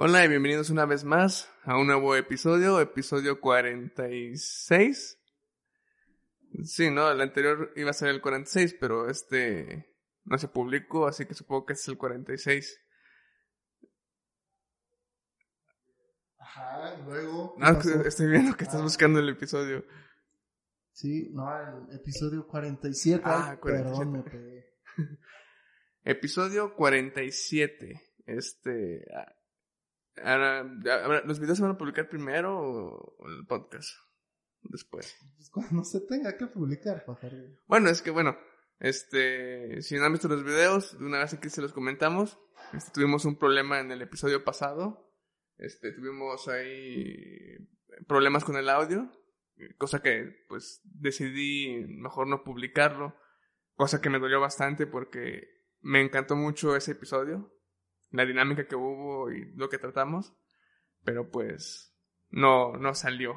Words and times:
Hola 0.00 0.24
y 0.24 0.28
bienvenidos 0.28 0.70
una 0.70 0.86
vez 0.86 1.02
más 1.04 1.50
a 1.64 1.76
un 1.76 1.88
nuevo 1.88 2.14
episodio, 2.14 2.80
episodio 2.80 3.40
46. 3.40 5.18
Sí, 6.62 6.90
no, 6.90 7.10
el 7.10 7.20
anterior 7.20 7.72
iba 7.76 7.90
a 7.90 7.94
ser 7.94 8.08
el 8.10 8.20
46, 8.20 8.76
pero 8.80 9.10
este 9.10 9.96
no 10.24 10.38
se 10.38 10.46
publicó, 10.48 11.06
así 11.08 11.26
que 11.26 11.34
supongo 11.34 11.66
que 11.66 11.72
es 11.72 11.88
el 11.88 11.98
46. 11.98 12.80
Ajá, 16.38 16.94
y 16.96 17.02
luego. 17.04 17.54
¿qué 17.56 17.60
No, 17.60 17.74
pasó? 17.74 18.02
estoy 18.04 18.30
viendo 18.30 18.56
que 18.56 18.64
estás 18.64 18.80
Ah. 18.80 18.84
buscando 18.84 19.18
el 19.18 19.28
episodio. 19.28 19.84
Sí, 20.92 21.28
no, 21.32 21.88
el 21.90 21.96
episodio 21.96 22.46
47. 22.46 23.22
Ah, 23.24 23.50
ay, 23.50 23.56
47. 23.58 23.82
Perdón, 23.90 24.12
me 24.12 24.22
pegué. 24.22 24.64
Episodio 26.04 26.74
47. 26.76 28.00
Este. 28.26 29.04
Ah, 30.24 30.32
ahora, 30.32 31.04
ahora, 31.04 31.22
¿Los 31.24 31.40
videos 31.40 31.58
se 31.58 31.62
van 31.62 31.72
a 31.72 31.78
publicar 31.78 32.08
primero 32.08 32.58
o 32.58 33.16
o 33.18 33.28
el 33.28 33.46
podcast? 33.46 33.90
Después. 34.62 35.16
Pues 35.36 35.50
cuando 35.50 35.84
se 35.84 36.00
tenga 36.00 36.36
que 36.36 36.46
publicar, 36.46 37.04
pajarito. 37.04 37.60
Bueno, 37.66 37.88
es 37.90 38.02
que 38.02 38.10
bueno, 38.10 38.36
este, 38.80 39.82
si 39.82 39.96
no 39.96 40.04
han 40.04 40.12
visto 40.12 40.28
los 40.28 40.44
videos, 40.44 40.98
de 40.98 41.04
una 41.04 41.18
vez 41.18 41.34
aquí 41.34 41.48
se 41.48 41.62
los 41.62 41.72
comentamos. 41.72 42.38
Este, 42.72 42.92
tuvimos 42.92 43.24
un 43.24 43.38
problema 43.38 43.80
en 43.80 43.90
el 43.90 44.02
episodio 44.02 44.44
pasado. 44.44 45.12
Este, 45.56 45.92
tuvimos 45.92 46.46
ahí 46.48 47.56
problemas 48.06 48.44
con 48.44 48.56
el 48.56 48.68
audio, 48.68 49.10
cosa 49.76 50.00
que 50.00 50.44
pues 50.48 50.80
decidí 50.84 51.84
mejor 51.88 52.28
no 52.28 52.44
publicarlo, 52.44 53.16
cosa 53.74 54.00
que 54.00 54.10
me 54.10 54.20
dolió 54.20 54.40
bastante 54.40 54.86
porque 54.86 55.48
me 55.80 56.00
encantó 56.00 56.36
mucho 56.36 56.76
ese 56.76 56.92
episodio, 56.92 57.52
la 58.10 58.24
dinámica 58.24 58.66
que 58.66 58.76
hubo 58.76 59.30
y 59.30 59.52
lo 59.54 59.68
que 59.68 59.78
tratamos, 59.78 60.34
pero 61.04 61.30
pues 61.30 61.94
no 62.30 62.76
no 62.76 62.94
salió. 62.94 63.34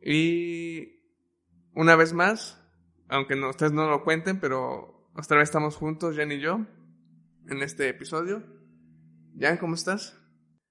Y 0.00 1.02
una 1.74 1.96
vez 1.96 2.12
más, 2.12 2.60
aunque 3.08 3.36
no, 3.36 3.50
ustedes 3.50 3.72
no 3.72 3.88
lo 3.88 4.02
cuenten, 4.04 4.40
pero 4.40 5.08
otra 5.14 5.38
vez 5.38 5.48
estamos 5.48 5.76
juntos, 5.76 6.16
Jan 6.16 6.32
y 6.32 6.40
yo, 6.40 6.66
en 7.48 7.62
este 7.62 7.88
episodio. 7.88 8.42
Jan, 9.38 9.58
¿cómo 9.58 9.74
estás? 9.74 10.18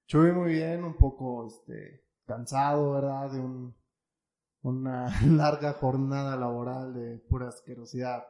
Chuy, 0.08 0.31
muy 0.31 0.52
bien, 0.52 0.83
un 0.83 0.97
poco 0.97 1.47
este, 1.47 2.03
cansado, 2.25 2.94
¿verdad? 2.94 3.31
De 3.31 3.39
un, 3.39 3.75
una 4.61 5.08
larga 5.25 5.73
jornada 5.73 6.36
laboral 6.36 6.94
de 6.94 7.19
pura 7.30 7.47
asquerosidad. 7.47 8.23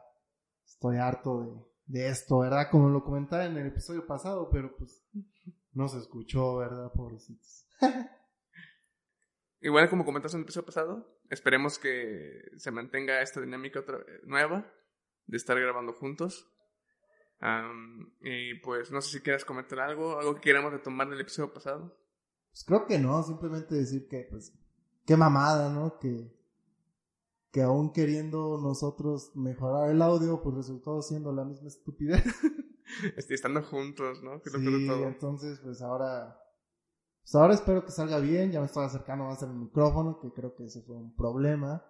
Estoy 0.64 0.98
harto 0.98 1.40
de, 1.40 1.71
de 1.86 2.08
esto, 2.08 2.38
¿verdad? 2.38 2.68
Como 2.70 2.88
lo 2.88 3.04
comentaba 3.04 3.44
en 3.44 3.56
el 3.56 3.66
episodio 3.66 4.06
pasado, 4.06 4.48
pero 4.50 4.76
pues 4.76 5.04
no 5.72 5.88
se 5.88 5.98
escuchó, 5.98 6.56
¿verdad? 6.56 6.92
Pobrecitos. 6.92 7.66
Igual 9.60 9.88
como 9.88 10.04
comentaste 10.04 10.36
en 10.36 10.40
el 10.40 10.44
episodio 10.44 10.66
pasado, 10.66 11.20
esperemos 11.30 11.78
que 11.78 12.50
se 12.56 12.70
mantenga 12.70 13.22
esta 13.22 13.40
dinámica 13.40 13.80
otra 13.80 13.98
nueva 14.24 14.72
de 15.26 15.36
estar 15.36 15.58
grabando 15.58 15.92
juntos. 15.92 16.48
Am, 17.38 18.12
y 18.20 18.54
pues 18.60 18.90
no 18.90 19.00
sé 19.00 19.18
si 19.18 19.20
quieras 19.20 19.44
comentar 19.44 19.80
algo, 19.80 20.18
algo 20.18 20.34
que 20.36 20.40
queramos 20.42 20.72
retomar 20.72 21.08
del 21.08 21.20
episodio 21.20 21.52
pasado. 21.52 21.96
Pues 22.50 22.64
creo 22.64 22.86
que 22.86 22.98
no, 22.98 23.22
simplemente 23.22 23.74
decir 23.74 24.06
que, 24.08 24.26
pues, 24.30 24.52
qué 25.06 25.16
mamada, 25.16 25.72
¿no? 25.72 25.98
Que, 25.98 26.30
que 27.52 27.62
aún 27.62 27.92
queriendo 27.92 28.58
nosotros 28.58 29.30
mejorar 29.36 29.90
el 29.90 30.00
audio, 30.00 30.42
pues 30.42 30.56
resultó 30.56 31.02
siendo 31.02 31.32
la 31.32 31.44
misma 31.44 31.68
estupidez. 31.68 32.24
Este, 33.16 33.32
estando 33.34 33.62
juntos, 33.62 34.22
¿no? 34.22 34.42
Que 34.42 34.50
lo 34.50 34.58
Sí, 34.58 34.86
todo. 34.86 35.06
entonces, 35.06 35.60
pues 35.60 35.80
ahora, 35.80 36.36
pues 37.22 37.34
ahora 37.36 37.54
espero 37.54 37.86
que 37.86 37.90
salga 37.90 38.18
bien, 38.18 38.50
ya 38.50 38.60
me 38.60 38.66
estoy 38.66 38.84
acercando 38.84 39.24
más 39.24 39.42
al 39.42 39.54
micrófono, 39.54 40.18
que 40.20 40.30
creo 40.32 40.54
que 40.54 40.66
ese 40.66 40.82
fue 40.82 40.96
un 40.96 41.14
problema. 41.16 41.82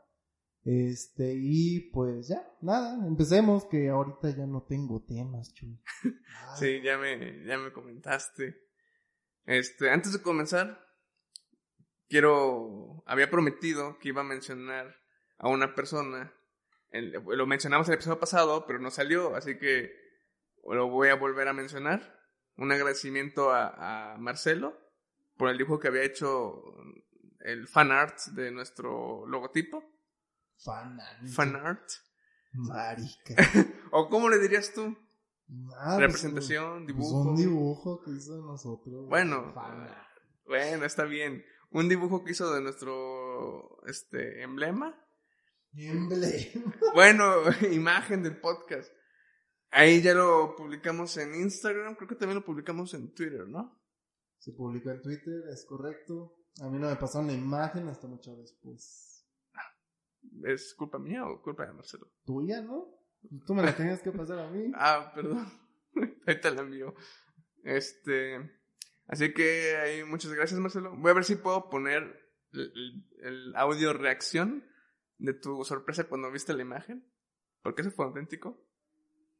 Este, 0.64 1.34
y 1.34 1.90
pues 1.90 2.28
ya, 2.28 2.46
nada, 2.60 3.04
empecemos, 3.04 3.64
que 3.64 3.88
ahorita 3.88 4.30
ya 4.30 4.46
no 4.46 4.62
tengo 4.62 5.02
temas, 5.02 5.52
chuy. 5.54 5.82
Sí, 6.56 6.80
ya 6.84 6.98
me, 6.98 7.44
ya 7.46 7.58
me 7.58 7.72
comentaste. 7.72 8.54
Este, 9.44 9.90
antes 9.90 10.12
de 10.12 10.22
comenzar, 10.22 10.78
quiero, 12.08 13.02
había 13.06 13.28
prometido 13.28 13.98
que 13.98 14.10
iba 14.10 14.20
a 14.20 14.24
mencionar 14.24 15.01
a 15.42 15.48
una 15.48 15.74
persona. 15.74 16.32
Lo 16.92 17.46
mencionamos 17.46 17.88
en 17.88 17.92
el 17.92 17.96
episodio 17.96 18.18
pasado, 18.20 18.66
pero 18.66 18.78
no 18.78 18.90
salió, 18.90 19.34
así 19.36 19.58
que 19.58 19.92
lo 20.64 20.88
voy 20.88 21.08
a 21.08 21.16
volver 21.16 21.48
a 21.48 21.52
mencionar. 21.52 22.18
Un 22.56 22.70
agradecimiento 22.72 23.50
a, 23.50 24.12
a 24.14 24.18
Marcelo 24.18 24.78
por 25.36 25.50
el 25.50 25.58
dibujo 25.58 25.80
que 25.80 25.88
había 25.88 26.04
hecho 26.04 26.62
el 27.40 27.66
fan 27.66 27.90
art 27.90 28.18
de 28.32 28.50
nuestro 28.50 29.26
logotipo. 29.26 29.82
Fan, 30.58 30.98
Fan 31.34 31.56
art. 31.56 31.90
Marica. 32.52 33.34
¿O 33.90 34.08
cómo 34.08 34.28
le 34.28 34.38
dirías 34.38 34.72
tú? 34.72 34.96
Ah, 35.76 35.96
pues, 35.96 36.00
Representación, 36.00 36.84
pues, 36.84 36.86
dibujo. 36.88 37.22
un 37.22 37.36
dibujo 37.36 38.02
que 38.02 38.10
hizo 38.12 38.36
de 38.36 38.42
nosotros. 38.42 39.06
Bueno, 39.08 39.52
Fan. 39.54 39.88
Bueno, 40.46 40.84
está 40.84 41.04
bien. 41.04 41.44
Un 41.70 41.88
dibujo 41.88 42.22
que 42.22 42.32
hizo 42.32 42.52
de 42.54 42.60
nuestro 42.60 43.82
este 43.86 44.42
emblema. 44.42 44.94
Bueno, 46.94 47.42
imagen 47.72 48.22
del 48.22 48.38
podcast. 48.38 48.92
Ahí 49.70 50.02
ya 50.02 50.12
lo 50.12 50.54
publicamos 50.54 51.16
en 51.16 51.34
Instagram, 51.34 51.94
creo 51.94 52.08
que 52.08 52.16
también 52.16 52.36
lo 52.36 52.44
publicamos 52.44 52.92
en 52.92 53.14
Twitter, 53.14 53.48
¿no? 53.48 53.80
Se 54.38 54.52
publicó 54.52 54.90
en 54.90 55.00
Twitter, 55.00 55.44
es 55.50 55.64
correcto. 55.66 56.36
A 56.60 56.68
mí 56.68 56.78
no 56.78 56.90
me 56.90 56.96
pasaron 56.96 57.28
la 57.28 57.32
imagen 57.32 57.88
hasta 57.88 58.06
mucho 58.06 58.36
después. 58.36 59.26
¿Es 60.44 60.74
culpa 60.74 60.98
mía 60.98 61.24
o 61.26 61.40
culpa 61.40 61.66
de 61.66 61.72
Marcelo? 61.72 62.12
¿Tuya, 62.24 62.60
no? 62.60 62.86
Tú 63.46 63.54
me 63.54 63.62
la 63.62 63.74
tenías 63.74 64.02
que 64.02 64.12
pasar 64.12 64.40
a 64.40 64.50
mí. 64.50 64.70
Ah, 64.74 65.10
perdón. 65.14 65.46
Ahorita 66.26 66.50
la 66.50 66.62
envío. 66.62 66.94
Este. 67.64 68.60
Así 69.06 69.32
que 69.32 69.76
ahí 69.76 70.04
muchas 70.04 70.32
gracias, 70.32 70.60
Marcelo. 70.60 70.94
Voy 70.96 71.10
a 71.10 71.14
ver 71.14 71.24
si 71.24 71.36
puedo 71.36 71.70
poner 71.70 72.20
el 72.52 73.54
audio 73.56 73.94
reacción 73.94 74.64
de 75.22 75.34
tu 75.34 75.64
sorpresa 75.64 76.04
cuando 76.04 76.30
viste 76.30 76.52
la 76.52 76.62
imagen. 76.62 77.06
Porque 77.62 77.82
eso 77.82 77.90
fue 77.92 78.06
auténtico. 78.06 78.58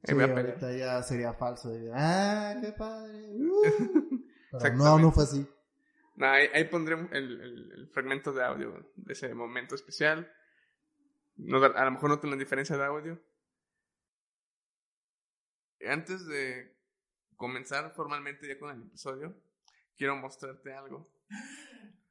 Sí, 0.04 0.12
ahorita 0.12 0.72
ya 0.76 1.02
sería 1.02 1.32
falso. 1.34 1.70
ah, 1.94 2.54
qué 2.60 2.72
padre. 2.72 3.28
uh". 3.36 4.24
Pero 4.60 4.74
no, 4.76 4.98
no 4.98 5.12
fue 5.12 5.24
así. 5.24 5.46
No, 6.16 6.26
ahí, 6.26 6.46
ahí 6.54 6.64
pondré 6.64 6.94
el, 7.12 7.40
el- 7.40 7.72
el 7.72 7.88
fragmento 7.90 8.32
de 8.32 8.44
audio 8.44 8.92
de 8.96 9.12
ese 9.12 9.34
momento 9.34 9.74
especial. 9.74 10.30
No, 11.36 11.62
a 11.64 11.84
lo 11.84 11.90
mejor 11.90 12.10
no 12.10 12.20
tiene 12.20 12.36
diferencia 12.36 12.76
de 12.76 12.84
audio. 12.84 13.20
Antes 15.88 16.26
de 16.26 16.76
comenzar 17.36 17.92
formalmente 17.94 18.46
ya 18.46 18.58
con 18.58 18.70
el 18.70 18.82
episodio, 18.86 19.34
quiero 19.96 20.14
mostrarte 20.16 20.72
algo. 20.74 21.10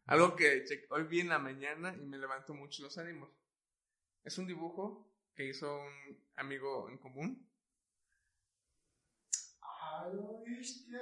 Algo 0.05 0.35
que 0.35 0.65
hoy 0.89 1.03
vi 1.03 1.21
en 1.21 1.29
la 1.29 1.39
mañana 1.39 1.95
y 1.95 2.05
me 2.05 2.17
levantó 2.17 2.53
mucho 2.53 2.83
los 2.83 2.97
ánimos. 2.97 3.29
Es 4.23 4.37
un 4.37 4.45
dibujo 4.47 5.07
que 5.35 5.47
hizo 5.47 5.79
un 5.81 6.23
amigo 6.35 6.89
en 6.89 6.97
común. 6.97 7.49
¡Ay, 9.61 10.13
lo 10.13 10.41
bestia! 10.43 10.99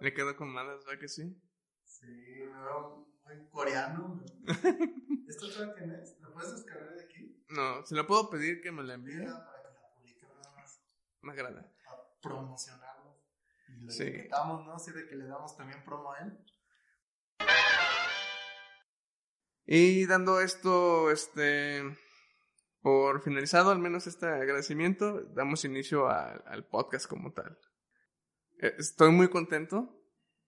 Le 0.00 0.12
quedó 0.14 0.36
con 0.36 0.48
malas, 0.48 0.84
¿verdad 0.84 1.00
que 1.00 1.08
sí? 1.08 1.40
Sí, 1.84 2.06
me 2.06 2.60
veo 2.62 3.06
muy 3.24 3.48
coreano. 3.50 4.22
¿Esto 5.28 5.46
sabe 5.50 5.74
quién 5.76 5.92
es? 5.92 6.18
¿Lo 6.20 6.32
puedes 6.32 6.52
descargar 6.52 6.94
de 6.94 7.04
aquí? 7.04 7.44
No, 7.48 7.84
se 7.84 7.94
lo 7.94 8.06
puedo 8.06 8.28
pedir 8.30 8.60
que 8.60 8.72
me 8.72 8.82
la 8.82 8.94
envíe. 8.94 9.24
Para 9.24 9.62
que 9.62 9.68
la 9.80 9.94
publique 9.94 10.26
nada 10.26 10.56
más. 10.56 10.80
Me 11.20 11.32
agrada. 11.32 11.72
A 11.88 12.20
promocionarlo. 12.20 13.20
Y 13.68 13.84
lo 13.84 13.90
Sí. 13.90 14.02
etiquetamos, 14.04 14.66
¿no? 14.66 14.74
Así 14.74 14.90
de 14.92 15.06
que 15.08 15.16
le 15.16 15.26
damos 15.26 15.56
también 15.56 15.84
promo 15.84 16.12
a 16.12 16.18
él. 16.20 16.38
Y 19.64 20.06
dando 20.06 20.40
esto, 20.40 21.10
este, 21.10 21.82
por 22.82 23.22
finalizado, 23.22 23.70
al 23.70 23.78
menos 23.78 24.06
este 24.06 24.26
agradecimiento, 24.26 25.22
damos 25.34 25.64
inicio 25.64 26.08
al 26.08 26.66
podcast 26.66 27.06
como 27.06 27.32
tal. 27.32 27.56
Eh, 28.60 28.74
Estoy 28.78 29.12
muy 29.12 29.28
contento 29.28 29.98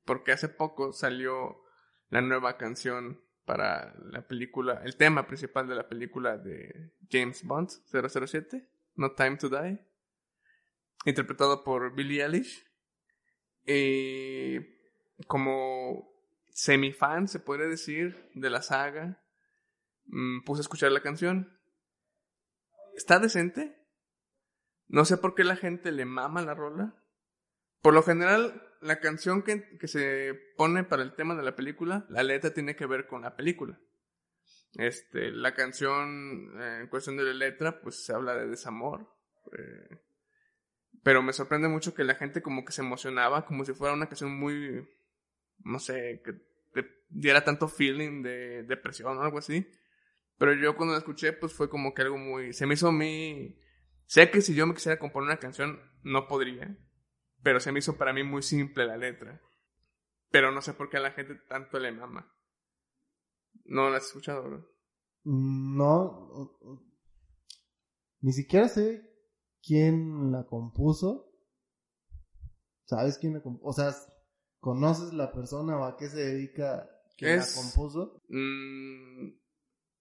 porque 0.05 0.33
hace 0.33 0.49
poco 0.49 0.93
salió 0.93 1.63
la 2.11 2.21
nueva 2.21 2.57
canción 2.57 3.23
para 3.45 3.95
la 4.11 4.27
película, 4.27 4.83
el 4.85 4.97
tema 4.97 5.27
principal 5.27 5.69
de 5.69 5.75
la 5.77 5.89
película 5.89 6.37
de 6.37 6.93
James 7.11 7.45
Bond 7.45 7.71
007, 7.91 8.69
No 8.97 9.13
Time 9.13 9.37
to 9.37 9.49
Die, 9.49 9.79
interpretado 11.05 11.63
por 11.63 11.95
Billie 11.95 12.25
Eilish. 12.25 12.67
Y 13.67 14.61
como 15.27 16.11
semifan, 16.51 17.29
se 17.29 17.39
podría 17.39 17.67
decir, 17.67 18.31
de 18.35 18.51
la 18.51 18.63
saga, 18.63 19.23
mm, 20.07 20.43
puse 20.45 20.61
a 20.61 20.63
escuchar 20.63 20.93
la 20.93 21.01
canción. 21.01 21.59
Está 22.95 23.19
decente. 23.19 23.77
No 24.89 25.05
sé 25.05 25.17
por 25.17 25.35
qué 25.35 25.45
la 25.45 25.57
gente 25.57 25.93
le 25.93 26.05
mama 26.05 26.43
la 26.43 26.55
rola. 26.55 26.95
Por 27.81 27.95
lo 27.95 28.03
general, 28.03 28.63
la 28.81 29.01
canción 29.01 29.43
que, 29.43 29.77
que 29.79 29.89
se 29.89 30.35
pone 30.57 30.85
para 30.85 31.03
el 31.03 31.15
tema 31.15 31.35
de 31.35 31.43
la 31.43 31.57
película, 31.57 32.07
la 32.09 32.23
letra 32.23 32.53
tiene 32.53 32.77
que 32.77 32.87
ver 32.87 33.07
con 33.07 33.23
la 33.23 33.37
película. 33.37 33.79
Este, 34.75 35.31
la 35.31 35.55
canción 35.55 36.61
eh, 36.61 36.79
en 36.83 36.89
cuestión 36.89 37.17
de 37.17 37.25
la 37.25 37.35
letra, 37.35 37.81
pues 37.81 38.05
se 38.05 38.13
habla 38.13 38.35
de 38.35 38.49
desamor. 38.49 39.09
eh, 39.53 40.01
pero 41.05 41.23
me 41.23 41.35
sorprende 41.35 41.69
mucho 41.69 41.95
que 41.95 42.03
la 42.03 42.15
gente 42.15 42.41
como 42.41 42.65
que 42.65 42.73
se 42.73 42.81
emocionaba, 42.81 43.45
como 43.45 43.65
si 43.65 43.75
fuera 43.75 43.93
una 43.95 44.07
canción 44.07 44.35
muy, 44.37 44.89
no 45.59 45.79
sé, 45.79 46.23
que 46.25 46.33
te 46.73 47.05
diera 47.11 47.45
tanto 47.45 47.69
feeling 47.69 48.23
de 48.23 48.63
depresión 48.63 49.19
o 49.19 49.23
algo 49.23 49.39
así. 49.39 49.71
Pero 50.39 50.55
yo 50.55 50.77
cuando 50.77 50.93
la 50.93 50.99
escuché, 50.99 51.33
pues 51.33 51.53
fue 51.53 51.69
como 51.69 51.95
que 51.95 52.03
algo 52.03 52.19
muy, 52.19 52.53
se 52.53 52.67
me 52.67 52.75
hizo 52.75 52.89
a 52.89 52.93
mí, 52.93 53.57
sé 54.07 54.31
que 54.31 54.41
si 54.41 54.55
yo 54.55 54.67
me 54.67 54.75
quisiera 54.75 54.99
componer 54.99 55.29
una 55.29 55.39
canción, 55.39 55.81
no 56.03 56.27
podría, 56.27 56.77
pero 57.43 57.61
se 57.61 57.73
me 57.73 57.79
hizo 57.79 57.97
para 57.97 58.13
mí 58.13 58.23
muy 58.23 58.43
simple 58.43 58.87
la 58.87 58.97
letra. 58.97 59.41
Pero 60.31 60.51
no 60.51 60.61
sé 60.63 60.75
por 60.75 60.91
qué 60.91 60.97
a 60.97 61.01
la 61.01 61.13
gente 61.13 61.37
tanto 61.49 61.79
le 61.79 61.93
mama. 61.93 62.33
No 63.67 63.89
la 63.89 63.99
has 63.99 64.07
escuchado, 64.07 64.43
bro. 64.43 64.69
Mm, 65.23 65.77
No, 65.77 66.51
ni 68.21 68.33
siquiera 68.33 68.69
sé 68.69 69.09
quién 69.63 70.33
la 70.33 70.45
compuso. 70.47 71.31
¿Sabes 72.87 73.19
quién 73.19 73.35
la 73.35 73.43
compuso? 73.43 73.69
O 73.69 73.73
sea, 73.73 73.95
¿conoces 74.59 75.13
la 75.13 75.33
persona 75.33 75.79
o 75.79 75.85
a 75.85 75.97
qué 75.97 76.09
se 76.09 76.19
dedica 76.19 76.89
quien 77.17 77.39
la 77.39 77.47
compuso? 77.55 78.23
Mm, 78.29 79.29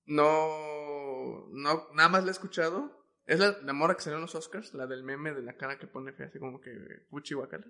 no, 0.06 1.48
no, 1.52 1.88
nada 1.94 2.10
más 2.10 2.24
la 2.24 2.30
he 2.30 2.32
escuchado. 2.32 3.02
Es 3.26 3.40
la, 3.40 3.58
la 3.62 3.74
morra 3.74 3.96
que 3.96 4.02
salió 4.02 4.18
en 4.18 4.24
los 4.24 4.36
Oscars, 4.36 4.74
la 4.74 4.86
del 4.86 5.04
meme 5.04 5.34
de 5.34 5.42
la 5.42 5.56
cara 5.56 5.80
que 5.80 5.88
pone 5.88 6.12
fea, 6.12 6.28
así 6.28 6.40
como 6.40 6.60
que 6.60 6.72
puchi 7.10 7.34
guacala. 7.36 7.66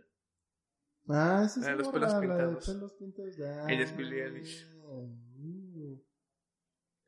Ah, 1.10 1.44
esa 1.46 1.60
es 1.60 1.66
La 1.66 1.72
de 1.74 1.78
los 1.78 1.90
pelos 1.90 2.12
la 2.14 2.20
de 2.20 2.28
pintados. 2.28 2.66
pelos 2.66 2.94
pintados. 2.94 3.36
Ah, 3.42 3.66
Ella 3.70 3.84
es 3.84 3.96
Billie 3.96 4.24
Eilish. 4.26 4.68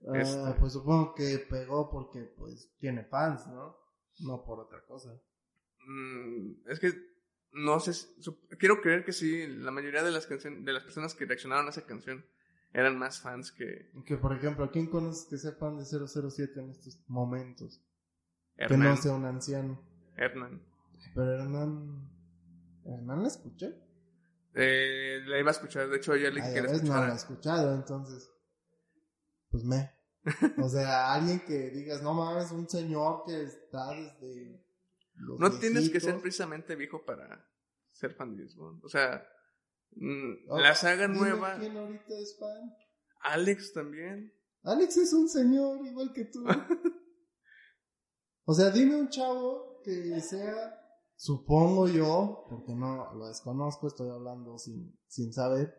Ah, 0.08 0.20
Este. 0.20 0.60
pues 0.60 0.74
supongo 0.74 1.16
que 1.16 1.40
pegó 1.50 1.90
porque 1.90 2.22
pues 2.38 2.72
tiene 2.78 3.06
fans, 3.06 3.48
¿no? 3.48 3.76
No 4.20 4.44
por 4.46 4.60
otra 4.60 4.84
cosa. 4.86 5.10
Mm, 5.88 6.70
es 6.70 6.80
que 6.80 6.94
no 7.54 7.80
sé, 7.80 7.94
quiero 8.60 8.82
creer 8.82 9.06
que 9.06 9.14
sí, 9.14 9.48
la 9.48 9.72
mayoría 9.72 10.04
de 10.04 10.12
las 10.12 10.28
de 10.30 10.74
las 10.74 10.84
personas 10.84 11.16
que 11.16 11.26
reaccionaron 11.26 11.66
a 11.68 11.70
esa 11.70 11.86
canción 11.86 12.26
eran 12.76 13.00
más 13.00 13.22
fans 13.22 13.52
que 13.54 13.90
Que 14.06 14.18
por 14.18 14.34
ejemplo, 14.36 14.66
¿a 14.66 14.72
quién 14.72 14.88
conoces 14.88 15.28
que 15.30 15.38
sea 15.38 15.54
fan 15.54 15.78
de 15.78 15.86
007 15.86 16.60
en 16.60 16.70
estos 16.72 17.02
momentos? 17.08 17.82
Que 18.58 18.66
Hernán. 18.66 18.90
no 18.90 18.98
sea 18.98 19.14
un 19.14 19.26
anciano. 19.26 19.82
Hernán. 20.18 20.62
Pero 21.14 21.34
Hernán. 21.34 22.10
¿Hernán 22.86 23.22
la 23.22 23.28
escuché? 23.30 23.74
Eh, 24.54 25.22
la 25.26 25.40
iba 25.40 25.50
a 25.50 25.52
escuchar, 25.52 25.90
de 25.90 25.98
hecho 25.98 26.14
ayer 26.14 26.34
le 26.34 26.40
dije 26.42 26.54
ya 26.54 26.62
que 26.62 26.68
la 26.68 26.72
ves, 26.72 26.84
no 26.84 26.94
la 26.96 27.12
he 27.12 27.16
escuchara. 27.16 27.16
escuchado, 27.16 27.76
entonces. 27.76 28.30
Pues 29.50 29.64
me. 29.64 29.92
O 30.62 30.70
sea, 30.70 31.14
alguien 31.14 31.40
que 31.42 31.70
digas, 31.72 32.02
no 32.02 32.14
mames, 32.14 32.52
un 32.52 32.68
señor 32.68 33.24
que 33.26 33.44
está 33.44 33.92
desde. 33.92 34.64
Los 35.16 35.40
No 35.40 35.52
tienes 35.60 35.90
que 35.90 36.00
ser 36.00 36.20
precisamente 36.20 36.76
viejo 36.76 37.06
para 37.06 37.46
ser 37.92 38.14
fan 38.16 38.32
de 38.32 38.38
James 38.38 38.56
Bond. 38.56 38.84
O 38.84 38.90
sea, 38.90 39.26
la 39.92 40.76
saga 40.76 41.08
nueva, 41.08 41.58
¿Quién 41.60 41.78
ahorita 41.78 42.18
es 42.20 42.38
fan? 42.40 42.76
Alex 43.22 43.74
también. 43.74 44.34
Alex 44.64 44.98
es 44.98 45.14
un 45.14 45.30
señor 45.30 45.86
igual 45.86 46.12
que 46.14 46.26
tú. 46.26 46.44
o 48.46 48.54
sea, 48.54 48.70
dime 48.72 48.96
un 48.96 49.10
chavo 49.10 49.82
que 49.84 50.20
sea, 50.22 50.80
supongo 51.16 51.88
yo, 51.88 52.46
porque 52.50 52.74
no 52.74 53.14
lo 53.14 53.28
desconozco, 53.28 53.88
estoy 53.88 54.10
hablando 54.10 54.58
sin, 54.58 54.98
sin 55.08 55.32
saber, 55.34 55.74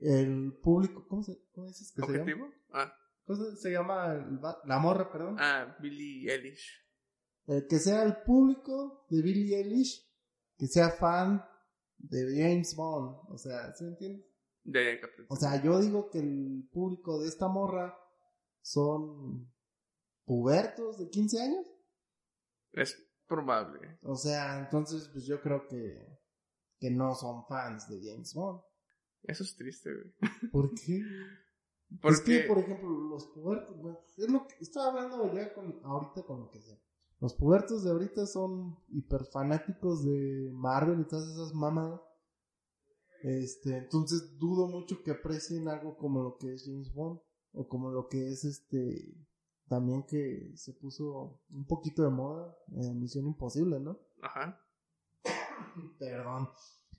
el 0.00 0.58
público, 0.62 1.06
¿cómo, 1.08 1.22
se, 1.22 1.36
cómo 1.52 1.66
dices 1.66 1.92
que 1.92 2.02
se 2.02 2.08
llama? 2.12 2.22
¿Objetivo? 2.22 2.50
Ah, 2.72 2.92
¿Cómo 3.26 3.38
se- 3.56 3.70
llama? 3.70 4.12
el 4.14 4.40
la 4.64 4.78
morra, 4.78 5.10
perdón. 5.12 5.36
ah, 5.38 5.76
Billie 5.80 6.32
Eilish. 6.32 6.86
El 7.46 7.66
que 7.66 7.78
sea 7.78 8.02
el 8.04 8.22
público 8.22 9.06
de 9.10 9.22
Billie 9.22 9.56
Eilish, 9.58 10.08
que 10.56 10.66
sea 10.68 10.90
fan 10.90 11.44
de 12.02 12.36
James 12.36 12.74
Bond. 12.74 13.16
O 13.28 13.38
sea, 13.38 13.72
¿sí 13.74 13.84
me 13.84 13.90
entiendes? 13.90 14.26
Capté. 15.00 15.24
O 15.28 15.36
sea, 15.36 15.62
yo 15.62 15.80
digo 15.80 16.10
que 16.10 16.18
el 16.18 16.68
público 16.72 17.20
de 17.20 17.28
esta 17.28 17.48
morra 17.48 17.96
son 18.62 19.50
pubertos 20.24 20.98
de 20.98 21.08
15 21.08 21.40
años. 21.40 21.66
Es 22.72 22.96
probable. 23.26 23.98
O 24.02 24.16
sea, 24.16 24.58
entonces 24.60 25.08
pues 25.12 25.24
yo 25.26 25.40
creo 25.40 25.66
que, 25.66 26.20
que 26.78 26.90
no 26.90 27.14
son 27.14 27.46
fans 27.46 27.88
de 27.88 28.00
James 28.02 28.34
Bond. 28.34 28.60
Eso 29.22 29.44
es 29.44 29.56
triste, 29.56 29.90
güey. 29.92 30.50
¿Por 30.50 30.74
qué? 30.74 31.02
Porque, 32.00 32.14
Es 32.14 32.20
que, 32.20 32.40
por 32.46 32.58
ejemplo, 32.58 32.88
los 32.88 33.26
pubertos, 33.28 33.76
bueno, 33.80 33.98
es 34.16 34.30
lo 34.30 34.46
que 34.46 34.54
estaba 34.60 34.88
hablando 34.88 35.34
ya 35.34 35.52
con, 35.52 35.80
ahorita 35.82 36.22
con 36.22 36.40
lo 36.40 36.50
que 36.50 36.60
sea. 36.60 36.78
Los 37.20 37.34
pubertos 37.34 37.84
de 37.84 37.90
ahorita 37.90 38.26
son 38.26 38.78
hiper 38.88 39.26
fanáticos 39.26 40.04
de 40.04 40.50
Marvel 40.54 41.00
y 41.00 41.04
todas 41.04 41.28
esas 41.28 41.54
mamadas. 41.54 42.00
Este, 43.22 43.76
entonces 43.76 44.38
dudo 44.38 44.66
mucho 44.66 45.02
que 45.02 45.10
aprecien 45.10 45.68
algo 45.68 45.98
como 45.98 46.22
lo 46.22 46.38
que 46.38 46.54
es 46.54 46.64
James 46.64 46.92
Bond 46.94 47.20
o 47.52 47.68
como 47.68 47.90
lo 47.90 48.08
que 48.08 48.30
es 48.30 48.44
este 48.44 49.14
también 49.68 50.04
que 50.04 50.50
se 50.56 50.72
puso 50.72 51.40
un 51.50 51.66
poquito 51.66 52.02
de 52.02 52.10
moda 52.10 52.56
en 52.72 52.98
Misión 52.98 53.26
Imposible, 53.26 53.78
¿no? 53.78 53.98
ajá. 54.22 54.58
Perdón. 55.98 56.48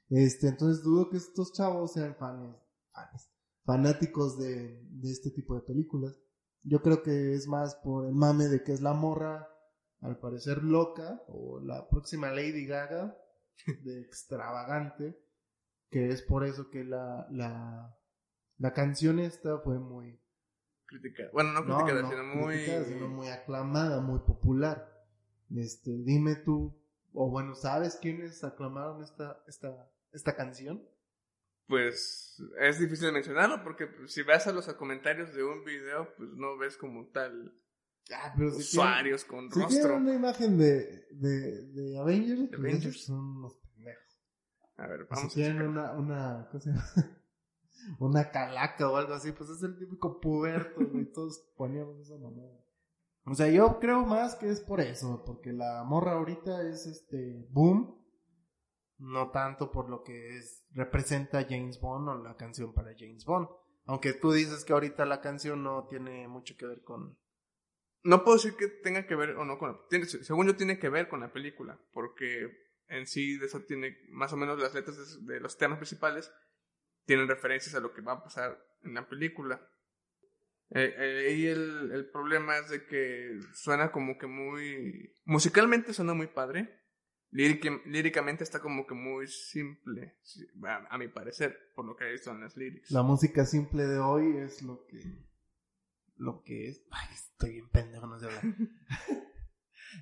Este, 0.09 0.47
entonces 0.47 0.83
dudo 0.83 1.09
que 1.09 1.17
estos 1.17 1.51
chavos 1.51 1.93
sean 1.93 2.15
fans, 2.15 2.55
fans 2.93 3.29
fanáticos 3.63 4.37
de, 4.37 4.81
de 4.89 5.11
este 5.11 5.31
tipo 5.31 5.55
de 5.55 5.61
películas. 5.61 6.15
Yo 6.63 6.81
creo 6.81 7.01
que 7.01 7.33
es 7.33 7.47
más 7.47 7.75
por 7.75 8.05
el 8.05 8.13
mame 8.13 8.45
de 8.45 8.63
que 8.63 8.71
es 8.71 8.81
la 8.81 8.93
morra, 8.93 9.47
al 10.01 10.17
parecer 10.17 10.63
loca, 10.63 11.23
o 11.27 11.59
la 11.59 11.87
próxima 11.87 12.31
Lady 12.31 12.65
Gaga, 12.65 13.17
de 13.83 14.01
extravagante, 14.01 15.19
que 15.89 16.09
es 16.09 16.21
por 16.21 16.45
eso 16.45 16.69
que 16.69 16.83
la, 16.83 17.27
la, 17.31 17.97
la 18.57 18.73
canción 18.73 19.19
esta 19.19 19.59
fue 19.59 19.79
muy, 19.79 20.21
Criticada. 20.91 21.29
Bueno, 21.31 21.53
no 21.53 21.61
criticada, 21.61 22.01
no 22.01 22.09
sino 22.09 22.23
muy. 22.23 22.53
criticada, 22.55 22.83
sino 22.83 23.07
muy 23.07 23.27
aclamada, 23.29 24.01
muy 24.01 24.19
popular. 24.19 24.91
Este, 25.55 25.91
dime 26.03 26.35
tú, 26.35 26.77
o 27.13 27.29
bueno, 27.29 27.55
¿sabes 27.55 27.97
quiénes 28.01 28.43
aclamaron 28.43 29.01
esta, 29.01 29.41
esta, 29.47 29.89
esta 30.11 30.35
canción? 30.35 30.85
Pues 31.67 32.43
es 32.59 32.79
difícil 32.79 33.07
de 33.07 33.13
mencionarlo 33.13 33.63
porque 33.63 33.87
si 34.07 34.23
vas 34.23 34.47
a 34.47 34.51
los 34.51 34.67
comentarios 34.73 35.33
de 35.33 35.43
un 35.45 35.63
video, 35.63 36.13
pues 36.17 36.29
no 36.33 36.57
ves 36.57 36.75
como 36.75 37.07
tal 37.07 37.53
Ah, 38.13 38.33
pero 38.35 38.51
si 38.51 38.61
usuarios 38.61 39.23
con 39.25 39.49
tienen, 39.49 39.69
si 39.69 39.77
rostro. 39.77 39.89
tienen 39.89 40.01
una 40.01 40.13
imagen 40.15 40.57
de, 40.57 41.07
de, 41.11 41.67
de 41.67 41.97
Avengers, 41.99 42.49
pues 42.49 42.59
Avengers. 42.59 42.85
esos 42.95 43.05
son 43.05 43.37
unos 43.37 43.55
pendejos. 43.57 44.19
A 44.77 44.87
ver, 44.87 45.07
vamos 45.09 45.33
si 45.33 45.41
a 45.41 45.45
tienen 45.45 45.67
una, 45.67 45.93
una, 45.93 46.47
¿cómo 46.51 46.61
se 46.61 46.69
llama? 46.71 46.85
una 47.99 48.31
calaca 48.31 48.89
o 48.89 48.97
algo 48.97 49.13
así, 49.13 49.31
pues 49.31 49.49
es 49.49 49.63
el 49.63 49.77
típico 49.77 50.19
puberto, 50.19 50.81
güey, 50.91 51.11
todos 51.11 51.39
poníamos 51.55 51.99
esa 51.99 52.17
mamada. 52.17 52.59
O 53.25 53.35
sea, 53.35 53.47
yo 53.49 53.79
creo 53.79 54.05
más 54.05 54.35
que 54.35 54.49
es 54.49 54.59
por 54.61 54.81
eso, 54.81 55.23
porque 55.25 55.53
la 55.53 55.83
morra 55.83 56.13
ahorita 56.13 56.67
es 56.67 56.87
este 56.87 57.45
boom, 57.51 58.03
no 58.97 59.29
tanto 59.31 59.71
por 59.71 59.89
lo 59.89 60.03
que 60.03 60.37
es 60.37 60.65
representa 60.71 61.45
James 61.47 61.79
Bond 61.79 62.09
o 62.09 62.23
la 62.23 62.35
canción 62.35 62.73
para 62.73 62.93
James 62.97 63.25
Bond. 63.25 63.47
Aunque 63.85 64.13
tú 64.13 64.31
dices 64.31 64.63
que 64.65 64.73
ahorita 64.73 65.05
la 65.05 65.21
canción 65.21 65.63
no 65.63 65.87
tiene 65.87 66.27
mucho 66.27 66.55
que 66.57 66.65
ver 66.65 66.81
con 66.83 67.17
No 68.03 68.23
puedo 68.23 68.37
decir 68.37 68.55
que 68.55 68.67
tenga 68.67 69.05
que 69.05 69.15
ver 69.15 69.31
o 69.31 69.45
no 69.45 69.57
con... 69.57 69.77
Tiene, 69.89 70.05
según 70.05 70.47
yo 70.47 70.55
tiene 70.55 70.79
que 70.79 70.89
ver 70.89 71.07
con 71.07 71.19
la 71.19 71.31
película, 71.31 71.79
porque 71.93 72.49
en 72.87 73.05
sí 73.05 73.37
de 73.37 73.45
eso 73.45 73.61
tiene 73.61 73.97
más 74.09 74.33
o 74.33 74.37
menos 74.37 74.59
las 74.59 74.73
letras 74.73 75.25
de, 75.25 75.39
los 75.39 75.57
temas 75.57 75.77
principales 75.77 76.31
tienen 77.05 77.27
referencias 77.27 77.75
a 77.75 77.79
lo 77.79 77.93
que 77.93 78.01
va 78.01 78.13
a 78.13 78.23
pasar 78.23 78.57
en 78.83 78.95
la 78.95 79.07
película. 79.07 79.67
Eh, 80.71 80.95
eh, 80.97 81.35
y 81.35 81.47
el, 81.47 81.91
el 81.91 82.09
problema 82.09 82.57
es 82.57 82.69
de 82.69 82.85
que 82.85 83.39
suena 83.53 83.91
como 83.91 84.17
que 84.17 84.27
muy... 84.27 85.15
Musicalmente 85.25 85.93
suena 85.93 86.13
muy 86.13 86.27
padre. 86.27 86.79
Lírica- 87.33 87.81
líricamente 87.85 88.43
está 88.43 88.59
como 88.59 88.85
que 88.85 88.93
muy 88.93 89.25
simple, 89.27 90.17
a 90.89 90.97
mi 90.97 91.07
parecer, 91.07 91.71
por 91.75 91.85
lo 91.85 91.95
que 91.95 92.05
he 92.05 92.11
visto 92.11 92.29
en 92.31 92.41
las 92.41 92.57
lyrics. 92.57 92.91
La 92.91 93.03
música 93.03 93.45
simple 93.45 93.83
de 93.85 93.99
hoy 93.99 94.37
es 94.37 94.61
lo 94.63 94.85
que. 94.87 94.99
Lo 96.21 96.43
que 96.43 96.69
es. 96.69 96.83
Ay, 96.91 97.07
estoy 97.15 97.53
bien 97.53 97.69
pendejo, 97.69 98.05
no 98.05 98.19
sé 98.19 98.27
hablar. 98.27 98.43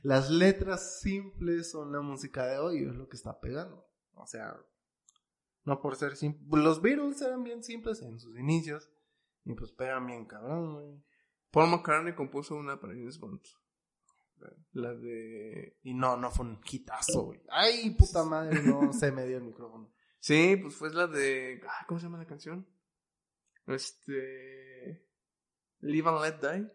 Las 0.04 0.30
letras 0.30 1.00
simples 1.00 1.72
son 1.72 1.94
la 1.94 2.02
música 2.02 2.46
de 2.46 2.58
hoy, 2.58 2.84
es 2.84 2.94
lo 2.94 3.08
que 3.08 3.16
está 3.16 3.40
pegando. 3.40 3.88
O 4.16 4.28
sea, 4.28 4.60
no 5.64 5.80
por 5.82 5.96
ser 5.96 6.18
simples. 6.18 6.62
Los 6.62 6.82
Beatles 6.82 7.22
eran 7.22 7.46
bien 7.46 7.64
simples 7.64 8.02
en 8.02 8.20
sus 8.20 8.38
inicios. 8.38 8.92
Y 9.46 9.54
pues 9.54 9.72
pegan 9.72 10.08
bien 10.08 10.26
cabrón, 10.26 10.74
güey. 10.74 11.02
Paul 11.52 11.70
McCartney 11.70 12.14
compuso 12.14 12.56
una 12.56 12.82
para 12.82 12.94
James 12.94 13.18
Bond. 13.18 13.40
La 14.74 14.94
de... 14.94 15.78
Y 15.84 15.94
no, 15.94 16.18
no 16.18 16.32
fue 16.32 16.48
un 16.48 16.60
hitazo, 16.70 17.28
güey. 17.28 17.42
Ay, 17.50 17.92
puta 17.92 18.26
madre, 18.26 18.62
no 18.62 18.92
se 18.94 19.14
me 19.14 19.26
dio 19.26 19.38
el 19.38 19.44
micrófono. 19.44 19.90
Sí, 20.20 20.58
pues 20.58 20.76
fue 20.76 20.94
la 20.94 21.08
de. 21.08 21.62
ah, 21.66 21.86
¿Cómo 21.88 21.98
se 21.98 22.08
llama 22.08 22.18
la 22.18 22.28
canción? 22.28 22.68
Este. 23.68 24.69
Live 25.82 26.08
and 26.08 26.22
Let 26.22 26.42
Die. 26.42 26.70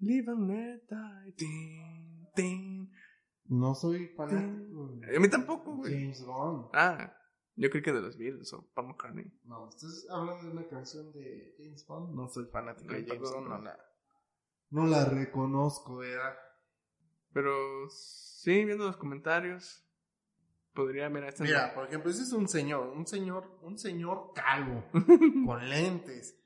Live 0.00 0.30
and 0.30 0.48
Let 0.48 0.82
Die. 0.88 1.34
Tin, 1.36 2.28
tin. 2.34 2.90
No 3.48 3.74
soy 3.74 4.08
fanático. 4.16 4.90
A 5.14 5.20
mí 5.20 5.28
tampoco, 5.28 5.76
güey. 5.76 5.92
James 5.92 6.24
Bond. 6.24 6.68
Ah, 6.72 7.12
yo 7.54 7.70
creo 7.70 7.82
que 7.82 7.92
de 7.92 8.00
los 8.00 8.16
Beatles 8.16 8.52
o 8.52 8.66
Paul 8.74 8.88
McCartney. 8.88 9.32
No, 9.44 9.68
¿estás 9.68 10.06
hablando 10.10 10.44
de 10.44 10.50
una 10.50 10.68
canción 10.68 11.12
de 11.12 11.54
James 11.58 11.86
Bond? 11.86 12.14
No 12.14 12.28
soy 12.28 12.46
fanático 12.46 12.92
de 12.92 13.04
James. 13.06 13.30
Bond, 13.30 13.48
no 13.48 13.58
la, 13.62 13.78
no 14.70 14.86
la 14.86 15.04
reconozco, 15.04 15.96
¿verdad? 15.98 16.36
Pero 17.32 17.88
sí, 17.90 18.64
viendo 18.64 18.86
los 18.86 18.96
comentarios, 18.96 19.86
podría, 20.74 21.08
mira, 21.08 21.28
esta 21.28 21.44
Mira, 21.44 21.74
por 21.74 21.86
ejemplo, 21.86 22.10
ese 22.10 22.22
es 22.22 22.32
un 22.32 22.48
señor, 22.48 22.88
un 22.88 23.06
señor, 23.06 23.58
un 23.62 23.78
señor 23.78 24.32
calvo, 24.34 24.84
con 25.46 25.68
lentes, 25.68 26.38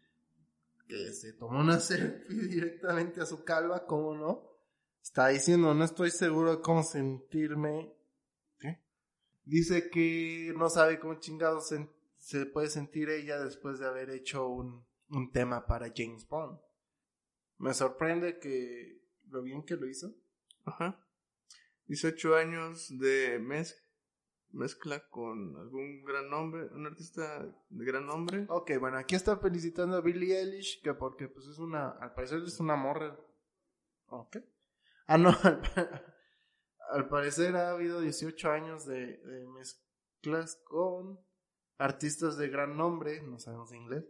que 0.90 1.12
se 1.12 1.32
tomó 1.34 1.60
una 1.60 1.78
selfie 1.80 2.48
directamente 2.48 3.20
a 3.20 3.26
su 3.26 3.44
calva, 3.44 3.86
¿cómo 3.86 4.14
no? 4.14 4.50
Está 5.02 5.28
diciendo, 5.28 5.72
no 5.72 5.84
estoy 5.84 6.10
seguro 6.10 6.56
de 6.56 6.62
cómo 6.62 6.82
sentirme. 6.82 7.94
¿Qué? 8.58 8.82
Dice 9.44 9.88
que 9.88 10.52
no 10.56 10.68
sabe 10.68 10.98
cómo 10.98 11.14
chingado 11.14 11.60
se, 11.60 11.88
se 12.18 12.44
puede 12.46 12.68
sentir 12.68 13.08
ella 13.08 13.38
después 13.38 13.78
de 13.78 13.86
haber 13.86 14.10
hecho 14.10 14.48
un, 14.48 14.84
un 15.08 15.32
tema 15.32 15.66
para 15.66 15.92
James 15.94 16.26
Bond. 16.28 16.58
Me 17.58 17.72
sorprende 17.72 18.38
que 18.38 19.02
lo 19.28 19.42
bien 19.42 19.62
que 19.64 19.76
lo 19.76 19.88
hizo. 19.88 20.14
Ajá. 20.64 21.06
18 21.86 22.36
años 22.36 22.98
de 22.98 23.38
mez 23.38 23.82
mezcla 24.52 25.08
con 25.10 25.56
algún 25.56 26.02
gran 26.04 26.28
nombre, 26.30 26.66
un 26.72 26.86
artista 26.86 27.44
de 27.68 27.84
gran 27.84 28.06
nombre. 28.06 28.46
Ok, 28.48 28.72
bueno, 28.80 28.98
aquí 28.98 29.14
está 29.14 29.36
felicitando 29.36 29.96
a 29.96 30.00
Billie 30.00 30.38
Eilish, 30.38 30.82
que 30.82 30.94
porque 30.94 31.28
pues 31.28 31.46
es 31.46 31.58
una, 31.58 31.90
al 31.90 32.14
parecer 32.14 32.42
es 32.42 32.58
una 32.60 32.76
morra. 32.76 33.18
Ok. 34.08 34.38
Ah, 35.06 35.18
no, 35.18 35.30
al, 35.42 35.60
pa- 35.60 36.04
al 36.90 37.08
parecer 37.08 37.56
ha 37.56 37.70
habido 37.70 38.00
18 38.00 38.50
años 38.50 38.86
de, 38.86 39.18
de 39.18 39.46
mezclas 39.48 40.56
con 40.64 41.20
artistas 41.78 42.36
de 42.36 42.48
gran 42.48 42.76
nombre, 42.76 43.22
no 43.22 43.38
sabemos 43.38 43.72
inglés. 43.72 44.04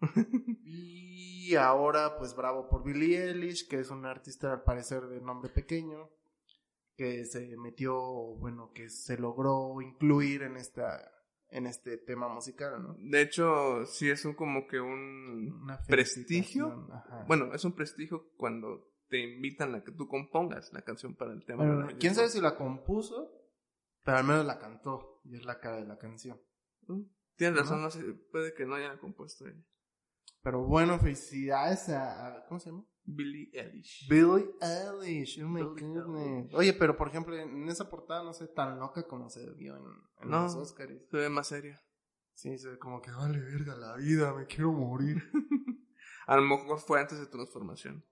Y 0.64 1.54
ahora, 1.56 2.16
pues 2.16 2.34
bravo 2.34 2.68
por 2.68 2.82
Billie 2.84 3.22
Eilish, 3.28 3.68
que 3.68 3.78
es 3.80 3.90
una 3.90 4.10
artista 4.10 4.52
al 4.52 4.62
parecer 4.62 5.02
de 5.08 5.20
nombre 5.20 5.50
pequeño, 5.50 6.08
que 6.96 7.24
se 7.24 7.56
metió, 7.56 7.94
bueno, 8.36 8.70
que 8.74 8.88
se 8.90 9.16
logró 9.18 9.80
incluir 9.80 10.42
en 10.42 10.56
esta, 10.56 11.00
en 11.48 11.66
este 11.66 11.98
tema 11.98 12.28
musical, 12.28 12.82
¿no? 12.82 12.94
De 12.98 13.20
hecho, 13.22 13.84
sí 13.86 14.10
es 14.10 14.24
un 14.24 14.34
como 14.34 14.66
que 14.66 14.80
un 14.80 15.66
prestigio. 15.88 16.88
ajá. 16.92 17.24
Bueno, 17.26 17.54
es 17.54 17.64
un 17.64 17.72
prestigio 17.74 18.30
cuando 18.36 18.90
te 19.08 19.18
invitan 19.20 19.74
a 19.74 19.82
que 19.84 19.92
tú 19.92 20.08
compongas 20.08 20.72
la 20.72 20.82
canción 20.82 21.14
para 21.14 21.32
el 21.32 21.44
tema. 21.44 21.64
Bueno, 21.64 21.88
quién 21.98 22.14
sabe 22.14 22.28
si 22.28 22.40
la 22.40 22.56
compuso, 22.56 23.30
pero 24.04 24.16
al 24.18 24.24
menos 24.24 24.46
la 24.46 24.58
cantó, 24.58 25.20
y 25.24 25.36
es 25.36 25.44
la 25.44 25.60
cara 25.60 25.76
de 25.76 25.86
la 25.86 25.98
canción. 25.98 26.40
Mm, 26.88 27.02
Tienes 27.36 27.58
razón, 27.58 27.82
no 27.82 27.90
sé, 27.90 28.02
puede 28.30 28.54
que 28.54 28.64
no 28.66 28.74
haya 28.74 28.98
compuesto 28.98 29.46
ella. 29.46 29.62
Pero 30.42 30.64
bueno, 30.64 30.98
felicidades 30.98 31.88
a, 31.90 32.26
a- 32.38 32.46
¿cómo 32.46 32.58
se 32.60 32.70
llama? 32.70 32.84
Billie 33.04 33.50
Eilish. 33.52 34.08
Billie 34.08 34.54
Eilish, 34.60 35.42
oh 35.42 35.48
my 35.48 35.62
Billie 35.62 35.94
goodness. 35.94 36.54
Oye, 36.54 36.72
pero 36.72 36.96
por 36.96 37.08
ejemplo, 37.08 37.36
en 37.36 37.68
esa 37.68 37.90
portada 37.90 38.22
no 38.22 38.32
sé 38.32 38.46
tan 38.48 38.78
loca 38.78 39.06
como 39.06 39.28
se 39.28 39.48
vio 39.54 39.76
en, 39.76 39.84
en 40.22 40.30
No. 40.30 40.42
los 40.42 40.54
Oscars. 40.54 40.92
Se 41.10 41.16
ve 41.16 41.28
más 41.28 41.48
seria. 41.48 41.80
Sí, 42.34 42.56
se 42.58 42.70
ve 42.70 42.78
como 42.78 43.02
que 43.02 43.10
vale 43.10 43.38
verga 43.40 43.74
la 43.76 43.96
vida, 43.96 44.32
me 44.34 44.46
quiero 44.46 44.72
morir. 44.72 45.22
A 46.26 46.36
lo 46.36 46.42
mejor 46.42 46.78
fue 46.78 47.00
antes 47.00 47.18
de 47.18 47.26
transformación. 47.26 48.04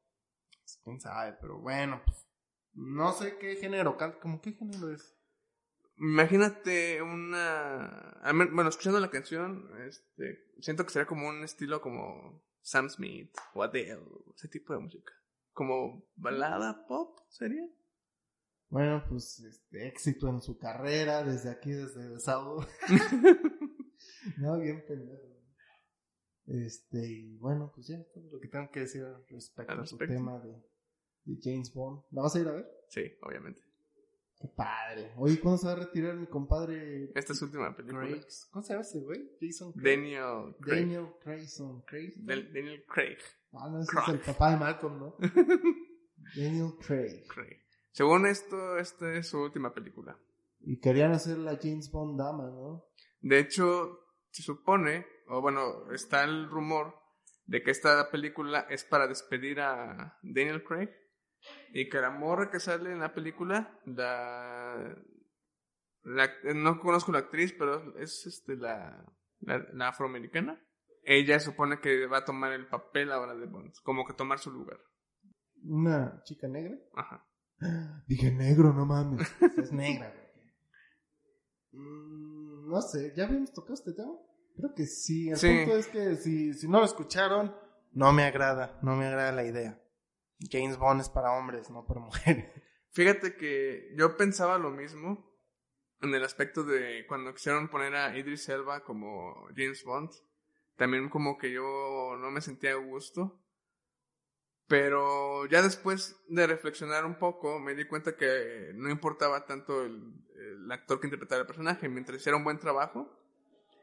Pues, 0.61 0.81
Quién 0.85 1.01
sabe, 1.01 1.37
pero 1.41 1.59
bueno, 1.61 2.03
pues, 2.05 2.27
no 2.75 3.13
sé 3.13 3.39
qué 3.39 3.57
género, 3.57 3.97
canta, 3.97 4.19
como 4.21 4.41
qué 4.41 4.53
género 4.53 4.93
es. 4.93 5.17
Imagínate 5.97 7.03
una... 7.03 8.21
Bueno, 8.53 8.69
escuchando 8.71 9.01
la 9.01 9.11
canción, 9.11 9.69
este, 9.87 10.47
siento 10.61 10.85
que 10.85 10.91
sería 10.91 11.07
como 11.07 11.29
un 11.29 11.43
estilo 11.45 11.81
como 11.81 12.43
Sam 12.63 12.89
Smith 12.89 13.35
o 13.55 13.63
Adele, 13.63 14.01
ese 14.35 14.49
tipo 14.49 14.73
de 14.73 14.81
música. 14.81 15.13
Como 15.53 16.05
balada 16.17 16.87
pop, 16.87 17.19
¿sería? 17.29 17.69
Bueno, 18.69 19.05
pues 19.09 19.41
este 19.41 19.89
éxito 19.89 20.29
en 20.29 20.41
su 20.41 20.57
carrera 20.57 21.25
desde 21.25 21.51
aquí, 21.51 21.73
desde 21.73 22.05
el 22.07 22.21
sábado. 22.21 22.67
no, 24.39 24.59
bien 24.61 24.85
pendejo. 24.87 25.29
Este, 26.47 26.99
y 27.07 27.37
bueno, 27.39 27.71
pues 27.75 27.89
ya 27.89 27.97
es 27.97 28.11
todo 28.13 28.29
lo 28.31 28.41
que 28.41 28.49
tengo 28.49 28.71
que 28.71 28.81
decir 28.81 29.05
respecto 29.29 29.73
Al 29.73 29.81
a 29.81 29.87
su 29.87 29.97
respecto. 29.97 30.15
tema 30.15 30.39
de, 30.41 30.53
de 31.25 31.39
James 31.43 31.73
Bond. 31.73 32.03
¿La 32.11 32.23
vas 32.23 32.35
a 32.35 32.41
ir 32.41 32.49
a 32.49 32.53
ver? 32.53 32.69
Sí, 32.89 33.03
obviamente. 33.23 33.63
Qué 34.41 34.49
padre. 34.49 35.13
Oye, 35.17 35.39
¿cuándo 35.39 35.59
se 35.59 35.67
va 35.67 35.73
a 35.73 35.77
retirar 35.77 36.15
mi 36.17 36.27
compadre 36.27 37.11
Esta 37.15 37.33
es 37.35 37.39
su 37.39 37.45
última 37.45 37.77
película. 37.77 38.09
¿Cómo 38.51 38.63
se 38.63 38.73
llama 38.73 38.81
ese 38.83 39.01
güey? 39.01 39.31
Jason 39.41 39.73
Craig. 39.73 39.97
Daniel 39.97 40.57
Craig. 40.61 40.81
Daniel 40.81 41.07
Crayson. 41.23 41.83
Craig. 41.83 42.15
Del- 42.17 42.53
Daniel 42.53 42.85
Craig. 42.89 43.19
Ah, 43.53 43.69
no, 43.71 43.81
ese 43.83 43.91
Craig. 43.93 44.05
es 44.09 44.15
el 44.15 44.21
papá 44.21 44.51
de 44.53 44.57
Malcolm, 44.57 44.99
¿no? 44.99 45.17
Daniel 46.37 46.73
Craig. 46.87 47.27
Craig. 47.29 47.59
Según 47.93 48.27
esto, 48.27 48.79
esta 48.79 49.13
es 49.15 49.29
su 49.29 49.39
última 49.41 49.75
película. 49.75 50.17
Y 50.61 50.79
querían 50.79 51.13
hacer 51.13 51.39
la 51.39 51.59
James 51.61 51.91
Bond 51.91 52.19
dama, 52.19 52.45
¿no? 52.45 52.85
De 53.21 53.39
hecho, 53.39 53.99
se 54.31 54.43
supone, 54.43 55.07
o 55.29 55.41
bueno, 55.41 55.91
está 55.93 56.25
el 56.25 56.49
rumor 56.49 56.95
de 57.47 57.63
que 57.63 57.71
esta 57.73 58.11
película 58.11 58.67
es 58.71 58.85
para 58.85 59.07
despedir 59.09 59.61
a 59.61 60.19
Daniel 60.23 60.63
Craig 60.63 60.89
y 61.73 61.89
que 61.89 62.01
la 62.01 62.11
morra 62.11 62.51
que 62.51 62.61
sale 62.61 62.93
en 62.93 63.01
la 63.01 63.15
película, 63.15 63.79
la, 63.87 64.97
la- 66.03 66.55
no 66.55 66.81
conozco 66.81 67.13
la 67.13 67.21
actriz, 67.21 67.53
pero 67.59 67.97
es 67.99 68.27
este 68.27 68.57
la, 68.57 69.05
la, 69.41 69.67
la 69.73 69.89
afroamericana. 69.89 70.61
Ella 71.03 71.41
supone 71.41 71.81
que 71.81 72.07
va 72.07 72.19
a 72.19 72.25
tomar 72.25 72.53
el 72.53 72.67
papel 72.69 73.11
ahora 73.13 73.35
de 73.35 73.47
Bond, 73.47 73.73
como 73.83 74.05
que 74.07 74.13
tomar 74.15 74.39
su 74.39 74.51
lugar. 74.51 74.79
Una 75.65 76.23
chica 76.25 76.47
negra. 76.49 76.77
Ajá. 76.95 77.27
Dije 78.07 78.31
negro, 78.31 78.73
no 78.73 78.85
mames. 78.87 79.21
es 79.59 79.73
negra. 79.73 80.13
Mm, 81.73 82.69
no 82.71 82.83
sé, 82.83 83.13
¿ya 83.17 83.25
habíamos 83.25 83.53
tocado 83.53 83.75
este 83.75 83.93
tema? 83.93 84.13
Creo 84.57 84.75
que 84.75 84.87
sí. 84.87 85.31
El 85.31 85.37
Sí. 85.37 85.47
punto 85.65 85.77
es 85.77 85.87
que 85.89 86.17
si, 86.17 86.53
si 86.55 86.69
no 86.69 86.79
lo 86.81 86.85
escucharon, 86.85 87.55
no 87.93 88.13
me 88.13 88.25
agrada. 88.25 88.79
No 88.83 88.97
me 88.97 89.07
agrada 89.07 89.33
la 89.33 89.45
idea. 89.45 89.81
James 90.49 90.79
Bond 90.79 91.01
es 91.01 91.09
para 91.09 91.33
hombres, 91.33 91.71
no 91.71 91.87
para 91.87 92.01
mujeres. 92.01 92.51
Fíjate 92.93 93.37
que 93.37 93.93
yo 93.97 94.17
pensaba 94.17 94.59
lo 94.59 94.71
mismo 94.71 95.31
en 96.01 96.15
el 96.15 96.25
aspecto 96.25 96.65
de 96.65 97.05
cuando 97.07 97.35
quisieron 97.35 97.69
poner 97.69 97.95
a 97.95 98.17
Idris 98.17 98.49
Elba 98.49 98.83
como 98.85 99.47
James 99.55 99.85
Bond. 99.85 100.11
También 100.77 101.11
como 101.11 101.37
que 101.37 101.53
yo 101.53 102.17
no 102.19 102.31
me 102.31 102.41
sentía 102.41 102.73
a 102.73 102.77
gusto. 102.77 103.39
Pero 104.67 105.47
ya 105.47 105.63
después 105.63 106.17
de 106.29 106.47
reflexionar 106.47 107.05
un 107.05 107.19
poco, 107.19 107.59
me 107.59 107.75
di 107.75 107.85
cuenta 107.87 108.17
que 108.17 108.71
no 108.75 108.89
importaba 108.89 109.45
tanto 109.45 109.85
el, 109.85 110.15
actor 110.71 111.01
que 111.01 111.09
interpretara 111.09 111.41
el 111.41 111.47
personaje, 111.47 111.89
mientras 111.89 112.21
hiciera 112.21 112.39
un 112.39 112.45
buen 112.45 112.59
trabajo 112.59 113.11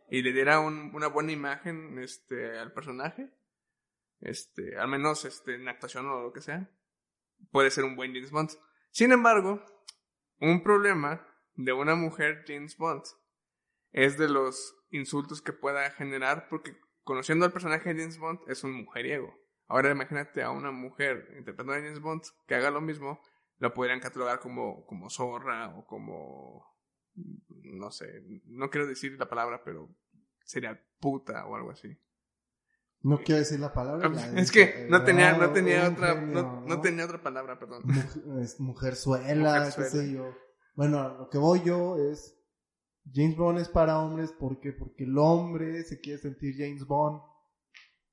y 0.10 0.22
le 0.22 0.32
diera 0.32 0.62
un- 0.62 0.96
una 0.96 1.08
buena 1.08 1.34
imagen 1.34 2.00
este, 2.00 2.58
al 2.58 2.72
personaje, 2.72 3.30
este, 4.20 4.78
al 4.78 4.88
menos 4.88 5.26
este, 5.26 5.56
en 5.56 5.68
actuación 5.68 6.08
o 6.08 6.22
lo 6.22 6.34
que 6.34 6.42
sea, 6.42 6.70
puede 7.52 7.72
ser 7.72 7.84
un 7.84 7.96
buen 7.96 8.14
James 8.14 8.32
Bond. 8.32 8.52
Sin 8.92 9.12
embargo, 9.12 9.64
un 10.40 10.64
problema 10.64 11.26
de 11.56 11.74
una 11.74 11.96
mujer 11.96 12.44
James 12.48 12.78
Bond 12.78 13.04
es 13.92 14.18
de 14.18 14.30
los 14.30 14.76
insultos 14.92 15.42
que 15.42 15.54
pueda 15.54 15.90
generar, 15.92 16.48
porque 16.50 16.78
conociendo 17.04 17.46
al 17.46 17.52
personaje 17.52 17.94
de 17.94 18.02
James 18.02 18.20
Bond 18.20 18.40
es 18.48 18.64
un 18.64 18.74
mujeriego. 18.74 19.34
Ahora 19.68 19.92
imagínate 19.92 20.44
a 20.44 20.52
una 20.52 20.72
mujer 20.72 21.28
interpretando 21.38 21.74
a 21.74 21.78
James 21.78 22.00
Bond 22.00 22.24
que 22.48 22.56
haga 22.56 22.72
lo 22.72 22.82
mismo, 22.82 23.22
lo 23.58 23.74
podrían 23.74 24.00
catalogar 24.00 24.40
como, 24.40 24.86
como 24.86 25.10
zorra 25.10 25.76
o 25.76 25.86
como, 25.86 26.66
no 27.16 27.92
sé, 27.92 28.24
no 28.46 28.70
quiero 28.70 28.88
decir 28.88 29.18
la 29.18 29.28
palabra, 29.28 29.64
pero 29.64 29.90
sería 30.46 30.82
puta 31.00 31.46
o 31.48 31.56
algo 31.56 31.72
así. 31.72 31.98
No 33.04 33.20
quiero 33.20 33.40
decir 33.40 33.60
la 33.60 33.72
palabra. 33.74 34.10
la 34.10 34.26
Es 34.40 34.52
dije, 34.52 34.74
que 34.74 34.88
no 34.90 35.04
tenía, 35.04 35.34
no 35.38 35.46
ah, 35.46 35.54
tenía 35.54 35.88
otra, 35.90 36.16
genio, 36.16 36.42
no, 36.44 36.62
no 36.62 36.82
tenía 36.82 37.06
otra 37.06 37.22
palabra, 37.22 37.58
perdón. 37.60 37.84
Muj- 37.84 38.42
es 38.44 38.60
mujerzuela, 38.60 39.26
Mujerzuela. 39.60 39.76
qué 39.76 39.84
sé 39.98 40.12
yo. 40.12 40.34
Bueno, 40.76 41.00
a 41.02 41.08
lo 41.10 41.30
que 41.30 41.38
voy 41.38 41.62
yo 41.64 41.96
es 41.98 42.36
James 43.14 43.38
Bond 43.38 43.60
es 43.60 43.70
para 43.70 44.00
hombres 44.00 44.34
porque 44.38 44.74
porque 44.74 45.06
el 45.06 45.18
hombre 45.18 45.84
se 45.84 46.00
quiere 46.00 46.20
sentir 46.20 46.56
James 46.58 46.86
Bond. 46.86 47.22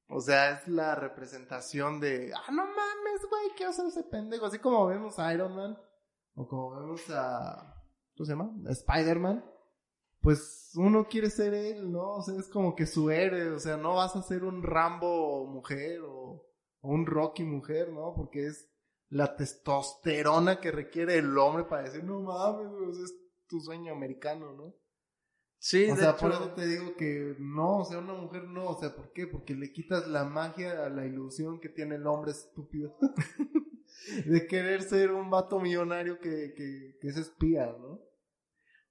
O 0.08 0.20
sea, 0.20 0.50
es 0.58 0.68
la 0.68 0.94
representación 0.94 1.98
de, 1.98 2.30
ah, 2.34 2.50
no 2.52 2.62
mames, 2.66 3.22
güey, 3.28 3.48
quiero 3.56 3.72
ser 3.72 3.86
ese 3.86 4.04
pendejo, 4.04 4.46
así 4.46 4.58
como 4.58 4.86
vemos 4.86 5.18
a 5.18 5.32
Iron 5.32 5.56
Man 5.56 5.76
o 6.34 6.46
como 6.46 6.78
vemos 6.78 7.00
a 7.10 7.74
¿cómo 8.16 8.26
se 8.26 8.32
llama? 8.32 8.50
Spider-Man. 8.70 9.44
Pues 10.24 10.72
uno 10.74 11.06
quiere 11.06 11.28
ser 11.28 11.52
él, 11.52 11.92
¿no? 11.92 12.14
O 12.14 12.22
sea, 12.22 12.34
es 12.36 12.48
como 12.48 12.74
que 12.74 12.86
su 12.86 13.10
héroe, 13.10 13.50
o 13.50 13.60
sea, 13.60 13.76
no 13.76 13.96
vas 13.96 14.16
a 14.16 14.22
ser 14.22 14.42
un 14.42 14.62
Rambo 14.62 15.46
mujer 15.46 16.00
o, 16.00 16.48
un 16.80 17.04
Rocky 17.04 17.44
mujer, 17.44 17.92
¿no? 17.92 18.14
Porque 18.16 18.46
es 18.46 18.70
la 19.10 19.36
testosterona 19.36 20.60
que 20.60 20.70
requiere 20.70 21.18
el 21.18 21.36
hombre 21.36 21.64
para 21.64 21.82
decir, 21.82 22.02
no 22.04 22.20
mames, 22.20 22.96
es 22.96 23.14
tu 23.46 23.60
sueño 23.60 23.92
americano, 23.92 24.54
¿no? 24.54 24.74
Sí, 25.58 25.90
o 25.90 25.96
sea, 25.96 26.16
por 26.16 26.32
eso 26.32 26.52
te 26.52 26.66
digo 26.66 26.96
que 26.96 27.36
no, 27.38 27.80
o 27.80 27.84
sea, 27.84 27.98
una 27.98 28.14
mujer 28.14 28.44
no, 28.44 28.68
o 28.68 28.80
sea, 28.80 28.96
¿por 28.96 29.12
qué? 29.12 29.26
Porque 29.26 29.54
le 29.54 29.72
quitas 29.72 30.08
la 30.08 30.24
magia 30.24 30.86
a 30.86 30.88
la 30.88 31.04
ilusión 31.04 31.60
que 31.60 31.68
tiene 31.68 31.96
el 31.96 32.06
hombre 32.06 32.32
estúpido 32.32 32.96
de 34.26 34.46
querer 34.46 34.82
ser 34.82 35.12
un 35.12 35.28
vato 35.28 35.60
millonario 35.60 36.18
que, 36.18 36.54
que, 36.54 36.96
que 36.98 37.08
es 37.08 37.18
espía, 37.18 37.66
¿no? 37.78 38.13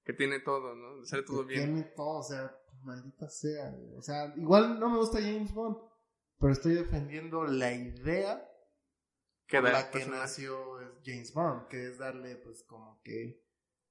Que 0.04 0.12
tiene 0.12 0.40
todo, 0.40 0.74
¿no? 0.74 1.04
Sale 1.04 1.22
todo 1.22 1.44
bien. 1.44 1.64
Tiene 1.64 1.82
todo, 1.96 2.18
o 2.18 2.22
sea, 2.22 2.54
maldita 2.82 3.28
sea. 3.28 3.74
O 3.96 4.02
sea, 4.02 4.32
igual 4.36 4.78
no 4.78 4.90
me 4.90 4.98
gusta 4.98 5.20
James 5.20 5.52
Bond, 5.52 5.78
pero 6.38 6.52
estoy 6.52 6.74
defendiendo 6.74 7.44
la 7.44 7.72
idea 7.72 8.46
que 9.46 9.60
por 9.60 9.72
la 9.72 9.90
que 9.90 10.06
nació 10.06 10.56
James 11.04 11.32
Bond, 11.32 11.68
que 11.68 11.88
es 11.88 11.98
darle, 11.98 12.36
pues, 12.36 12.62
como 12.64 13.00
que 13.02 13.42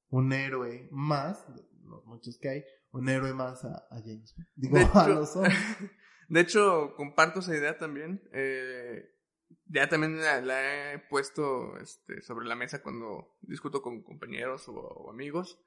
un 0.10 0.32
héroe 0.32 0.88
más, 0.92 1.46
los 1.84 2.06
muchos 2.06 2.38
que 2.38 2.50
hay, 2.50 2.64
un 2.92 3.10
héroe 3.10 3.34
más 3.34 3.66
a, 3.66 3.88
James 3.90 4.36
Bond. 4.36 4.48
Digo, 4.56 4.78
a 4.94 5.08
los 5.08 5.36
hombres. 5.36 5.58
De 6.30 6.40
hecho, 6.40 6.94
comparto 6.96 7.40
esa 7.40 7.56
idea 7.56 7.78
también. 7.78 8.22
Eh, 8.32 9.10
ya 9.66 9.88
también 9.88 10.20
la, 10.22 10.94
he 10.94 11.00
puesto 11.00 11.78
este, 11.78 12.22
sobre 12.22 12.48
la 12.48 12.56
mesa 12.56 12.82
cuando 12.82 13.38
discuto 13.42 13.82
con 13.82 14.04
compañeros 14.04 14.68
o 14.68 15.10
amigos. 15.10 15.60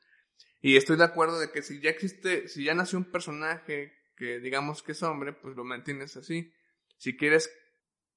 Y 0.61 0.76
estoy 0.76 0.97
de 0.97 1.05
acuerdo 1.05 1.38
de 1.38 1.50
que 1.50 1.62
si 1.62 1.81
ya 1.81 1.90
existe, 1.90 2.49
si 2.49 2.64
ya 2.64 2.75
nació 2.75 2.99
un 2.99 3.11
personaje 3.11 3.93
que 4.16 4.40
digamos 4.40 4.83
que 4.83 4.93
es 4.93 5.02
hombre, 5.02 5.33
pues 5.33 5.55
lo 5.57 5.64
mantienes 5.64 6.16
así. 6.16 6.52
Si 6.97 7.16
quieres 7.16 7.52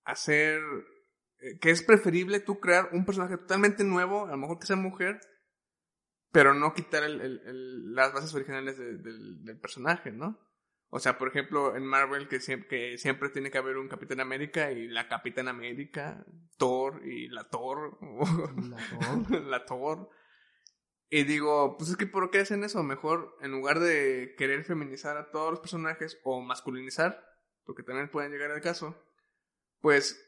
hacer, 0.04 0.62
eh, 1.40 1.60
que 1.60 1.72
es 1.72 1.84
preferible 1.84 2.40
tú 2.40 2.60
crear 2.60 2.90
un 2.94 3.06
personaje 3.06 3.38
totalmente 3.38 3.84
nuevo, 3.84 4.26
a 4.26 4.32
lo 4.32 4.38
mejor 4.38 4.60
que 4.60 4.68
sea 4.68 4.78
mujer, 4.78 5.20
pero 6.32 6.54
no 6.54 6.74
quitar 6.74 7.04
el, 7.04 7.22
el, 7.22 7.94
las 7.94 8.14
bases 8.14 8.34
originales 8.34 8.78
del, 8.78 9.44
del, 9.44 9.60
personaje, 9.60 10.12
¿no? 10.12 10.40
O 10.92 11.00
sea, 11.00 11.18
por 11.18 11.28
ejemplo, 11.28 11.76
en 11.76 11.86
Marvel 11.86 12.28
que 12.28 12.40
siempre, 12.40 12.68
que 12.68 12.98
siempre 12.98 13.30
tiene 13.30 13.52
que 13.52 13.58
haber 13.58 13.78
un 13.78 13.88
Capitán 13.88 14.22
América 14.22 14.72
y 14.72 14.88
la 14.88 15.08
Capitán 15.08 15.48
América, 15.48 16.26
Thor 16.58 17.06
y 17.06 17.28
la 17.28 17.48
Thor. 17.50 18.00
La 18.70 18.78
Thor. 18.78 19.42
la 19.46 19.66
Thor. 19.66 20.10
Y 21.10 21.24
digo, 21.24 21.76
pues 21.78 21.90
es 21.90 21.98
que 21.98 22.06
¿por 22.06 22.30
qué 22.30 22.40
hacen 22.40 22.64
eso? 22.64 22.84
Mejor, 22.84 23.36
en 23.42 23.52
lugar 23.52 23.80
de 23.80 24.36
querer 24.38 24.64
feminizar 24.64 25.18
a 25.18 25.32
todos 25.32 25.52
los 25.52 25.60
personajes 25.60 26.20
o 26.24 26.42
masculinizar, 26.42 27.24
porque 27.64 27.84
también 27.84 28.12
pueden 28.12 28.32
llegar 28.32 28.52
al 28.52 28.62
caso, 28.62 28.96
pues 29.82 30.24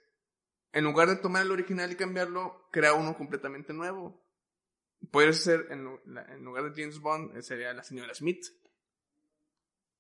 en 0.73 0.83
lugar 0.83 1.07
de 1.07 1.17
tomar 1.17 1.43
el 1.43 1.51
original 1.51 1.91
y 1.91 1.95
cambiarlo, 1.95 2.67
crea 2.71 2.93
uno 2.93 3.15
completamente 3.15 3.73
nuevo. 3.73 4.25
Puede 5.11 5.33
ser, 5.33 5.67
en, 5.69 5.87
en 6.05 6.43
lugar 6.43 6.63
de 6.63 6.81
James 6.81 6.99
Bond, 6.99 7.35
eh, 7.35 7.41
sería 7.41 7.73
la 7.73 7.83
señora 7.83 8.13
Smith. 8.13 8.43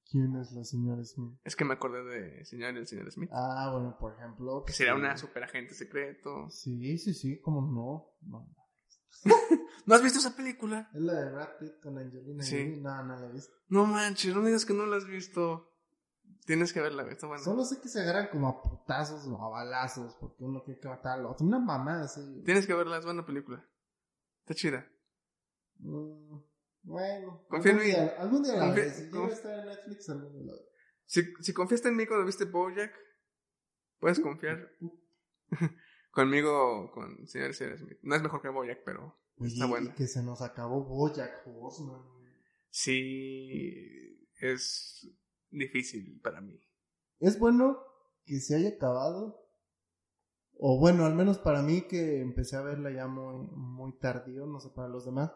¿Quién 0.09 0.35
es 0.35 0.51
la 0.51 0.63
señora 0.63 1.03
Smith? 1.05 1.39
Es 1.43 1.55
que 1.55 1.63
me 1.63 1.73
acordé 1.73 2.03
de 2.03 2.45
señor 2.45 2.75
y 2.75 2.79
el 2.79 2.87
señor 2.87 3.09
Smith. 3.11 3.29
Ah, 3.31 3.69
bueno, 3.71 3.97
por 3.97 4.13
ejemplo. 4.13 4.63
Que 4.65 4.73
sería 4.73 4.93
una 4.93 5.17
super 5.17 5.43
agente 5.43 5.73
secreto. 5.73 6.49
Sí, 6.49 6.97
sí, 6.97 7.13
sí, 7.13 7.39
como 7.39 7.61
no. 7.61 8.13
no. 8.29 8.60
¿No 9.85 9.95
has 9.95 10.03
visto 10.03 10.19
esa 10.19 10.35
película? 10.35 10.89
Es 10.93 11.01
la 11.01 11.13
de 11.13 11.31
Brad 11.31 11.57
Pitt 11.59 11.79
con 11.81 11.97
Angelina 11.97 12.43
sí. 12.43 12.77
No, 12.77 13.03
no 13.03 13.19
la 13.19 13.27
he 13.27 13.31
visto. 13.31 13.53
No 13.69 13.85
manches, 13.85 14.35
no 14.35 14.43
digas 14.43 14.65
que 14.65 14.73
no 14.73 14.85
la 14.85 14.97
has 14.97 15.05
visto. 15.05 15.67
Tienes 16.45 16.73
que 16.73 16.81
verla, 16.81 17.03
está 17.03 17.27
bueno. 17.27 17.43
Solo 17.43 17.63
sé 17.63 17.79
que 17.81 17.87
se 17.87 18.01
agarran 18.01 18.29
como 18.29 18.47
a 18.47 18.61
putazos 18.61 19.25
o 19.27 19.43
a 19.43 19.49
balazos 19.49 20.15
porque 20.19 20.43
uno 20.43 20.61
tiene 20.63 20.79
que 20.79 20.87
matar 20.87 21.19
al 21.19 21.25
otro. 21.27 21.45
Una 21.45 21.59
mamá 21.59 22.01
así. 22.01 22.21
Tienes 22.43 22.65
que 22.65 22.73
verla, 22.73 22.97
es 22.97 23.05
buena 23.05 23.25
película. 23.25 23.63
Está 24.41 24.55
chida. 24.55 24.87
Mm, 25.77 26.39
bueno. 26.83 27.45
Confía 27.47 27.71
en 27.73 27.77
mí. 27.77 27.91
algún 28.17 28.43
día 28.43 28.55
la 28.55 28.73
ves. 28.73 28.95
Si 28.95 29.03
llega 29.03 29.25
a 29.25 29.29
estar 29.29 29.59
en 29.59 29.65
Netflix, 29.67 30.09
algún 30.09 30.33
día 30.33 30.53
la 30.53 30.59
Si, 31.05 31.21
si 31.41 31.53
confiaste 31.53 31.89
en 31.89 31.95
mí 31.95 32.07
cuando 32.07 32.25
viste 32.25 32.45
Bojack, 32.45 32.93
puedes 33.99 34.19
confiar. 34.19 34.71
Conmigo, 36.11 36.91
con 36.91 37.25
señor 37.27 37.53
Smith. 37.53 37.99
No 38.01 38.15
es 38.15 38.21
mejor 38.21 38.41
que 38.41 38.49
Boyack, 38.49 38.83
pero 38.83 39.15
está 39.39 39.65
bueno. 39.65 39.93
que 39.95 40.07
se 40.07 40.21
nos 40.21 40.41
acabó 40.41 40.83
Boyack 40.83 41.47
Horseman. 41.47 42.01
Sí, 42.69 44.27
es 44.39 45.09
difícil 45.49 46.19
para 46.21 46.41
mí. 46.41 46.59
Es 47.19 47.39
bueno 47.39 47.79
que 48.25 48.39
se 48.39 48.55
haya 48.55 48.69
acabado. 48.69 49.39
O 50.63 50.79
bueno, 50.79 51.05
al 51.05 51.15
menos 51.15 51.39
para 51.39 51.61
mí 51.63 51.81
que 51.87 52.21
empecé 52.21 52.55
a 52.55 52.61
verla 52.61 52.91
ya 52.91 53.07
muy, 53.07 53.47
muy 53.51 53.97
tardío, 53.97 54.45
no 54.45 54.59
sé 54.59 54.69
para 54.69 54.89
los 54.89 55.05
demás. 55.05 55.31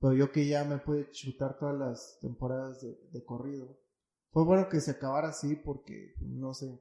Pero 0.00 0.14
yo 0.14 0.32
que 0.32 0.46
ya 0.46 0.64
me 0.64 0.78
pude 0.78 1.10
chutar 1.10 1.58
todas 1.58 1.76
las 1.76 2.18
temporadas 2.20 2.80
de, 2.80 2.96
de 3.10 3.24
corrido. 3.24 3.78
Fue 4.30 4.44
bueno 4.44 4.68
que 4.68 4.80
se 4.80 4.92
acabara 4.92 5.28
así 5.28 5.56
porque, 5.56 6.14
no 6.20 6.54
sé, 6.54 6.80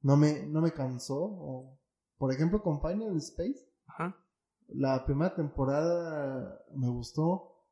no 0.00 0.16
me, 0.16 0.46
no 0.46 0.60
me 0.60 0.72
cansó 0.72 1.18
o 1.20 1.81
por 2.22 2.32
ejemplo, 2.32 2.62
con 2.62 2.80
Final 2.80 3.16
Space. 3.16 3.68
Ajá. 3.84 4.16
La 4.68 5.04
primera 5.04 5.34
temporada 5.34 6.64
me 6.72 6.88
gustó. 6.88 7.66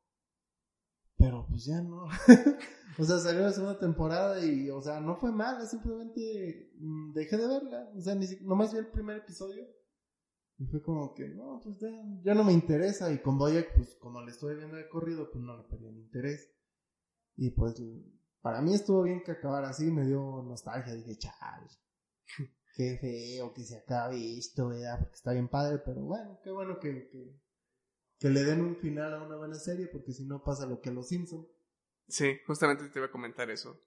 Pero 1.15 1.47
pues 1.47 1.63
ya 1.63 1.79
no. 1.79 2.03
o 2.99 3.03
sea, 3.05 3.17
salió 3.19 3.43
la 3.43 3.53
segunda 3.53 3.79
temporada 3.79 4.45
y, 4.45 4.69
o 4.69 4.81
sea, 4.81 4.99
no 4.99 5.15
fue 5.15 5.31
mala, 5.31 5.65
simplemente 5.65 6.69
mm, 6.79 7.13
dejé 7.13 7.37
de 7.37 7.47
verla. 7.47 7.93
O 7.95 8.01
sea, 8.01 8.13
ni 8.13 8.25
nomás 8.41 8.73
vi 8.73 8.79
el 8.79 8.91
primer 8.91 9.19
episodio. 9.19 9.65
Y 10.57 10.65
fue 10.65 10.83
como 10.83 11.13
que, 11.13 11.29
no, 11.29 11.61
pues 11.63 11.79
ya, 11.79 11.87
ya 12.21 12.33
no 12.33 12.43
me 12.43 12.51
interesa. 12.51 13.09
Y 13.09 13.21
con 13.21 13.37
Boyack, 13.37 13.73
pues 13.73 13.95
como 14.01 14.19
le 14.19 14.31
estoy 14.31 14.57
viendo 14.57 14.75
de 14.75 14.89
corrido, 14.89 15.31
pues 15.31 15.41
no 15.41 15.55
le 15.55 15.63
perdí 15.63 15.87
el 15.87 15.97
interés. 15.97 16.51
Y 17.37 17.51
pues, 17.51 17.81
para 18.41 18.61
mí 18.61 18.73
estuvo 18.73 19.03
bien 19.03 19.23
que 19.23 19.31
acabara 19.31 19.69
así, 19.69 19.89
me 19.89 20.05
dio 20.05 20.43
nostalgia. 20.43 20.93
Dije, 20.93 21.17
chal 21.17 21.69
qué 22.81 22.97
feo 22.97 23.53
que 23.53 23.63
se 23.63 23.77
acabe 23.77 24.37
esto, 24.37 24.69
¿verdad? 24.69 24.97
Porque 24.99 25.15
está 25.15 25.33
bien 25.33 25.47
padre, 25.47 25.79
pero 25.85 26.01
bueno, 26.01 26.39
qué 26.43 26.49
bueno 26.49 26.79
que, 26.79 27.09
que, 28.19 28.29
le 28.29 28.43
den 28.43 28.61
un 28.61 28.75
final 28.77 29.13
a 29.13 29.23
una 29.23 29.35
buena 29.35 29.55
serie, 29.55 29.87
porque 29.87 30.13
si 30.13 30.25
no 30.25 30.43
pasa 30.43 30.65
lo 30.65 30.81
que 30.81 30.89
a 30.89 30.91
los 30.91 31.09
Simpsons. 31.09 31.47
Sí, 32.07 32.39
justamente 32.47 32.89
te 32.89 32.97
iba 32.97 33.05
a 33.05 33.11
comentar 33.11 33.51
eso. 33.51 33.79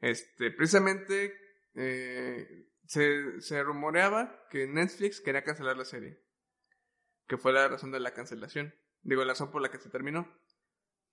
Este, 0.00 0.50
precisamente 0.50 1.32
eh, 1.74 2.68
se, 2.84 3.40
se 3.40 3.62
rumoreaba 3.62 4.46
que 4.50 4.66
Netflix 4.66 5.20
quería 5.20 5.44
cancelar 5.44 5.76
la 5.76 5.84
serie. 5.84 6.20
Que 7.28 7.38
fue 7.38 7.52
la 7.52 7.68
razón 7.68 7.92
de 7.92 8.00
la 8.00 8.12
cancelación. 8.12 8.74
Digo, 9.02 9.22
la 9.22 9.34
razón 9.34 9.52
por 9.52 9.62
la 9.62 9.70
que 9.70 9.78
se 9.78 9.88
terminó. 9.88 10.28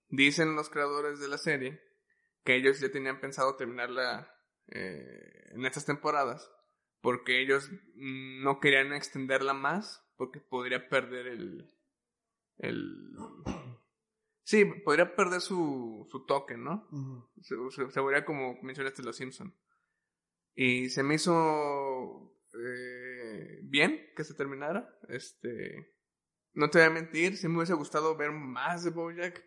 Dicen 0.08 0.56
los 0.56 0.70
creadores 0.70 1.20
de 1.20 1.28
la 1.28 1.38
serie 1.38 1.80
que 2.44 2.56
ellos 2.56 2.80
ya 2.80 2.92
tenían 2.92 3.22
pensado 3.22 3.56
terminarla 3.56 4.36
eh, 4.70 5.50
en 5.52 5.66
estas 5.66 5.86
temporadas 5.86 6.50
porque 7.02 7.42
ellos 7.42 7.70
no 7.96 8.60
querían 8.60 8.94
extenderla 8.94 9.54
más 9.54 10.06
porque 10.18 10.40
podría 10.40 10.90
perder 10.90 11.28
el 11.28 11.76
el 12.58 13.16
sí 14.44 14.66
podría 14.66 15.16
perder 15.16 15.42
su, 15.42 16.08
su 16.12 16.26
toque 16.26 16.58
no 16.58 16.88
se, 17.42 17.56
se, 17.92 18.02
vería 18.02 18.26
como 18.26 18.62
mencionaste 18.62 19.04
los 19.04 19.16
Simpson. 19.16 19.56
Y 20.56 20.90
se 20.90 21.04
me 21.04 21.16
hizo 21.16 22.36
eh, 22.54 23.60
bien 23.64 24.12
que 24.16 24.24
se 24.24 24.34
terminara 24.34 25.00
este 25.08 25.94
no 26.54 26.70
te 26.70 26.80
voy 26.80 26.88
a 26.88 26.92
mentir 26.92 27.38
sí 27.38 27.48
me 27.48 27.58
hubiese 27.58 27.76
gustado 27.76 28.18
ver 28.18 28.32
más 28.32 28.84
de 28.84 28.90
BoJack 28.90 29.46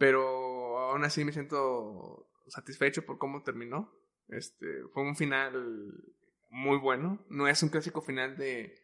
pero 0.00 0.78
aún 0.78 1.04
así 1.04 1.24
me 1.26 1.32
siento 1.32 2.30
satisfecho 2.46 3.04
por 3.04 3.18
cómo 3.18 3.42
terminó. 3.42 3.94
Este 4.28 4.84
fue 4.94 5.02
un 5.02 5.14
final 5.14 6.02
muy 6.50 6.78
bueno. 6.78 7.24
No 7.28 7.48
es 7.48 7.62
un 7.62 7.70
clásico 7.70 8.02
final 8.02 8.36
de... 8.36 8.74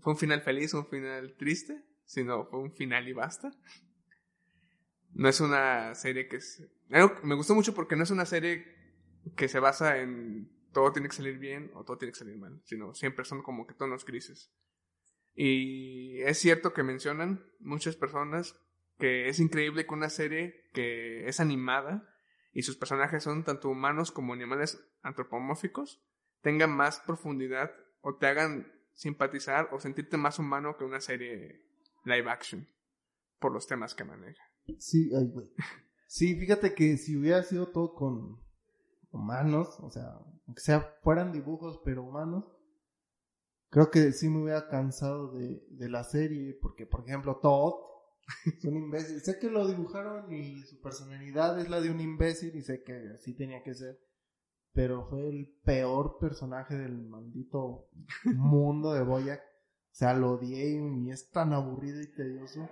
Fue 0.00 0.14
un 0.14 0.18
final 0.18 0.42
feliz, 0.42 0.74
un 0.74 0.86
final 0.86 1.36
triste, 1.36 1.84
sino 2.04 2.46
fue 2.46 2.60
un 2.60 2.72
final 2.72 3.06
y 3.08 3.12
basta. 3.12 3.52
No 5.12 5.28
es 5.28 5.40
una 5.40 5.94
serie 5.94 6.28
que 6.28 6.36
es... 6.36 6.66
me 6.88 7.34
gustó 7.34 7.54
mucho 7.54 7.74
porque 7.74 7.96
no 7.96 8.02
es 8.02 8.10
una 8.10 8.24
serie 8.26 8.64
que 9.36 9.48
se 9.48 9.60
basa 9.60 9.98
en 9.98 10.50
todo 10.72 10.92
tiene 10.92 11.08
que 11.08 11.16
salir 11.16 11.38
bien 11.38 11.70
o 11.74 11.84
todo 11.84 11.98
tiene 11.98 12.12
que 12.12 12.18
salir 12.18 12.38
mal, 12.38 12.60
sino 12.64 12.94
siempre 12.94 13.24
son 13.24 13.42
como 13.42 13.66
que 13.66 13.74
tonos 13.74 14.04
grises. 14.04 14.52
Y 15.34 16.20
es 16.22 16.38
cierto 16.38 16.72
que 16.72 16.82
mencionan 16.82 17.44
muchas 17.60 17.96
personas 17.96 18.58
que 18.98 19.28
es 19.28 19.40
increíble 19.40 19.86
que 19.86 19.94
una 19.94 20.10
serie 20.10 20.68
que 20.72 21.26
es 21.26 21.40
animada 21.40 22.08
y 22.52 22.62
sus 22.62 22.76
personajes 22.76 23.22
son 23.22 23.44
tanto 23.44 23.68
humanos 23.68 24.10
como 24.12 24.32
animales 24.32 24.82
antropomórficos 25.02 26.02
tengan 26.42 26.70
más 26.70 27.00
profundidad 27.00 27.70
o 28.00 28.16
te 28.16 28.26
hagan 28.26 28.70
simpatizar 28.94 29.68
o 29.72 29.80
sentirte 29.80 30.16
más 30.16 30.38
humano 30.38 30.76
que 30.76 30.84
una 30.84 31.00
serie 31.00 31.64
live 32.04 32.30
action 32.30 32.68
por 33.38 33.52
los 33.52 33.66
temas 33.66 33.94
que 33.94 34.04
maneja. 34.04 34.42
Sí, 34.78 35.10
ay. 35.14 35.32
Sí, 36.06 36.36
fíjate 36.36 36.74
que 36.74 36.98
si 36.98 37.16
hubiera 37.16 37.42
sido 37.42 37.68
todo 37.68 37.94
con 37.94 38.38
humanos, 39.10 39.78
o 39.80 39.90
sea, 39.90 40.18
aunque 40.46 40.60
sea 40.60 40.80
fueran 41.02 41.32
dibujos, 41.32 41.80
pero 41.84 42.02
humanos, 42.02 42.44
creo 43.70 43.90
que 43.90 44.12
sí 44.12 44.28
me 44.28 44.42
hubiera 44.42 44.68
cansado 44.68 45.32
de, 45.32 45.64
de 45.70 45.88
la 45.88 46.04
serie, 46.04 46.58
porque 46.60 46.86
por 46.86 47.08
ejemplo 47.08 47.38
Todd 47.40 47.74
es 48.46 48.64
un 48.64 48.76
imbécil. 48.76 49.20
sé 49.20 49.38
que 49.38 49.50
lo 49.50 49.66
dibujaron 49.66 50.32
y 50.32 50.62
su 50.64 50.80
personalidad 50.80 51.58
es 51.58 51.68
la 51.68 51.80
de 51.80 51.90
un 51.90 52.00
imbécil 52.00 52.54
y 52.56 52.62
sé 52.62 52.82
que 52.82 53.10
así 53.14 53.34
tenía 53.34 53.62
que 53.62 53.74
ser, 53.74 53.98
pero 54.72 55.06
fue 55.06 55.28
el 55.28 55.54
peor 55.64 56.18
personaje 56.18 56.76
del 56.76 57.02
maldito 57.02 57.88
mundo 58.24 58.92
de 58.92 59.02
Boyac. 59.02 59.40
O 59.40 59.94
sea, 59.94 60.14
lo 60.14 60.32
odié 60.32 60.80
y 60.80 61.10
es 61.10 61.30
tan 61.30 61.52
aburrido 61.52 62.00
y 62.00 62.12
tedioso. 62.14 62.68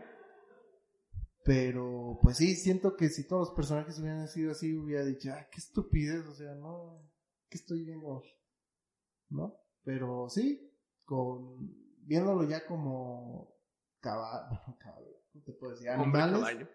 Pero, 1.45 2.19
pues 2.23 2.39
sí, 2.39 2.55
siento 2.55 2.97
que 2.97 3.09
si 3.09 3.27
todos 3.27 3.49
los 3.49 3.57
personajes 3.57 3.99
hubieran 3.99 4.29
sido 4.29 4.53
así, 4.53 4.77
hubiera 4.77 5.05
dicho, 5.05 5.31
ay, 5.35 5.45
qué 5.51 5.59
estupidez, 5.59 6.27
o 6.27 6.35
sea, 6.35 6.55
no, 6.55 7.11
¿qué 7.49 7.59
estoy 7.59 7.85
viendo? 7.85 8.23
¿No? 9.31 9.57
Pero 9.83 10.29
sí, 10.29 10.71
con, 11.05 11.75
viéndolo 12.07 12.45
ya 12.45 12.67
como 12.67 13.55
caballo, 14.01 14.59
¿cómo 15.33 15.45
te 15.45 15.53
puedo 15.53 15.73
decir? 15.73 15.91
Animales. 15.91 16.69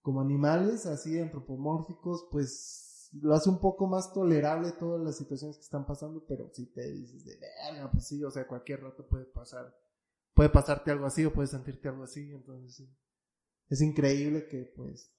Como 0.00 0.20
animales 0.20 0.84
así 0.86 1.18
antropomórficos, 1.18 2.26
pues 2.30 2.91
lo 3.12 3.34
hace 3.34 3.50
un 3.50 3.60
poco 3.60 3.86
más 3.86 4.12
tolerable 4.12 4.72
todas 4.72 5.02
las 5.02 5.16
situaciones 5.16 5.56
que 5.56 5.64
están 5.64 5.86
pasando, 5.86 6.24
pero 6.26 6.50
si 6.52 6.66
te 6.66 6.90
dices 6.92 7.24
de 7.24 7.38
verga, 7.38 7.90
pues 7.90 8.06
sí, 8.06 8.22
o 8.24 8.30
sea, 8.30 8.46
cualquier 8.46 8.82
rato 8.82 9.06
puede 9.06 9.26
pasar, 9.26 9.74
puede 10.34 10.48
pasarte 10.48 10.90
algo 10.90 11.06
así 11.06 11.24
o 11.24 11.32
puedes 11.32 11.50
sentirte 11.50 11.88
algo 11.88 12.04
así, 12.04 12.32
entonces 12.32 12.74
sí 12.74 12.96
es 13.72 13.80
increíble 13.80 14.46
que 14.48 14.70
pues 14.76 15.10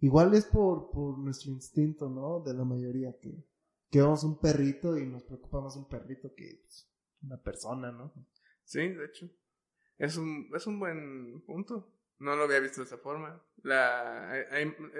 igual 0.00 0.34
es 0.34 0.46
por, 0.46 0.90
por 0.90 1.16
nuestro 1.16 1.52
instinto, 1.52 2.08
¿no? 2.08 2.40
De 2.40 2.52
la 2.52 2.64
mayoría 2.64 3.16
que, 3.20 3.46
que 3.88 4.00
vemos 4.00 4.24
un 4.24 4.40
perrito 4.40 4.98
y 4.98 5.06
nos 5.06 5.22
preocupa 5.22 5.60
más 5.60 5.76
un 5.76 5.88
perrito 5.88 6.34
que 6.34 6.60
pues, 6.64 6.90
una 7.22 7.40
persona, 7.40 7.92
¿no? 7.92 8.12
Sí, 8.64 8.88
de 8.88 9.06
hecho. 9.06 9.30
Es 9.96 10.16
un, 10.16 10.50
es 10.56 10.66
un 10.66 10.80
buen 10.80 11.40
punto. 11.42 11.88
No 12.18 12.34
lo 12.34 12.44
había 12.44 12.58
visto 12.58 12.80
de 12.80 12.86
esa 12.86 12.98
forma. 12.98 13.40
La, 13.62 14.36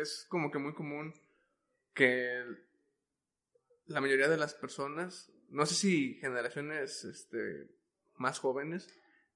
es 0.00 0.24
como 0.28 0.52
que 0.52 0.58
muy 0.58 0.72
común 0.72 1.12
que 1.96 2.44
la 3.86 4.00
mayoría 4.00 4.28
de 4.28 4.36
las 4.36 4.54
personas, 4.54 5.32
no 5.48 5.64
sé 5.66 5.74
si 5.74 6.14
generaciones 6.20 7.04
este, 7.04 7.70
más 8.16 8.38
jóvenes, 8.38 8.88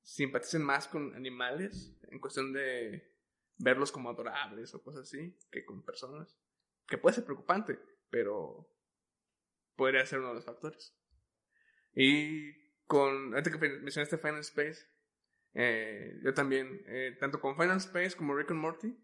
simpaticen 0.03 0.63
más 0.63 0.87
con 0.87 1.15
animales 1.15 1.97
en 2.11 2.21
cuestión 2.21 2.53
de 2.53 3.13
verlos 3.57 3.91
como 3.91 4.11
adorables 4.11 4.75
o 4.75 4.83
cosas 4.83 5.03
así 5.03 5.37
que 5.51 5.65
con 5.65 5.83
personas. 5.83 6.37
Que 6.87 6.99
puede 6.99 7.17
ser 7.17 7.25
preocupante, 7.25 7.79
pero 8.11 8.69
podría 9.75 10.05
ser 10.05 10.19
uno 10.19 10.29
de 10.29 10.35
los 10.35 10.45
factores. 10.45 10.95
Y 11.95 12.53
con, 12.87 13.35
antes 13.35 13.57
que 13.57 13.69
mencionaste 13.69 14.19
Final 14.19 14.41
Space, 14.41 14.87
eh, 15.55 16.21
yo 16.23 16.35
también, 16.35 16.83
eh, 16.87 17.17
tanto 17.19 17.41
con 17.41 17.57
Final 17.57 17.79
Space 17.79 18.17
como 18.17 18.37
Rick 18.37 18.51
and 18.51 18.61
Morty, 18.61 18.97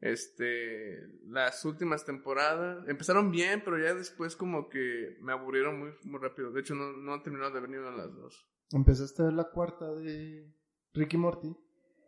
este, 0.00 1.08
las 1.26 1.64
últimas 1.64 2.04
temporadas 2.04 2.88
empezaron 2.88 3.30
bien, 3.30 3.62
pero 3.64 3.78
ya 3.78 3.94
después 3.94 4.36
como 4.36 4.68
que 4.68 5.16
me 5.20 5.32
aburrieron 5.32 5.78
muy, 5.78 5.90
muy 6.04 6.20
rápido. 6.20 6.52
De 6.52 6.60
hecho, 6.60 6.74
no, 6.74 6.92
no 6.92 7.14
han 7.14 7.22
terminado 7.22 7.52
de 7.52 7.60
venir 7.60 7.80
a 7.80 7.90
las 7.90 8.14
dos. 8.14 8.48
¿Empezaste 8.70 9.22
a 9.22 9.26
ver 9.26 9.34
la 9.34 9.50
cuarta 9.50 9.92
de 9.94 10.52
Ricky 10.94 11.16
Morty? 11.16 11.56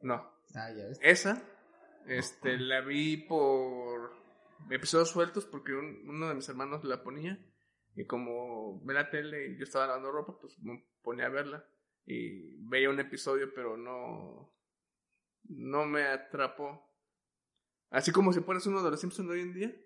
No. 0.02 0.14
Ah, 0.54 0.70
ya 0.76 0.86
ves. 0.86 0.98
Esa, 1.02 1.42
este, 2.06 2.58
la 2.58 2.80
vi 2.80 3.16
por 3.16 4.12
episodios 4.70 5.10
sueltos 5.10 5.46
porque 5.46 5.72
uno 5.72 6.28
de 6.28 6.34
mis 6.34 6.48
hermanos 6.48 6.84
la 6.84 7.02
ponía. 7.02 7.38
Y 7.96 8.06
como 8.06 8.80
ve 8.84 8.94
la 8.94 9.10
tele 9.10 9.48
y 9.48 9.58
yo 9.58 9.64
estaba 9.64 9.86
lavando 9.86 10.12
ropa, 10.12 10.38
pues 10.40 10.58
me 10.60 10.84
ponía 11.02 11.26
a 11.26 11.30
verla. 11.30 11.64
Y 12.06 12.56
veía 12.68 12.90
un 12.90 13.00
episodio, 13.00 13.52
pero 13.54 13.76
no. 13.76 14.54
No 15.44 15.86
me 15.86 16.04
atrapó. 16.04 16.89
Así 17.90 18.12
como 18.12 18.32
si 18.32 18.40
pones 18.40 18.66
uno 18.66 18.82
de 18.82 18.90
los 18.90 19.00
Simpsons 19.00 19.28
de 19.28 19.34
hoy 19.34 19.40
en 19.40 19.52
día, 19.52 19.76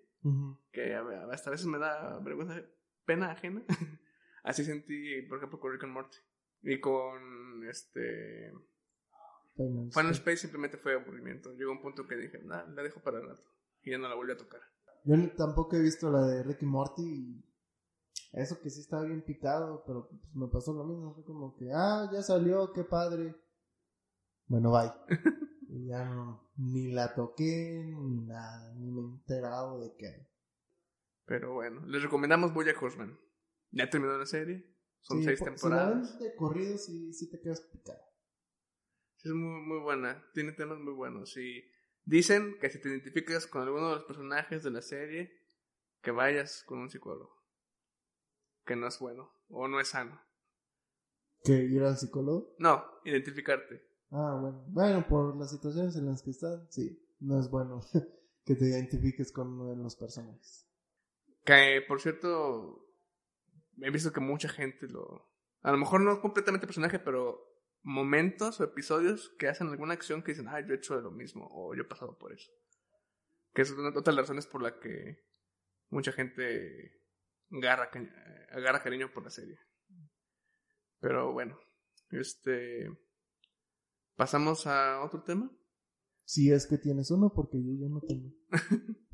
que 0.71 0.95
hasta 0.95 1.49
a 1.49 1.51
veces 1.51 1.65
me 1.65 1.77
da 1.77 2.19
vergüenza, 2.19 2.61
pena 3.05 3.31
ajena. 3.31 3.63
Así 4.43 4.63
sentí, 4.63 5.23
por 5.23 5.39
ejemplo, 5.39 5.59
con 5.59 5.71
Rick 5.71 5.83
and 5.83 5.93
Morty. 5.93 6.17
Y 6.61 6.79
con 6.79 7.67
este. 7.67 8.53
Final, 9.55 10.11
Space 10.11 10.37
simplemente 10.37 10.77
fue 10.77 10.93
aburrimiento. 10.93 11.53
Llegó 11.53 11.71
un 11.71 11.81
punto 11.81 12.05
que 12.07 12.15
dije, 12.15 12.39
nada, 12.43 12.65
la 12.67 12.83
dejo 12.83 13.01
para 13.01 13.19
el 13.19 13.27
rato. 13.27 13.43
Y 13.83 13.91
ya 13.91 13.97
no 13.97 14.07
la 14.07 14.15
volví 14.15 14.31
a 14.31 14.37
tocar. 14.37 14.61
Yo 15.03 15.15
tampoco 15.35 15.75
he 15.75 15.81
visto 15.81 16.11
la 16.11 16.21
de 16.25 16.43
Ricky 16.43 16.65
Morty. 16.65 17.03
Y 17.03 17.45
eso 18.33 18.59
que 18.61 18.69
sí 18.69 18.81
estaba 18.81 19.03
bien 19.03 19.23
picado, 19.23 19.83
pero 19.85 20.09
pues, 20.09 20.21
me 20.33 20.47
pasó 20.47 20.73
lo 20.73 20.83
mismo. 20.83 21.13
Fue 21.13 21.23
como 21.23 21.55
que, 21.55 21.71
ah, 21.73 22.09
ya 22.11 22.21
salió, 22.21 22.71
qué 22.73 22.83
padre. 22.83 23.35
Bueno, 24.47 24.71
bye. 24.71 24.91
y 25.75 25.87
ya 25.87 26.05
no, 26.05 26.49
ni 26.55 26.91
la 26.93 27.13
toqué, 27.13 27.83
ni 27.83 28.21
nada, 28.25 28.73
ni 28.75 28.89
me 28.89 29.01
he 29.01 29.03
enterado 29.03 29.81
de 29.81 29.93
qué. 29.97 30.29
Pero 31.25 31.53
bueno, 31.53 31.85
les 31.87 32.01
recomendamos 32.01 32.53
Boya 32.53 32.73
Horseman. 32.79 33.19
Ya 33.71 33.89
terminó 33.89 34.17
la 34.17 34.25
serie. 34.25 34.73
Son 35.01 35.21
seis 35.21 35.43
temporadas. 35.43 36.13
Si 36.13 36.23
de 36.23 36.35
corrido, 36.35 36.77
sí, 36.77 37.11
sí 37.11 37.29
te 37.29 37.41
quedas 37.41 37.59
picado. 37.61 37.99
Sí, 39.17 39.27
es 39.27 39.35
muy, 39.35 39.61
muy 39.63 39.79
buena. 39.79 40.25
Tiene 40.33 40.53
temas 40.53 40.79
muy 40.79 40.93
buenos. 40.93 41.35
Y 41.35 41.63
dicen 42.05 42.57
que 42.59 42.69
si 42.69 42.79
te 42.79 42.87
identificas 42.87 43.45
con 43.45 43.63
alguno 43.63 43.89
de 43.89 43.95
los 43.95 44.05
personajes 44.05 44.63
de 44.63 44.71
la 44.71 44.81
serie, 44.81 45.31
que 46.01 46.11
vayas 46.11 46.63
con 46.63 46.79
un 46.79 46.89
psicólogo. 46.89 47.35
Que 48.65 48.77
no 48.77 48.87
es 48.87 48.97
bueno. 48.99 49.29
O 49.49 49.67
no 49.67 49.81
es 49.81 49.89
sano. 49.89 50.21
¿Que 51.43 51.53
ir 51.53 51.83
al 51.83 51.97
psicólogo? 51.97 52.55
No, 52.59 52.85
identificarte. 53.03 53.94
Ah, 54.17 54.37
bueno. 54.39 54.63
Bueno, 54.69 55.07
por 55.07 55.35
las 55.35 55.51
situaciones 55.51 55.97
en 55.97 56.05
las 56.05 56.21
que 56.21 56.29
están, 56.29 56.71
sí. 56.71 57.05
No 57.19 57.37
es 57.37 57.49
bueno 57.49 57.81
que 58.45 58.55
te 58.55 58.65
identifiques 58.65 59.33
con 59.33 59.59
uno 59.59 59.75
de 59.75 59.83
los 59.83 59.97
personajes. 59.97 60.65
Que, 61.43 61.83
por 61.85 61.99
cierto, 61.99 62.87
he 63.81 63.89
visto 63.91 64.13
que 64.13 64.21
mucha 64.21 64.47
gente 64.47 64.87
lo... 64.87 65.29
A 65.61 65.71
lo 65.71 65.77
mejor 65.77 65.99
no 65.99 66.21
completamente 66.21 66.65
personaje, 66.65 66.97
pero 66.97 67.41
momentos 67.81 68.61
o 68.61 68.63
episodios 68.63 69.35
que 69.37 69.49
hacen 69.49 69.67
alguna 69.67 69.93
acción 69.93 70.23
que 70.23 70.31
dicen, 70.31 70.47
ah, 70.47 70.61
yo 70.61 70.73
he 70.73 70.77
hecho 70.77 70.99
lo 71.01 71.11
mismo 71.11 71.49
o 71.51 71.75
yo 71.75 71.81
he 71.81 71.87
pasado 71.87 72.17
por 72.17 72.31
eso. 72.31 72.49
Que 73.53 73.63
es 73.63 73.71
una, 73.71 73.91
de 73.91 74.01
las 74.01 74.15
razones 74.15 74.47
por 74.47 74.61
la 74.61 74.79
que 74.79 75.25
mucha 75.89 76.13
gente 76.13 77.01
agarra, 77.51 77.89
agarra 78.51 78.81
cariño 78.81 79.11
por 79.13 79.23
la 79.23 79.29
serie. 79.29 79.59
Pero 81.01 81.33
bueno, 81.33 81.59
este... 82.11 83.04
¿Pasamos 84.15 84.65
a 84.67 85.01
otro 85.03 85.23
tema? 85.23 85.51
Si 86.23 86.51
es 86.51 86.67
que 86.67 86.77
tienes 86.77 87.11
uno, 87.11 87.31
porque 87.33 87.57
yo 87.63 87.73
ya 87.73 87.89
no 87.89 88.01
tengo. 88.01 88.31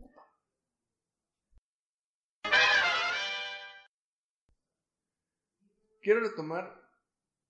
quiero 6.01 6.19
retomar 6.19 6.81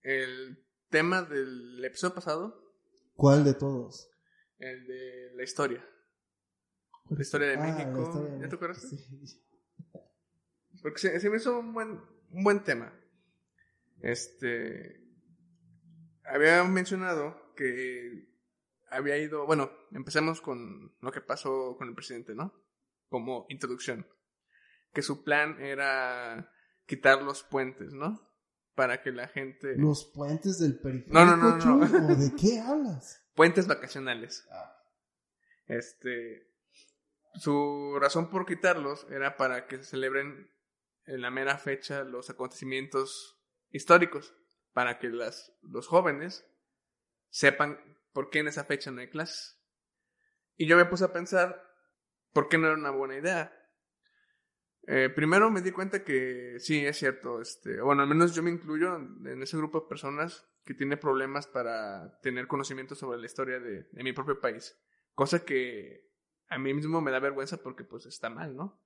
el 0.03 0.63
tema 0.89 1.23
del 1.23 1.83
episodio 1.83 2.15
pasado. 2.15 2.75
¿Cuál 3.15 3.43
de 3.43 3.53
todos? 3.53 4.09
El 4.57 4.85
de 4.85 5.31
la 5.35 5.43
historia. 5.43 5.85
La 7.09 7.21
historia 7.21 7.47
de 7.49 7.55
ah, 7.55 7.61
México. 7.61 8.39
¿Ya 8.39 8.49
te 8.49 8.55
acuerdas? 8.55 8.81
Sí. 8.81 9.43
Porque 10.81 11.19
se, 11.19 11.29
me 11.29 11.37
hizo 11.37 11.59
un 11.59 11.73
buen, 11.73 12.01
un 12.31 12.43
buen 12.43 12.63
tema. 12.63 12.93
Este. 14.01 15.01
Había 16.23 16.63
mencionado 16.63 17.40
que 17.55 18.27
había 18.89 19.17
ido. 19.17 19.45
Bueno, 19.45 19.71
empecemos 19.91 20.41
con 20.41 20.95
lo 21.01 21.11
que 21.11 21.21
pasó 21.21 21.75
con 21.77 21.87
el 21.87 21.95
presidente, 21.95 22.35
¿no? 22.35 22.53
Como 23.09 23.45
introducción. 23.49 24.07
Que 24.93 25.01
su 25.01 25.23
plan 25.23 25.61
era 25.61 26.51
quitar 26.85 27.21
los 27.21 27.43
puentes, 27.43 27.93
¿no? 27.93 28.31
para 28.75 29.01
que 29.01 29.11
la 29.11 29.27
gente... 29.27 29.75
¿Los 29.77 30.05
puentes 30.05 30.59
del 30.59 30.79
periférico? 30.79 31.13
No, 31.13 31.37
no, 31.37 31.57
no, 31.57 31.75
no. 31.75 32.15
de 32.15 32.35
qué 32.35 32.59
hablas? 32.59 33.23
Puentes 33.35 33.67
vacacionales. 33.67 34.47
Ah. 34.51 34.75
Este... 35.67 36.47
Su 37.35 37.97
razón 37.99 38.29
por 38.29 38.45
quitarlos 38.45 39.07
era 39.09 39.37
para 39.37 39.67
que 39.67 39.77
se 39.77 39.83
celebren 39.85 40.51
en 41.05 41.21
la 41.21 41.31
mera 41.31 41.57
fecha 41.57 42.03
los 42.03 42.29
acontecimientos 42.29 43.39
históricos, 43.69 44.35
para 44.73 44.99
que 44.99 45.09
las, 45.09 45.53
los 45.61 45.87
jóvenes 45.87 46.45
sepan 47.31 47.79
por 48.13 48.29
qué 48.29 48.39
en 48.39 48.49
esa 48.49 48.65
fecha 48.65 48.91
no 48.91 49.01
hay 49.01 49.09
clases. 49.09 49.59
Y 50.55 50.67
yo 50.67 50.77
me 50.77 50.85
puse 50.85 51.05
a 51.05 51.11
pensar, 51.11 51.59
¿por 52.31 52.47
qué 52.47 52.59
no 52.59 52.67
era 52.67 52.75
una 52.75 52.91
buena 52.91 53.17
idea? 53.17 53.51
Eh, 54.85 55.09
primero 55.09 55.49
me 55.49 55.61
di 55.61 55.71
cuenta 55.71 56.03
que 56.03 56.57
sí, 56.59 56.85
es 56.85 56.97
cierto, 56.97 57.41
este, 57.41 57.81
bueno, 57.81 58.03
al 58.03 58.07
menos 58.07 58.35
yo 58.35 58.43
me 58.43 58.51
incluyo 58.51 58.95
en 58.95 59.41
ese 59.41 59.57
grupo 59.57 59.81
de 59.81 59.87
personas 59.87 60.47
que 60.65 60.73
tiene 60.73 60.97
problemas 60.97 61.47
para 61.47 62.19
tener 62.21 62.47
conocimiento 62.47 62.95
sobre 62.95 63.19
la 63.19 63.25
historia 63.25 63.59
de, 63.59 63.87
mi 64.03 64.13
propio 64.13 64.39
país. 64.39 64.79
Cosa 65.15 65.43
que 65.43 66.09
a 66.49 66.57
mí 66.57 66.73
mismo 66.73 67.01
me 67.01 67.11
da 67.11 67.19
vergüenza 67.19 67.57
porque 67.57 67.83
pues 67.83 68.05
está 68.05 68.29
mal, 68.29 68.55
¿no? 68.55 68.79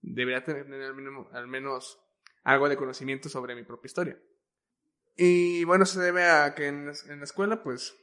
Debería 0.00 0.44
tener 0.44 0.66
al, 1.32 1.46
menos 1.48 1.98
algo 2.42 2.68
de 2.68 2.76
conocimiento 2.76 3.28
sobre 3.28 3.54
mi 3.54 3.64
propia 3.64 3.86
historia. 3.86 4.22
Y 5.16 5.64
bueno, 5.64 5.86
se 5.86 6.00
debe 6.00 6.24
a 6.24 6.54
que 6.54 6.66
en, 6.68 6.86
la 6.86 7.24
escuela, 7.24 7.62
pues, 7.62 7.96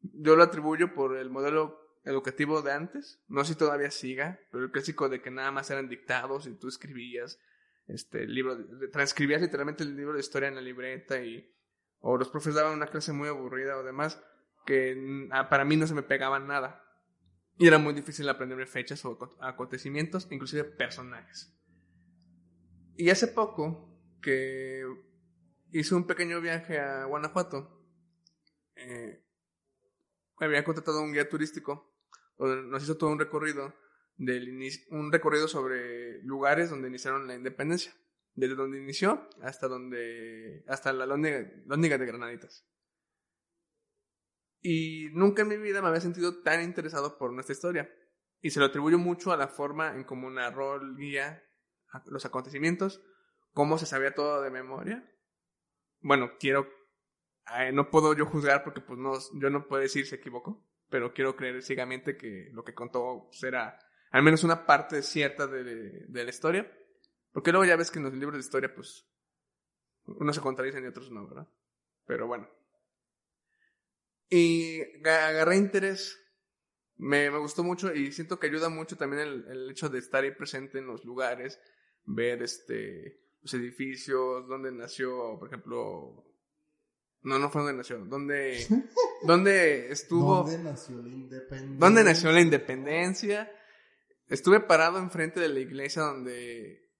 yo 0.00 0.36
lo 0.36 0.42
atribuyo 0.42 0.94
por 0.94 1.16
el 1.16 1.30
modelo 1.30 1.78
educativo 2.04 2.62
de 2.62 2.72
antes. 2.72 3.22
No 3.28 3.44
sé 3.44 3.54
si 3.54 3.58
todavía 3.58 3.90
siga, 3.90 4.38
pero 4.52 4.64
el 4.64 4.70
clásico 4.70 5.08
de 5.08 5.20
que 5.20 5.30
nada 5.30 5.50
más 5.50 5.70
eran 5.70 5.88
dictados 5.88 6.46
y 6.46 6.54
tú 6.54 6.68
escribías 6.68 7.38
este 7.86 8.26
libro, 8.26 8.56
transcribías 8.92 9.42
literalmente 9.42 9.84
el 9.84 9.96
libro 9.96 10.14
de 10.14 10.20
historia 10.20 10.48
en 10.48 10.54
la 10.54 10.60
libreta 10.60 11.20
y 11.20 11.50
o 12.00 12.16
los 12.16 12.28
profes 12.28 12.54
daban 12.54 12.74
una 12.74 12.86
clase 12.86 13.12
muy 13.12 13.28
aburrida 13.28 13.76
o 13.76 13.82
demás 13.82 14.22
que 14.66 15.28
para 15.50 15.64
mí 15.64 15.76
no 15.76 15.86
se 15.86 15.94
me 15.94 16.02
pegaban 16.02 16.46
nada. 16.46 16.82
Y 17.56 17.66
era 17.66 17.78
muy 17.78 17.94
difícil 17.94 18.28
aprenderme 18.28 18.66
fechas 18.66 19.04
o 19.04 19.36
acontecimientos, 19.40 20.26
inclusive 20.30 20.64
personajes. 20.64 21.54
Y 22.96 23.10
hace 23.10 23.28
poco 23.28 23.96
que 24.20 24.82
hice 25.78 25.94
un 25.94 26.06
pequeño 26.06 26.40
viaje 26.40 26.78
a 26.78 27.04
Guanajuato, 27.04 27.84
eh, 28.76 29.24
había 30.38 30.64
contratado 30.64 31.02
un 31.02 31.12
guía 31.12 31.28
turístico 31.28 31.94
nos 32.38 32.82
hizo 32.82 32.96
todo 32.96 33.10
un 33.10 33.18
recorrido 33.18 33.74
del 34.16 34.68
un 34.90 35.12
recorrido 35.12 35.48
sobre 35.48 36.22
lugares 36.22 36.70
donde 36.70 36.88
iniciaron 36.88 37.26
la 37.26 37.34
independencia, 37.34 37.92
desde 38.34 38.54
donde 38.54 38.78
inició 38.78 39.28
hasta 39.42 39.68
donde 39.68 40.64
hasta 40.68 40.92
la 40.92 41.06
lóndiga 41.06 41.98
de 41.98 42.06
Granaditas. 42.06 42.66
Y 44.60 45.10
nunca 45.12 45.42
en 45.42 45.48
mi 45.48 45.56
vida 45.58 45.82
me 45.82 45.88
había 45.88 46.00
sentido 46.00 46.42
tan 46.42 46.62
interesado 46.62 47.18
por 47.18 47.32
nuestra 47.32 47.52
historia. 47.52 47.94
Y 48.40 48.50
se 48.50 48.60
lo 48.60 48.66
atribuyo 48.66 48.98
mucho 48.98 49.32
a 49.32 49.36
la 49.36 49.48
forma 49.48 49.94
en 49.94 50.04
cómo 50.04 50.30
narró 50.30 50.76
el 50.76 50.96
guía 50.96 51.42
los 52.06 52.24
acontecimientos, 52.24 53.02
cómo 53.52 53.78
se 53.78 53.86
sabía 53.86 54.14
todo 54.14 54.42
de 54.42 54.50
memoria. 54.50 55.13
Bueno, 56.04 56.32
quiero... 56.38 56.68
no 57.72 57.90
puedo 57.90 58.14
yo 58.14 58.26
juzgar 58.26 58.62
porque 58.62 58.80
pues 58.80 58.98
no, 58.98 59.14
yo 59.40 59.50
no 59.50 59.66
puedo 59.66 59.82
decir 59.82 60.04
si 60.04 60.10
se 60.10 60.16
equivocó, 60.16 60.64
pero 60.88 61.12
quiero 61.12 61.34
creer 61.34 61.62
ciegamente 61.62 62.16
que 62.16 62.50
lo 62.52 62.62
que 62.62 62.74
contó 62.74 63.28
será 63.32 63.78
al 64.10 64.22
menos 64.22 64.44
una 64.44 64.64
parte 64.64 65.02
cierta 65.02 65.48
de, 65.48 66.06
de 66.06 66.24
la 66.24 66.30
historia. 66.30 66.70
Porque 67.32 67.50
luego 67.50 67.64
ya 67.64 67.74
ves 67.74 67.90
que 67.90 67.98
en 67.98 68.04
los 68.04 68.14
libros 68.14 68.34
de 68.34 68.44
historia 68.44 68.72
pues 68.72 69.08
unos 70.06 70.36
se 70.36 70.42
contradicen 70.42 70.84
y 70.84 70.88
otros 70.88 71.10
no, 71.10 71.26
¿verdad? 71.26 71.48
Pero 72.06 72.28
bueno, 72.28 72.48
y 74.28 74.82
agarré 75.06 75.56
interés. 75.56 76.20
Me, 76.96 77.30
me, 77.30 77.38
gustó 77.38 77.64
mucho 77.64 77.92
y 77.92 78.12
siento 78.12 78.38
que 78.38 78.46
ayuda 78.46 78.68
mucho 78.68 78.96
también 78.96 79.22
el, 79.22 79.46
el, 79.48 79.70
hecho 79.70 79.88
de 79.88 79.98
estar 79.98 80.22
ahí 80.22 80.30
presente 80.30 80.78
en 80.78 80.86
los 80.86 81.04
lugares, 81.04 81.60
ver 82.04 82.42
este 82.42 83.23
los 83.44 83.54
edificios, 83.54 84.48
dónde 84.48 84.72
nació, 84.72 85.38
por 85.38 85.48
ejemplo. 85.48 86.24
No, 87.22 87.38
no 87.38 87.50
fue 87.50 87.62
donde 87.62 87.76
nació. 87.76 87.98
¿Dónde, 87.98 88.66
dónde 89.22 89.92
estuvo? 89.92 90.42
¿Dónde 90.42 90.58
nació 90.58 91.02
la 91.02 91.08
independencia? 91.08 91.78
¿Dónde 91.78 92.04
nació 92.04 92.32
la 92.32 92.40
independencia? 92.40 93.52
Estuve 94.28 94.60
parado 94.60 94.98
enfrente 94.98 95.40
de 95.40 95.48
la 95.48 95.60
iglesia 95.60 96.02
donde 96.02 96.90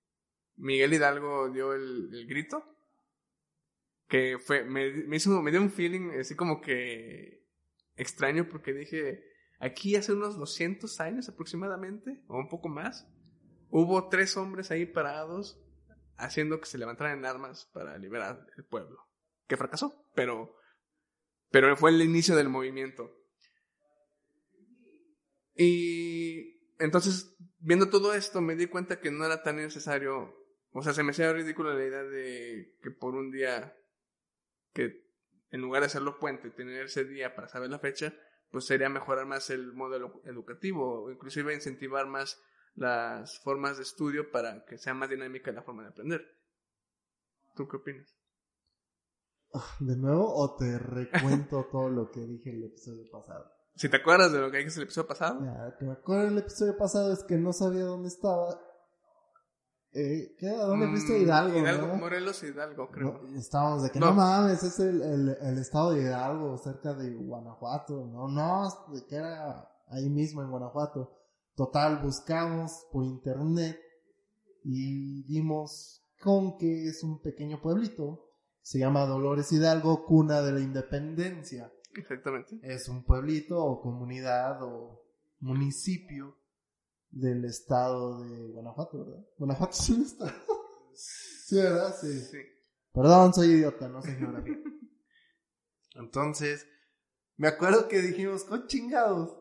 Miguel 0.57 0.93
Hidalgo 0.93 1.49
dio 1.51 1.73
el, 1.73 2.11
el 2.13 2.27
grito 2.27 2.63
que 4.07 4.39
fue, 4.39 4.65
me, 4.65 4.91
me, 5.07 5.17
hizo, 5.17 5.43
me 5.43 5.51
dio 5.51 5.63
un 5.63 5.71
feeling 5.71 6.11
así 6.21 6.37
como 6.37 6.61
que 6.61 7.43
extraño 7.97 8.49
porque 8.51 8.75
dije, 8.75 9.25
aquí 9.61 9.97
hace 9.97 10.13
unos 10.13 10.37
200 10.37 11.01
años 11.01 11.29
aproximadamente, 11.31 12.23
o 12.29 12.37
un 12.37 12.49
poco 12.49 12.69
más, 12.69 13.09
hubo 13.71 14.09
tres 14.11 14.37
hombres 14.37 14.71
ahí 14.71 14.85
parados 14.85 15.64
haciendo 16.17 16.61
que 16.61 16.67
se 16.67 16.79
levantaran 16.79 17.25
armas 17.25 17.71
para 17.73 17.99
liberar 17.99 18.47
el 18.57 18.65
pueblo, 18.65 18.99
que 19.47 19.57
fracasó, 19.57 20.07
pero, 20.15 20.57
pero 21.51 21.77
fue 21.77 21.91
el 21.91 22.03
inicio 22.03 22.37
del 22.37 22.49
movimiento. 22.49 23.11
Y 25.55 26.61
entonces, 26.79 27.37
viendo 27.59 27.89
todo 27.89 28.15
esto, 28.15 28.41
me 28.41 28.57
di 28.57 28.67
cuenta 28.67 29.01
que 29.01 29.11
no 29.11 29.25
era 29.25 29.43
tan 29.43 29.57
necesario, 29.57 30.35
o 30.71 30.83
sea, 30.83 30.93
se 30.93 31.03
me 31.03 31.11
hacía 31.11 31.33
ridícula 31.33 31.75
la 31.75 31.85
idea 31.85 32.03
de 32.03 32.77
que 32.83 32.91
por 32.91 33.15
un 33.15 33.31
día 33.31 33.77
que 34.73 35.05
en 35.51 35.61
lugar 35.61 35.83
de 35.83 35.87
hacerlo 35.87 36.19
puente, 36.19 36.51
tener 36.51 36.87
ese 36.87 37.05
día 37.05 37.37
para 37.37 37.49
saber 37.49 37.71
la 37.71 37.79
fecha, 37.79 38.13
pues 38.51 38.67
sería 38.67 38.89
mejorar 38.89 39.25
más 39.25 39.51
el 39.51 39.73
modelo 39.73 40.21
educativo 40.25 41.11
inclusive 41.13 41.55
incentivar 41.55 42.07
más 42.07 42.43
las 42.75 43.39
formas 43.41 43.77
de 43.77 43.85
estudio 43.85 44.31
para 44.31 44.65
que 44.65 44.79
sea 44.79 44.95
más 44.95 45.09
dinámica 45.09 45.53
la 45.53 45.63
forma 45.63 45.83
de 45.83 45.91
aprender. 45.91 46.23
¿Tú 47.55 47.69
qué 47.69 47.77
opinas? 47.77 48.17
¿De 49.81 49.97
nuevo 49.97 50.35
o 50.35 50.57
te 50.57 50.79
recuento 50.79 51.69
todo 51.73 51.89
lo 51.89 52.11
que 52.11 52.21
dije 52.21 52.51
en 52.51 52.57
el 52.57 52.65
episodio 52.65 53.05
pasado? 53.11 53.51
Si 53.77 53.89
te 53.89 53.97
acuerdas 53.97 54.33
de 54.33 54.41
lo 54.41 54.51
que 54.51 54.59
dije 54.59 54.71
en 54.71 54.77
el 54.77 54.83
episodio 54.85 55.09
pasado. 55.09 55.45
Ya, 55.45 55.77
que 55.77 55.85
me 55.85 55.93
acuerdo 55.93 56.25
del 56.27 56.39
episodio 56.39 56.77
pasado 56.77 57.13
es 57.13 57.25
que 57.25 57.37
no 57.37 57.53
sabía 57.53 57.85
dónde 57.85 58.09
estaba 58.09 58.59
eh, 59.95 60.35
¿Qué? 60.37 60.49
¿A 60.49 60.65
dónde 60.65 60.89
fuiste? 60.89 61.13
Mm, 61.13 61.23
Hidalgo, 61.23 61.57
Hidalgo 61.57 61.95
Morelos 61.95 62.43
Hidalgo, 62.43 62.91
creo. 62.91 63.21
estábamos 63.37 63.85
de 63.85 63.91
que 63.91 64.01
no, 64.01 64.13
mames, 64.13 64.61
es 64.65 64.81
el, 64.81 65.01
el, 65.41 65.59
estado 65.59 65.93
de 65.93 66.03
Hidalgo, 66.03 66.59
cerca 66.59 66.95
de 66.95 67.15
Guanajuato. 67.15 68.05
No, 68.05 68.27
no, 68.27 68.69
de 68.93 69.07
que 69.07 69.15
era 69.15 69.71
ahí 69.87 70.11
mismo 70.11 70.43
en 70.43 70.51
Guanajuato. 70.51 71.13
Total, 71.57 72.03
buscamos 72.03 72.87
por 72.91 73.05
internet 73.05 73.81
y 74.65 75.23
dimos 75.25 76.03
con 76.21 76.59
que 76.59 76.89
es 76.89 77.03
un 77.05 77.21
pequeño 77.21 77.61
pueblito. 77.61 78.33
Se 78.61 78.79
llama 78.79 79.07
Dolores 79.07 79.53
Hidalgo, 79.53 80.05
cuna 80.05 80.41
de 80.43 80.53
la 80.53 80.61
independencia. 80.61 81.73
Exactamente. 81.95 82.59
Es 82.63 82.89
un 82.89 83.05
pueblito 83.05 83.63
o 83.63 83.81
comunidad 83.81 84.63
o 84.63 85.05
municipio 85.41 86.37
del 87.11 87.45
estado 87.45 88.25
de 88.25 88.49
Guanajuato, 88.49 89.05
¿verdad? 89.05 89.25
Guanajuato 89.39 89.77
es 89.79 89.91
un 89.91 90.03
estado. 90.03 90.33
sí, 90.95 91.57
¿verdad? 91.57 91.95
Sí. 92.01 92.21
sí. 92.21 92.39
Perdón, 92.93 93.35
soy 93.35 93.49
idiota, 93.49 93.89
no 93.89 94.03
sé 94.03 94.15
geografía. 94.15 94.59
Entonces, 95.95 96.67
me 97.37 97.49
acuerdo 97.49 97.87
que 97.89 98.01
dijimos, 98.01 98.45
con 98.45 98.67
chingados, 98.67 99.37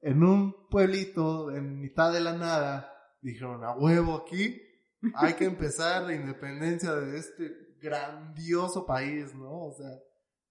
en 0.00 0.22
un 0.22 0.68
pueblito, 0.68 1.50
en 1.50 1.80
mitad 1.80 2.12
de 2.12 2.20
la 2.20 2.36
nada, 2.36 2.92
dijeron, 3.20 3.64
a 3.64 3.74
huevo 3.74 4.24
aquí, 4.26 4.60
hay 5.14 5.34
que 5.34 5.44
empezar 5.44 6.04
la 6.04 6.14
independencia 6.14 6.94
de 6.94 7.18
este 7.18 7.76
grandioso 7.80 8.86
país, 8.86 9.34
¿no? 9.34 9.66
O 9.66 9.72
sea, 9.72 9.90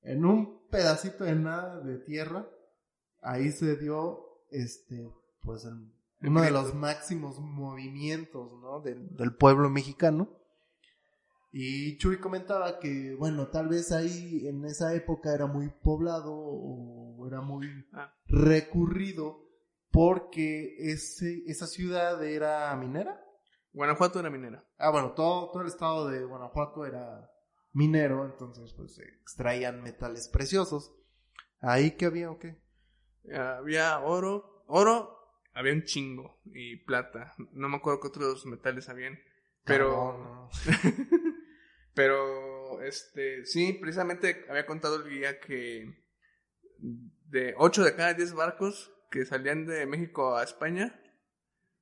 en 0.02 0.26
un 0.26 0.68
pedacito 0.70 1.24
de 1.24 1.36
nada 1.36 1.82
de 1.82 1.98
tierra, 2.00 2.48
ahí 3.22 3.52
se 3.52 3.76
dio, 3.78 4.20
este, 4.52 5.10
pues 5.42 5.68
uno 6.22 6.42
de 6.42 6.52
los 6.52 6.74
máximos 6.74 7.40
movimientos 7.40 8.52
¿no? 8.62 8.82
del, 8.82 9.16
del, 9.16 9.36
pueblo 9.36 9.70
mexicano. 9.70 10.30
Y 11.52 11.98
Chuy 11.98 12.20
comentaba 12.20 12.80
que, 12.80 13.16
bueno, 13.16 13.48
tal 13.48 13.70
vez 13.70 13.92
ahí 13.92 14.48
en 14.48 14.66
esa 14.66 14.94
época 14.94 15.34
era 15.34 15.48
muy 15.48 15.70
poblado 15.70 16.34
o 16.34 17.07
era 17.28 17.42
muy 17.42 17.68
ah. 17.94 18.14
recurrido 18.26 19.48
porque 19.92 20.76
ese, 20.78 21.44
esa 21.48 21.68
ciudad 21.68 22.24
era 22.24 22.76
minera. 22.76 23.24
Guanajuato 23.74 24.20
era 24.20 24.30
minera. 24.30 24.68
Ah, 24.78 24.92
bueno, 24.92 25.14
todo, 25.14 25.52
todo 25.52 25.62
el 25.62 25.68
estado 25.68 26.08
de 26.08 26.24
Guanajuato 26.24 26.86
era 26.86 27.30
minero, 27.74 28.26
entonces 28.26 28.74
pues 28.74 28.96
se 28.96 29.04
extraían 29.04 29.82
metales 29.84 30.30
preciosos. 30.30 30.94
¿Ahí 31.60 31.92
qué 31.92 32.06
había 32.06 32.32
o 32.32 32.40
qué? 32.40 32.62
Había 33.32 34.00
oro, 34.00 34.64
oro 34.68 35.18
había 35.58 35.74
un 35.74 35.84
chingo 35.84 36.40
y 36.46 36.78
plata. 36.78 37.34
No 37.52 37.68
me 37.68 37.78
acuerdo 37.78 38.00
qué 38.02 38.08
otros 38.10 38.46
metales 38.46 38.90
habían. 38.90 39.20
Pero. 39.64 40.50
pero, 41.96 42.82
este, 42.84 43.44
sí, 43.46 43.74
precisamente 43.74 44.46
había 44.50 44.68
contado 44.68 44.98
el 44.98 45.10
guía 45.10 45.40
que 45.40 46.06
de 47.30 47.54
8 47.58 47.84
de 47.84 47.96
cada 47.96 48.14
10 48.14 48.34
barcos 48.34 48.92
que 49.10 49.26
salían 49.26 49.66
de 49.66 49.86
México 49.86 50.38
a 50.38 50.44
España 50.44 51.00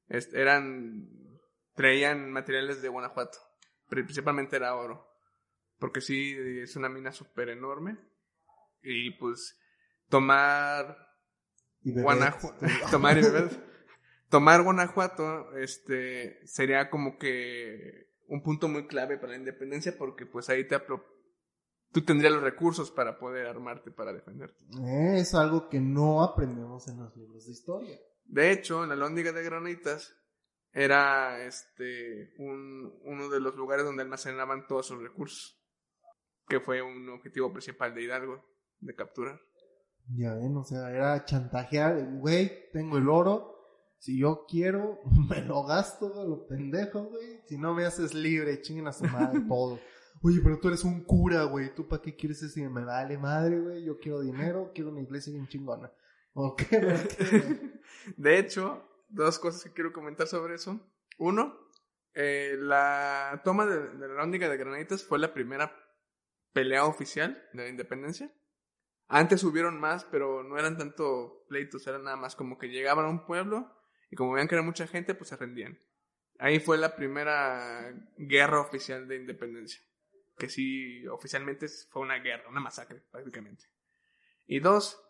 eran. 0.08 1.10
traían 1.74 2.32
materiales 2.32 2.82
de 2.82 2.90
Guanajuato. 2.90 3.40
Principalmente 3.90 4.56
era 4.56 4.76
oro. 4.76 5.08
Porque 5.80 6.02
sí, 6.02 6.36
es 6.62 6.76
una 6.76 6.90
mina 6.90 7.12
súper 7.12 7.50
enorme. 7.50 7.98
Y 8.82 9.12
pues, 9.12 9.60
tomar 10.10 10.98
Guanajuato. 11.82 12.66
tomar 12.92 13.18
y. 13.18 13.24
Tomar 14.30 14.64
Guanajuato, 14.64 15.56
este, 15.58 16.46
sería 16.48 16.90
como 16.90 17.18
que 17.18 18.10
un 18.28 18.42
punto 18.42 18.68
muy 18.68 18.88
clave 18.88 19.18
para 19.18 19.34
la 19.34 19.38
independencia 19.38 19.96
porque 19.98 20.26
pues 20.26 20.50
ahí 20.50 20.68
te 20.68 20.76
tú 21.96 22.04
tendrías 22.04 22.34
los 22.34 22.44
recursos 22.44 22.92
para 22.92 23.18
poder 23.18 23.48
armarte 23.48 23.90
para 23.90 24.12
defenderte. 24.12 24.66
Es 25.18 25.34
algo 25.34 25.70
que 25.70 25.80
no 25.80 26.24
aprendemos 26.24 26.90
en 26.90 27.00
los 27.00 27.16
libros 27.16 27.46
de 27.46 27.54
historia. 27.54 27.98
De 28.26 28.52
hecho, 28.52 28.86
la 28.86 28.98
Lóndiga 28.98 29.32
de 29.32 29.42
Granitas 29.42 30.14
era 30.74 31.46
este 31.46 32.34
un, 32.38 33.00
uno 33.06 33.30
de 33.30 33.40
los 33.40 33.56
lugares 33.56 33.86
donde 33.86 34.04
almacenaban 34.04 34.68
todos 34.68 34.88
sus 34.88 35.02
recursos, 35.02 35.58
que 36.50 36.60
fue 36.60 36.82
un 36.82 37.08
objetivo 37.08 37.54
principal 37.54 37.96
de 37.96 38.04
Hidalgo 38.04 38.44
de 38.82 38.94
capturar. 38.94 39.40
Ya 40.18 40.36
ven, 40.36 40.58
o 40.58 40.66
sea, 40.66 40.92
era 40.92 41.24
chantajear, 41.24 42.18
güey, 42.20 42.72
tengo 42.74 42.98
el 42.98 43.08
oro, 43.08 43.56
si 44.00 44.20
yo 44.20 44.46
quiero, 44.50 45.00
me 45.30 45.42
lo 45.44 45.64
gasto, 45.64 46.10
lo 46.28 46.46
pendejo, 46.46 47.06
güey. 47.06 47.40
Si 47.48 47.58
no 47.58 47.74
me 47.74 47.86
haces 47.86 48.14
libre, 48.14 48.62
chinguen 48.62 48.88
a 48.88 48.92
su 48.92 49.06
madre 49.06 49.40
todo. 49.48 49.80
Oye, 50.28 50.42
pero 50.44 50.58
tú 50.58 50.70
eres 50.70 50.84
un 50.84 51.04
cura, 51.04 51.44
güey. 51.44 51.76
¿Tú 51.76 51.88
para 51.88 52.02
qué 52.02 52.16
quieres 52.16 52.42
decir? 52.42 52.68
Me 52.68 52.84
vale 52.84 53.16
madre, 53.16 53.60
güey. 53.60 53.84
Yo 53.84 54.00
quiero 54.00 54.22
dinero, 54.22 54.72
quiero 54.74 54.90
una 54.90 55.02
iglesia 55.02 55.32
bien 55.32 55.48
chingona. 55.48 55.92
¿O 56.34 56.56
qué, 56.56 56.66
De 58.18 58.40
hecho, 58.40 58.90
dos 59.08 59.38
cosas 59.38 59.64
que 59.64 59.74
quiero 59.74 59.94
comentar 59.94 60.26
sobre 60.26 60.56
eso. 60.56 60.82
Uno, 61.20 61.70
eh, 62.16 62.56
la 62.58 63.40
toma 63.46 63.68
de, 63.68 64.00
la 64.00 64.08
Lóndiga 64.16 64.50
de 64.50 64.58
Granaditas 64.58 65.04
fue 65.04 65.20
la 65.20 65.32
primera 65.32 65.72
pelea 66.54 66.86
oficial 66.86 67.48
de 67.54 67.62
la 67.62 67.70
independencia. 67.70 68.34
Antes 69.08 69.44
hubieron 69.44 69.80
más, 69.80 70.06
pero 70.06 70.42
no 70.44 70.58
eran 70.58 70.80
tanto 70.80 71.46
pleitos, 71.50 71.86
eran 71.86 72.04
nada 72.04 72.18
más 72.18 72.36
como 72.36 72.58
que 72.58 72.70
llegaban 72.70 73.06
a 73.06 73.10
un 73.10 73.28
pueblo 73.28 73.72
y 74.10 74.16
como 74.16 74.32
veían 74.32 74.48
que 74.48 74.56
era 74.56 74.64
mucha 74.64 74.88
gente, 74.88 75.14
pues 75.14 75.30
se 75.30 75.38
rendían. 75.38 75.78
Ahí 76.40 76.60
fue 76.60 76.80
la 76.80 76.96
primera 76.96 77.94
guerra 78.18 78.60
oficial 78.60 79.08
de 79.08 79.18
independencia. 79.18 79.86
Que 80.38 80.50
sí, 80.50 81.08
oficialmente 81.08 81.68
fue 81.90 82.02
una 82.02 82.20
guerra, 82.20 82.50
una 82.50 82.60
masacre, 82.60 83.02
prácticamente. 83.12 83.66
Y 84.46 84.60
dos, 84.60 85.02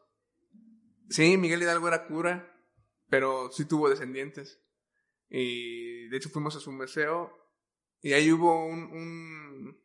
sí, 1.09 1.37
Miguel 1.37 1.61
Hidalgo 1.61 1.87
era 1.87 2.05
cura, 2.07 2.55
pero 3.09 3.51
sí 3.51 3.65
tuvo 3.65 3.89
descendientes. 3.89 4.61
Y 5.29 6.07
de 6.09 6.17
hecho 6.17 6.29
fuimos 6.29 6.55
a 6.55 6.59
su 6.59 6.71
museo 6.71 7.33
y 8.01 8.13
ahí 8.13 8.31
hubo 8.31 8.65
un, 8.67 8.83
un 8.83 9.83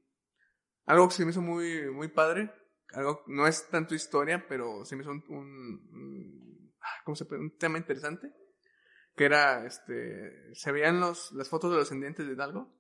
algo 0.84 1.08
que 1.08 1.14
se 1.14 1.24
me 1.24 1.30
hizo 1.30 1.40
muy, 1.40 1.90
muy 1.90 2.08
padre. 2.08 2.52
Algo, 2.92 3.22
no 3.28 3.46
es 3.46 3.68
tanto 3.68 3.94
historia, 3.94 4.46
pero 4.48 4.84
se 4.84 4.96
me 4.96 5.02
hizo 5.02 5.12
un, 5.12 5.24
un, 5.28 6.74
¿cómo 7.04 7.16
se 7.16 7.24
puede? 7.24 7.40
un 7.40 7.56
tema 7.56 7.78
interesante 7.78 8.32
que 9.16 9.24
era, 9.24 9.66
este, 9.66 10.54
se 10.54 10.72
veían 10.72 11.00
los, 11.00 11.32
las 11.32 11.48
fotos 11.48 11.70
de 11.70 11.76
los 11.76 11.86
descendientes 11.86 12.26
de 12.26 12.32
Hidalgo 12.32 12.79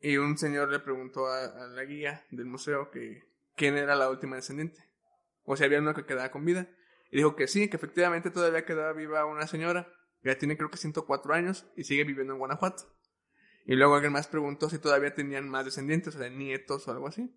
y 0.00 0.16
un 0.16 0.38
señor 0.38 0.70
le 0.70 0.80
preguntó 0.80 1.26
a, 1.26 1.68
la 1.68 1.84
guía 1.84 2.24
del 2.30 2.46
museo 2.46 2.90
que 2.90 3.24
quién 3.56 3.76
era 3.76 3.94
la 3.94 4.08
última 4.08 4.36
descendiente, 4.36 4.78
o 5.44 5.56
si 5.56 5.64
había 5.64 5.80
una 5.80 5.94
que 5.94 6.06
quedaba 6.06 6.30
con 6.30 6.44
vida. 6.44 6.68
Y 7.10 7.18
dijo 7.18 7.36
que 7.36 7.48
sí, 7.48 7.68
que 7.68 7.76
efectivamente 7.76 8.30
todavía 8.30 8.64
quedaba 8.64 8.92
viva 8.92 9.24
una 9.26 9.46
señora, 9.46 9.92
ya 10.22 10.36
tiene 10.38 10.56
creo 10.56 10.70
que 10.70 10.76
104 10.76 11.34
años 11.34 11.66
y 11.76 11.84
sigue 11.84 12.04
viviendo 12.04 12.32
en 12.32 12.38
Guanajuato. 12.38 12.84
Y 13.66 13.74
luego 13.76 13.94
alguien 13.94 14.12
más 14.12 14.28
preguntó 14.28 14.70
si 14.70 14.78
todavía 14.78 15.14
tenían 15.14 15.48
más 15.48 15.64
descendientes, 15.64 16.14
o 16.14 16.18
sea, 16.18 16.30
nietos 16.30 16.88
o 16.88 16.92
algo 16.92 17.08
así. 17.08 17.34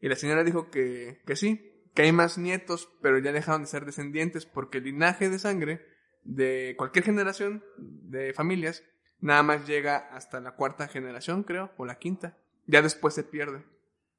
Y 0.00 0.08
la 0.08 0.16
señora 0.16 0.44
dijo 0.44 0.70
que, 0.70 1.22
que 1.26 1.36
sí, 1.36 1.74
que 1.94 2.02
hay 2.02 2.12
más 2.12 2.38
nietos, 2.38 2.92
pero 3.00 3.18
ya 3.18 3.32
dejaron 3.32 3.62
de 3.62 3.68
ser 3.68 3.84
descendientes 3.84 4.46
porque 4.46 4.78
el 4.78 4.84
linaje 4.84 5.28
de 5.28 5.38
sangre 5.38 5.86
de 6.22 6.74
cualquier 6.76 7.04
generación 7.04 7.64
de 7.76 8.32
familias, 8.32 8.84
nada 9.20 9.42
más 9.42 9.66
llega 9.66 10.08
hasta 10.14 10.40
la 10.40 10.56
cuarta 10.56 10.88
generación, 10.88 11.42
creo, 11.42 11.72
o 11.76 11.86
la 11.86 11.98
quinta. 11.98 12.36
Ya 12.66 12.82
después 12.82 13.14
se 13.14 13.24
pierde. 13.24 13.64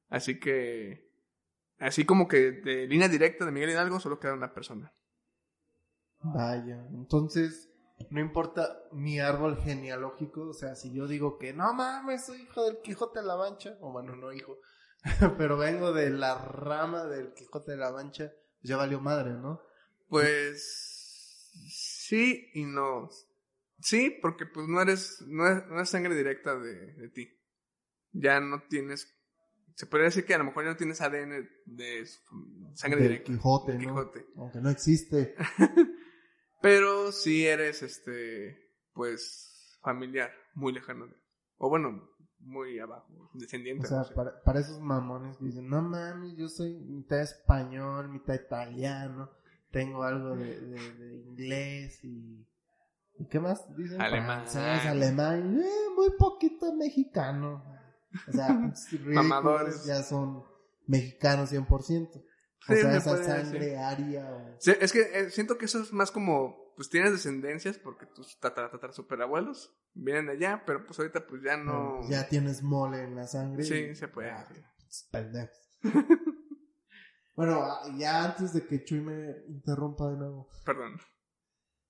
Así 0.08 0.38
que, 0.38 1.10
así 1.78 2.04
como 2.04 2.28
que 2.28 2.52
de 2.52 2.86
línea 2.86 3.08
directa 3.08 3.44
de 3.44 3.52
Miguel 3.52 3.70
Hidalgo 3.70 4.00
solo 4.00 4.20
queda 4.20 4.34
una 4.34 4.54
persona. 4.54 4.92
Vaya, 6.20 6.86
entonces, 6.90 7.70
no 8.10 8.20
importa 8.20 8.80
mi 8.92 9.20
árbol 9.20 9.58
genealógico, 9.58 10.48
o 10.48 10.54
sea, 10.54 10.74
si 10.74 10.92
yo 10.92 11.06
digo 11.06 11.38
que 11.38 11.52
no 11.52 11.72
mames, 11.74 12.26
soy 12.26 12.42
hijo 12.42 12.64
del 12.64 12.80
Quijote 12.80 13.20
de 13.20 13.26
la 13.26 13.36
Mancha, 13.36 13.76
o 13.80 13.92
bueno, 13.92 14.16
no 14.16 14.32
hijo, 14.32 14.58
pero 15.38 15.56
vengo 15.56 15.92
de 15.92 16.10
la 16.10 16.36
rama 16.38 17.04
del 17.04 17.32
Quijote 17.34 17.72
de 17.72 17.78
la 17.78 17.92
Mancha, 17.92 18.32
ya 18.62 18.76
valió 18.76 19.00
madre, 19.00 19.34
¿no? 19.34 19.60
Pues 20.08 20.86
Sí 22.06 22.50
y 22.54 22.64
no. 22.64 23.08
Sí, 23.80 24.16
porque 24.22 24.46
pues 24.46 24.66
no 24.68 24.80
eres, 24.80 25.22
no 25.26 25.80
es, 25.80 25.88
sangre 25.88 26.14
directa 26.14 26.58
de, 26.58 26.94
de, 26.94 27.08
ti. 27.10 27.28
Ya 28.12 28.40
no 28.40 28.62
tienes, 28.68 29.14
se 29.74 29.86
podría 29.86 30.06
decir 30.06 30.24
que 30.24 30.34
a 30.34 30.38
lo 30.38 30.44
mejor 30.44 30.64
ya 30.64 30.70
no 30.70 30.76
tienes 30.76 31.00
ADN 31.00 31.48
de 31.66 32.06
sangre 32.74 33.00
del 33.00 33.08
directa. 33.10 33.32
Quijote, 33.32 33.74
¿no? 33.74 33.78
Quijote. 33.78 34.26
Aunque 34.36 34.60
no 34.60 34.70
existe. 34.70 35.34
Pero 36.62 37.12
sí 37.12 37.46
eres, 37.46 37.82
este, 37.82 38.56
pues, 38.92 39.78
familiar, 39.82 40.32
muy 40.54 40.72
lejano. 40.72 41.06
O 41.58 41.68
bueno, 41.68 42.10
muy 42.40 42.78
abajo, 42.78 43.30
descendiente. 43.34 43.86
O 43.86 43.88
sea, 43.88 44.14
para, 44.14 44.42
para 44.42 44.60
esos 44.60 44.80
mamones 44.80 45.36
que 45.36 45.44
dicen, 45.44 45.68
no 45.68 45.82
mames, 45.82 46.34
yo 46.36 46.48
soy 46.48 46.80
mitad 46.80 47.20
español, 47.20 48.08
mitad 48.08 48.34
italiano 48.34 49.30
tengo 49.76 50.04
algo 50.04 50.36
de, 50.36 50.58
de, 50.58 51.16
inglés 51.16 52.02
y 52.02 52.46
¿qué 53.30 53.40
más 53.40 53.64
dicen? 53.76 54.00
Alemán. 54.00 54.44
alemán, 54.54 55.60
eh, 55.60 55.90
muy 55.94 56.10
poquito 56.18 56.74
mexicano. 56.74 57.64
O 58.28 58.32
sea, 58.32 58.48
Mamadores. 59.04 59.84
ya 59.84 60.02
son 60.02 60.44
mexicanos 60.86 61.52
100%. 61.52 62.24
O 62.68 62.74
sea, 62.74 62.96
esa 62.96 63.22
sangre 63.22 63.78
aria. 63.78 64.56
es 64.58 64.92
que 64.92 65.00
eh, 65.00 65.30
siento 65.30 65.56
que 65.56 65.66
eso 65.66 65.80
es 65.80 65.92
más 65.92 66.10
como, 66.10 66.72
pues 66.76 66.90
tienes 66.90 67.12
descendencias 67.12 67.78
porque 67.78 68.06
tus 68.06 68.40
tatara, 68.40 68.70
superabuelos 68.92 69.72
vienen 69.94 70.26
de 70.26 70.32
allá, 70.32 70.64
pero 70.66 70.84
pues 70.84 70.98
ahorita 70.98 71.26
pues 71.26 71.42
ya 71.42 71.56
no... 71.56 72.00
Ya 72.08 72.28
tienes 72.28 72.62
mole 72.62 73.02
en 73.02 73.14
la 73.14 73.26
sangre. 73.26 73.62
Sí, 73.62 73.94
se 73.94 74.08
puede. 74.08 74.30
Ah, 74.30 74.48
Bueno, 77.36 77.60
ah, 77.62 77.82
ya 77.98 78.24
antes 78.24 78.54
de 78.54 78.66
que 78.66 78.82
Chuy 78.82 79.00
me 79.00 79.44
interrumpa 79.48 80.08
de 80.08 80.16
nuevo. 80.16 80.48
Perdón. 80.64 80.98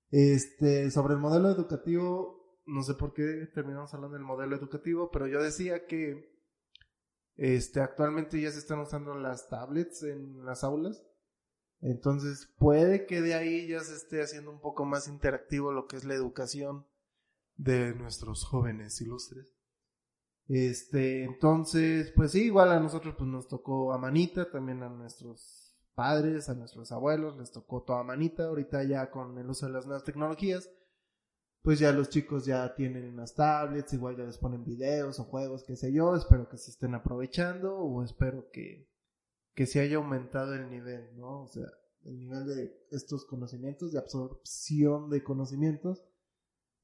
Este, 0.09 0.89
sobre 0.91 1.15
el 1.15 1.19
modelo 1.19 1.49
educativo, 1.49 2.61
no 2.65 2.83
sé 2.83 2.93
por 2.93 3.13
qué 3.13 3.47
terminamos 3.53 3.93
hablando 3.93 4.15
del 4.15 4.25
modelo 4.25 4.55
educativo, 4.55 5.09
pero 5.11 5.27
yo 5.27 5.41
decía 5.41 5.85
que 5.85 6.37
este, 7.35 7.81
actualmente 7.81 8.41
ya 8.41 8.51
se 8.51 8.59
están 8.59 8.79
usando 8.79 9.15
las 9.15 9.49
tablets 9.49 10.03
en 10.03 10.45
las 10.45 10.63
aulas. 10.63 11.03
Entonces, 11.79 12.51
puede 12.57 13.05
que 13.05 13.21
de 13.21 13.35
ahí 13.35 13.67
ya 13.67 13.81
se 13.81 13.95
esté 13.95 14.21
haciendo 14.21 14.51
un 14.51 14.59
poco 14.59 14.85
más 14.85 15.07
interactivo 15.07 15.71
lo 15.71 15.85
que 15.85 15.97
es 15.97 16.05
la 16.05 16.15
educación 16.15 16.87
de 17.55 17.93
nuestros 17.93 18.45
jóvenes 18.45 18.99
ilustres. 19.01 19.53
Este, 20.47 21.23
entonces, 21.23 22.11
pues 22.15 22.31
sí, 22.31 22.45
igual 22.45 22.71
a 22.71 22.79
nosotros 22.79 23.15
pues 23.17 23.29
nos 23.29 23.47
tocó 23.47 23.93
a 23.93 23.97
manita, 23.97 24.49
también 24.49 24.81
a 24.81 24.89
nuestros 24.89 25.66
padres, 25.97 26.47
a 26.47 26.53
nuestros 26.53 26.91
abuelos, 26.91 27.37
les 27.37 27.51
tocó 27.51 27.81
toda 27.81 28.03
manita, 28.03 28.45
ahorita 28.45 28.83
ya 28.83 29.09
con 29.09 29.35
el 29.39 29.49
uso 29.49 29.65
de 29.65 29.71
las 29.71 29.87
nuevas 29.87 30.03
tecnologías, 30.03 30.69
pues 31.63 31.79
ya 31.79 31.91
los 31.91 32.09
chicos 32.09 32.45
ya 32.45 32.75
tienen 32.75 33.17
las 33.17 33.33
tablets, 33.33 33.93
igual 33.93 34.15
ya 34.15 34.23
les 34.23 34.37
ponen 34.37 34.63
videos 34.63 35.19
o 35.19 35.23
juegos, 35.23 35.63
qué 35.63 35.75
sé 35.75 35.91
yo, 35.91 36.15
espero 36.15 36.47
que 36.47 36.57
se 36.57 36.69
estén 36.69 36.93
aprovechando 36.93 37.79
o 37.79 38.03
espero 38.03 38.47
que, 38.51 38.87
que 39.55 39.65
se 39.65 39.79
haya 39.79 39.97
aumentado 39.97 40.53
el 40.53 40.69
nivel, 40.69 41.17
¿no? 41.17 41.41
O 41.41 41.47
sea, 41.47 41.65
el 42.03 42.19
nivel 42.19 42.45
de 42.45 42.87
estos 42.91 43.25
conocimientos, 43.25 43.91
de 43.91 43.97
absorción 43.97 45.09
de 45.09 45.23
conocimientos, 45.23 46.03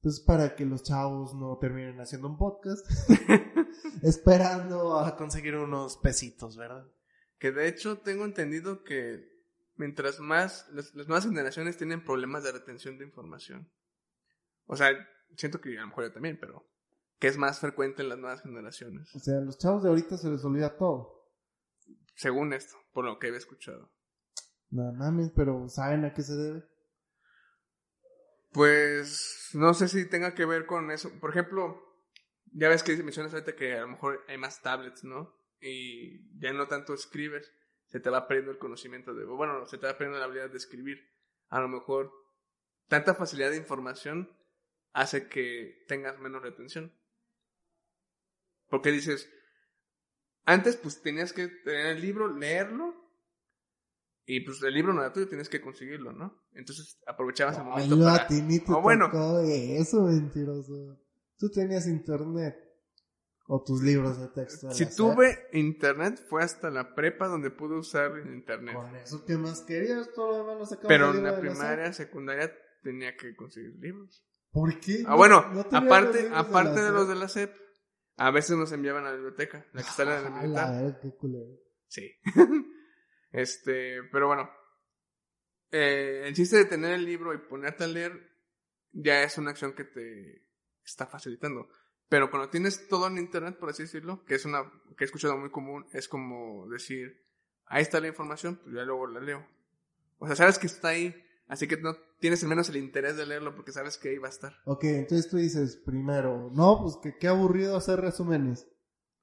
pues 0.02 0.18
para 0.18 0.56
que 0.56 0.66
los 0.66 0.82
chavos 0.82 1.34
no 1.34 1.56
terminen 1.58 2.00
haciendo 2.00 2.26
un 2.26 2.36
podcast, 2.36 2.84
esperando 4.02 4.98
a 4.98 5.16
conseguir 5.16 5.54
unos 5.54 5.98
pesitos, 5.98 6.56
¿verdad? 6.56 6.84
Que 7.44 7.52
de 7.52 7.68
hecho 7.68 7.98
tengo 7.98 8.24
entendido 8.24 8.84
que 8.84 9.30
mientras 9.76 10.18
más 10.18 10.66
las, 10.72 10.94
nuevas 10.94 11.26
generaciones 11.26 11.76
tienen 11.76 12.02
problemas 12.02 12.42
de 12.42 12.52
retención 12.52 12.96
de 12.96 13.04
información. 13.04 13.70
O 14.64 14.76
sea, 14.76 14.88
siento 15.36 15.60
que 15.60 15.76
a 15.76 15.82
lo 15.82 15.88
mejor 15.88 16.04
yo 16.04 16.12
también, 16.14 16.38
pero 16.40 16.66
que 17.18 17.28
es 17.28 17.36
más 17.36 17.60
frecuente 17.60 18.00
en 18.00 18.08
las 18.08 18.18
nuevas 18.18 18.40
generaciones. 18.40 19.14
O 19.14 19.18
sea, 19.18 19.36
a 19.36 19.40
los 19.42 19.58
chavos 19.58 19.82
de 19.82 19.90
ahorita 19.90 20.16
se 20.16 20.30
les 20.30 20.42
olvida 20.42 20.78
todo. 20.78 21.28
Según 22.14 22.54
esto, 22.54 22.78
por 22.94 23.04
lo 23.04 23.18
que 23.18 23.28
he 23.28 23.36
escuchado. 23.36 23.92
No 24.70 24.90
mames, 24.94 25.30
pero 25.36 25.68
¿saben 25.68 26.06
a 26.06 26.14
qué 26.14 26.22
se 26.22 26.36
debe? 26.36 26.64
Pues 28.52 29.50
no 29.52 29.74
sé 29.74 29.88
si 29.88 30.08
tenga 30.08 30.34
que 30.34 30.46
ver 30.46 30.64
con 30.64 30.90
eso. 30.90 31.10
Por 31.20 31.28
ejemplo, 31.28 31.78
ya 32.54 32.70
ves 32.70 32.82
que 32.82 32.96
mencionas 33.02 33.34
ahorita 33.34 33.54
que 33.54 33.74
a 33.74 33.82
lo 33.82 33.88
mejor 33.88 34.24
hay 34.28 34.38
más 34.38 34.62
tablets, 34.62 35.04
¿no? 35.04 35.43
Y 35.66 36.38
ya 36.38 36.52
no 36.52 36.68
tanto 36.68 36.92
escribes, 36.92 37.50
se 37.86 37.98
te 37.98 38.10
va 38.10 38.28
perdiendo 38.28 38.52
el 38.52 38.58
conocimiento 38.58 39.14
de, 39.14 39.24
bueno, 39.24 39.66
se 39.66 39.78
te 39.78 39.86
va 39.86 39.96
perdiendo 39.96 40.18
la 40.18 40.26
habilidad 40.26 40.50
de 40.50 40.58
escribir. 40.58 41.08
A 41.48 41.60
lo 41.60 41.68
mejor 41.68 42.12
tanta 42.88 43.14
facilidad 43.14 43.50
de 43.50 43.56
información 43.56 44.30
hace 44.92 45.28
que 45.28 45.84
tengas 45.88 46.18
menos 46.18 46.42
retención. 46.42 46.92
Porque 48.68 48.90
dices, 48.90 49.30
antes 50.44 50.76
pues 50.76 51.00
tenías 51.00 51.32
que 51.32 51.48
tener 51.48 51.86
el 51.96 52.02
libro, 52.02 52.28
leerlo 52.28 52.94
Y 54.26 54.40
pues 54.40 54.62
el 54.62 54.74
libro 54.74 54.92
no 54.92 55.00
era 55.02 55.12
tuyo, 55.12 55.28
tienes 55.28 55.48
que 55.48 55.60
conseguirlo, 55.60 56.12
¿no? 56.12 56.42
Entonces 56.52 56.98
aprovechabas 57.06 57.58
el 57.58 57.64
momento 57.64 57.94
Ay, 57.94 58.02
para... 58.02 58.24
a 58.24 58.26
ti 58.26 58.42
ni 58.42 58.60
te 58.60 58.72
O 58.72 58.80
bueno. 58.82 59.06
tocó 59.06 59.40
eso, 59.40 60.02
mentiroso. 60.02 60.98
Tú 61.38 61.50
tenías 61.50 61.86
internet. 61.86 62.56
O 63.46 63.62
tus 63.62 63.82
libros 63.82 64.18
de 64.18 64.28
texto. 64.28 64.68
al 64.68 64.74
Si 64.74 64.94
tuve 64.96 65.48
internet 65.52 66.18
fue 66.28 66.42
hasta 66.42 66.70
la 66.70 66.94
prepa 66.94 67.28
donde 67.28 67.50
pude 67.50 67.76
usar 67.76 68.12
el 68.18 68.32
internet. 68.34 68.74
Con 68.74 68.96
eso, 68.96 69.24
¿qué 69.26 69.36
más 69.36 69.60
querías? 69.62 70.10
Todo 70.14 70.30
lo 70.30 70.38
demás 70.38 70.58
lo 70.58 70.66
sacabas 70.66 70.88
Pero 70.88 71.10
en 71.14 71.24
la 71.24 71.38
primaria, 71.38 71.92
secundaria 71.92 72.50
tenía 72.82 73.14
que 73.16 73.36
conseguir 73.36 73.74
libros. 73.78 74.24
¿Por 74.50 74.80
qué? 74.80 75.02
Ah, 75.06 75.10
No- 75.10 75.16
bueno, 75.18 75.46
no 75.52 75.60
aparte, 75.60 76.30
aparte 76.32 76.80
de 76.80 76.86
la 76.86 76.90
los 76.92 77.08
de 77.08 77.14
la 77.16 77.28
SEP, 77.28 77.52
a 78.16 78.30
veces 78.30 78.56
nos 78.56 78.72
enviaban 78.72 79.04
a 79.04 79.10
la 79.10 79.16
biblioteca, 79.16 79.66
la 79.72 79.82
que 79.82 79.88
está 79.88 80.02
en 80.04 80.08
la 80.08 80.16
Ah, 80.16 80.22
la 80.22 80.30
militar. 80.40 80.82
verga, 80.82 81.00
qué 81.00 81.10
culero. 81.16 81.50
Sí. 81.88 82.10
este, 83.32 84.02
pero 84.12 84.28
bueno. 84.28 84.48
Eh, 85.70 86.22
el 86.28 86.34
chiste 86.34 86.56
de 86.56 86.64
tener 86.66 86.92
el 86.92 87.04
libro 87.04 87.34
y 87.34 87.38
ponerte 87.38 87.82
a 87.84 87.88
leer 87.88 88.12
ya 88.92 89.24
es 89.24 89.36
una 89.38 89.50
acción 89.50 89.74
que 89.74 89.82
te 89.84 90.46
está 90.84 91.06
facilitando. 91.06 91.68
Pero 92.08 92.30
cuando 92.30 92.50
tienes 92.50 92.88
todo 92.88 93.06
en 93.06 93.18
internet, 93.18 93.58
por 93.58 93.70
así 93.70 93.82
decirlo, 93.82 94.24
que 94.24 94.34
es 94.34 94.44
una 94.44 94.70
que 94.96 95.04
he 95.04 95.06
escuchado 95.06 95.36
muy 95.36 95.50
común, 95.50 95.86
es 95.92 96.08
como 96.08 96.68
decir, 96.68 97.24
ahí 97.66 97.82
está 97.82 98.00
la 98.00 98.08
información, 98.08 98.60
pues 98.62 98.74
ya 98.74 98.82
luego 98.82 99.06
la 99.06 99.20
leo. 99.20 99.46
O 100.18 100.26
sea, 100.26 100.36
sabes 100.36 100.58
que 100.58 100.66
está 100.66 100.88
ahí, 100.88 101.14
así 101.48 101.66
que 101.66 101.76
no 101.76 101.96
tienes 102.20 102.42
al 102.42 102.48
menos 102.48 102.68
el 102.68 102.76
interés 102.76 103.16
de 103.16 103.26
leerlo 103.26 103.54
porque 103.54 103.72
sabes 103.72 103.98
que 103.98 104.10
ahí 104.10 104.18
va 104.18 104.28
a 104.28 104.30
estar. 104.30 104.54
Ok, 104.64 104.84
entonces 104.84 105.28
tú 105.28 105.36
dices 105.38 105.76
primero, 105.76 106.50
no, 106.52 106.80
pues 106.82 106.96
que 107.02 107.18
qué 107.18 107.28
aburrido 107.28 107.76
hacer 107.76 108.00
resúmenes. 108.00 108.66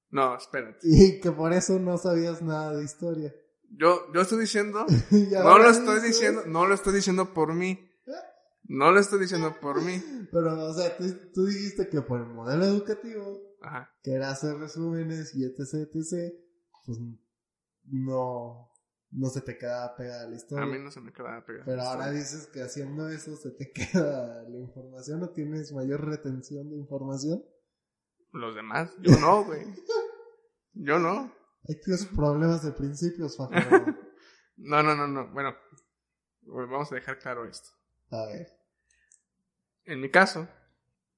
No, 0.10 0.36
espérate. 0.36 0.80
Y 0.84 1.20
que 1.20 1.32
por 1.32 1.54
eso 1.54 1.80
no 1.80 1.98
sabías 1.98 2.42
nada 2.42 2.76
de 2.76 2.84
historia. 2.84 3.34
Yo, 3.70 4.12
yo 4.14 4.22
estoy 4.22 4.40
diciendo 4.40 4.86
No 5.32 5.58
lo 5.58 5.70
estoy 5.70 6.02
diciendo, 6.02 6.44
no 6.46 6.66
lo 6.66 6.76
estoy 6.76 6.94
diciendo 6.94 7.34
por 7.34 7.54
mí. 7.54 7.91
No 8.72 8.90
lo 8.90 9.02
estoy 9.02 9.20
diciendo 9.20 9.54
por 9.60 9.82
mí. 9.82 10.02
Pero, 10.32 10.66
o 10.66 10.74
sea, 10.74 10.96
tú, 10.96 11.04
tú 11.34 11.46
dijiste 11.46 11.90
que 11.90 12.02
por 12.02 12.22
el 12.22 12.28
modelo 12.28 12.64
educativo, 12.64 13.58
Ajá. 13.62 13.94
que 14.02 14.14
era 14.14 14.30
hacer 14.32 14.56
resúmenes 14.56 15.36
y 15.36 15.44
etc, 15.44 15.90
etc, 15.94 16.34
pues 16.86 16.98
no, 17.84 18.72
no 19.12 19.30
se 19.30 19.42
te 19.42 19.58
queda 19.58 19.94
pegada 19.98 20.30
la 20.30 20.38
historia. 20.38 20.64
A 20.64 20.68
mí 20.68 20.80
no 20.82 20.90
se 20.90 21.02
me 21.02 21.12
queda 21.12 21.44
pegado. 21.46 21.66
Pero 21.66 21.82
ahora 21.82 22.12
dices 22.12 22.48
que 22.48 22.62
haciendo 22.62 23.10
eso 23.10 23.36
se 23.36 23.52
te 23.52 23.72
queda 23.74 24.44
la 24.44 24.58
información 24.58 25.22
o 25.24 25.32
tienes 25.32 25.74
mayor 25.74 26.06
retención 26.06 26.70
de 26.70 26.78
información. 26.78 27.44
Los 28.32 28.56
demás, 28.56 28.94
yo 29.02 29.20
no, 29.20 29.44
güey. 29.44 29.66
Yo 30.74 30.98
no. 31.00 31.30
Hay 31.68 31.76
tienes 31.82 32.06
problemas 32.06 32.64
de 32.64 32.72
principios, 32.72 33.36
Fajardo. 33.36 33.94
No, 34.56 34.82
no, 34.82 34.96
no, 34.96 35.08
no. 35.08 35.34
Bueno, 35.34 35.54
vamos 36.44 36.90
a 36.92 36.96
dejar 36.96 37.20
claro 37.20 37.46
esto. 37.46 37.68
A 38.12 38.28
ver. 38.28 38.61
En 39.86 40.00
mi 40.00 40.10
caso, 40.10 40.48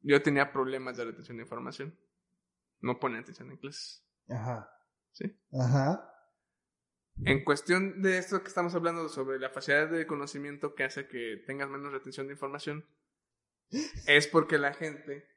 yo 0.02 0.22
tenía 0.22 0.52
problemas 0.52 0.98
de 0.98 1.06
retención 1.06 1.38
de 1.38 1.44
información. 1.44 1.98
No 2.82 3.00
ponía 3.00 3.20
atención 3.20 3.50
en 3.52 3.58
clases. 3.58 4.06
Ajá. 4.30 4.70
¿Sí? 5.12 5.40
Ajá. 5.52 6.10
En 7.24 7.44
cuestión 7.44 8.02
de 8.02 8.18
esto 8.18 8.42
que 8.42 8.48
estamos 8.48 8.74
hablando 8.76 9.08
sobre 9.08 9.40
la 9.40 9.50
facilidad 9.50 9.90
de 9.90 10.08
conocimiento 10.08 10.76
que 10.76 10.84
hace 10.84 11.08
que 11.08 11.44
tengas 11.46 11.70
menos 11.70 11.94
retención 11.94 12.28
de 12.28 12.34
información, 12.34 12.86
es 14.08 14.28
porque 14.28 14.58
la 14.58 14.74
gente... 14.74 15.30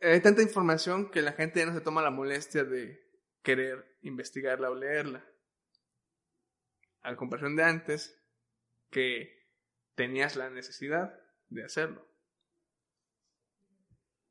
Hay 0.00 0.20
tanta 0.20 0.42
información 0.42 1.10
que 1.10 1.22
la 1.22 1.32
gente 1.32 1.60
ya 1.60 1.66
no 1.66 1.74
se 1.74 1.80
toma 1.80 2.02
la 2.02 2.10
molestia 2.10 2.64
de 2.64 3.00
querer 3.42 3.98
investigarla 4.02 4.70
o 4.70 4.74
leerla. 4.74 5.24
A 7.02 7.14
comparación 7.14 7.54
de 7.54 7.62
antes, 7.62 8.20
que 8.90 9.48
tenías 9.94 10.34
la 10.34 10.50
necesidad 10.50 11.20
de 11.50 11.64
hacerlo. 11.64 12.04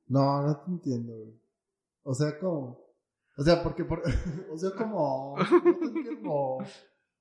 No, 0.07 0.41
no 0.41 0.59
te 0.63 0.71
entiendo, 0.71 1.13
güey. 1.13 1.39
O 2.03 2.13
sea, 2.13 2.39
¿cómo? 2.39 2.83
O 3.37 3.43
sea, 3.43 3.61
porque 3.63 3.85
por... 3.85 4.01
o 4.51 4.57
sea, 4.57 4.71
como... 4.71 5.35
No 5.37 6.57
te. 6.63 6.73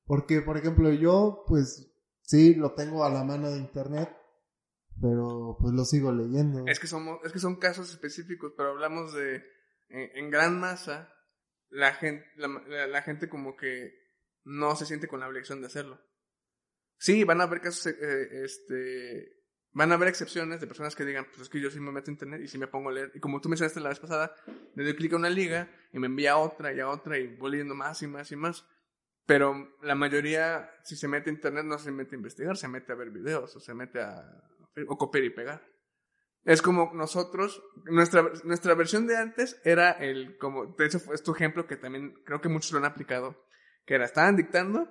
Porque, 0.05 0.40
por 0.40 0.57
ejemplo, 0.57 0.90
yo, 0.90 1.44
pues, 1.46 1.92
sí, 2.22 2.55
lo 2.55 2.72
tengo 2.74 3.05
a 3.05 3.11
la 3.11 3.24
mano 3.24 3.51
de 3.51 3.59
internet, 3.59 4.09
pero 5.01 5.59
pues 5.61 5.74
lo 5.74 5.84
sigo 5.84 6.11
leyendo. 6.12 6.66
Es 6.66 6.80
que, 6.80 6.86
somos, 6.86 7.18
es 7.24 7.32
que 7.32 7.38
son 7.38 7.57
casos 7.57 7.90
específicos, 7.90 8.55
pero 8.57 8.70
hablamos 8.70 9.12
de, 9.12 9.36
en, 9.90 10.11
en 10.16 10.30
gran 10.30 10.59
masa, 10.59 11.12
la 11.68 11.92
gente, 11.92 12.24
la, 12.36 12.49
la- 12.49 12.86
la 12.86 13.03
gente 13.03 13.28
como 13.28 13.55
que 13.55 13.92
no 14.44 14.74
se 14.76 14.86
siente 14.86 15.09
con 15.09 15.20
la 15.20 15.28
obligación 15.28 15.61
de 15.61 15.66
hacerlo. 15.66 16.01
Sí, 16.96 17.22
van 17.24 17.42
a 17.42 17.44
haber 17.44 17.61
casos, 17.61 17.86
eh, 17.88 18.44
este, 18.44 19.38
van 19.79 19.93
a 19.93 19.95
haber 19.95 20.09
excepciones 20.09 20.61
de 20.61 20.66
personas 20.66 20.97
que 20.97 21.05
digan, 21.05 21.24
pues 21.26 21.43
es 21.43 21.49
que 21.49 21.61
yo 21.61 21.70
sí 21.70 21.79
me 21.79 21.93
meto 21.93 22.11
a 22.11 22.12
internet 22.12 22.41
y 22.43 22.49
sí 22.49 22.59
me 22.59 22.66
pongo 22.66 22.89
a 22.89 22.93
leer. 22.93 23.12
Y 23.14 23.20
como 23.20 23.41
tú 23.41 23.49
mencionaste 23.49 23.79
la 23.79 23.91
vez 23.91 24.01
pasada, 24.01 24.35
le 24.74 24.83
doy 24.83 24.97
clic 24.97 25.12
a 25.12 25.16
una 25.16 25.31
liga 25.31 25.70
y 25.93 26.01
me 26.01 26.09
envía 26.09 26.33
a 26.33 26.39
otra 26.39 26.72
y 26.72 26.81
a 26.81 26.89
otra 26.89 27.16
y 27.16 27.37
voy 27.37 27.53
leyendo 27.53 27.76
más 27.76 28.03
y 28.03 28.09
más 28.09 28.33
y 28.33 28.35
más. 28.35 28.66
Pero 29.24 29.76
la 29.83 29.95
mayoría, 29.95 30.68
si 30.83 30.97
se 30.97 31.07
mete 31.07 31.31
a 31.31 31.33
internet, 31.33 31.64
no 31.64 31.79
se 31.79 31.93
mete 31.93 32.16
a 32.16 32.18
investigar, 32.18 32.57
se 32.57 32.66
mete 32.66 32.91
a 32.91 32.97
ver 32.97 33.11
videos 33.11 33.55
o 33.55 33.61
se 33.61 33.72
mete 33.72 34.01
a 34.01 34.24
o 34.89 34.99
copiar 34.99 35.22
y 35.22 35.31
pegar. 35.31 35.64
Es 36.43 36.61
como 36.61 36.91
nosotros, 36.93 37.62
nuestra, 37.85 38.33
nuestra 38.43 38.74
versión 38.74 39.07
de 39.07 39.16
antes 39.16 39.61
era 39.62 39.93
el, 39.93 40.39
como, 40.39 40.74
de 40.74 40.87
hecho 40.87 40.99
es 41.14 41.22
tu 41.22 41.33
ejemplo 41.33 41.68
que 41.68 41.76
también 41.76 42.14
creo 42.24 42.41
que 42.41 42.49
muchos 42.49 42.72
lo 42.72 42.79
han 42.79 42.85
aplicado, 42.85 43.47
que 43.87 43.95
era, 43.95 44.07
estaban 44.07 44.35
dictando, 44.35 44.89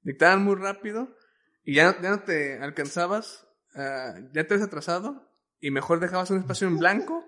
dictaban 0.00 0.42
muy 0.42 0.56
rápido 0.56 1.14
y 1.62 1.74
ya, 1.76 2.00
ya 2.00 2.10
no 2.10 2.22
te 2.22 2.58
alcanzabas, 2.58 3.47
ah, 3.78 4.14
ya 4.34 4.46
te 4.46 4.54
habías 4.54 4.68
atrasado 4.68 5.28
y 5.60 5.70
mejor 5.70 6.00
dejabas 6.00 6.30
un 6.30 6.38
espacio 6.38 6.68
en 6.68 6.78
blanco 6.78 7.24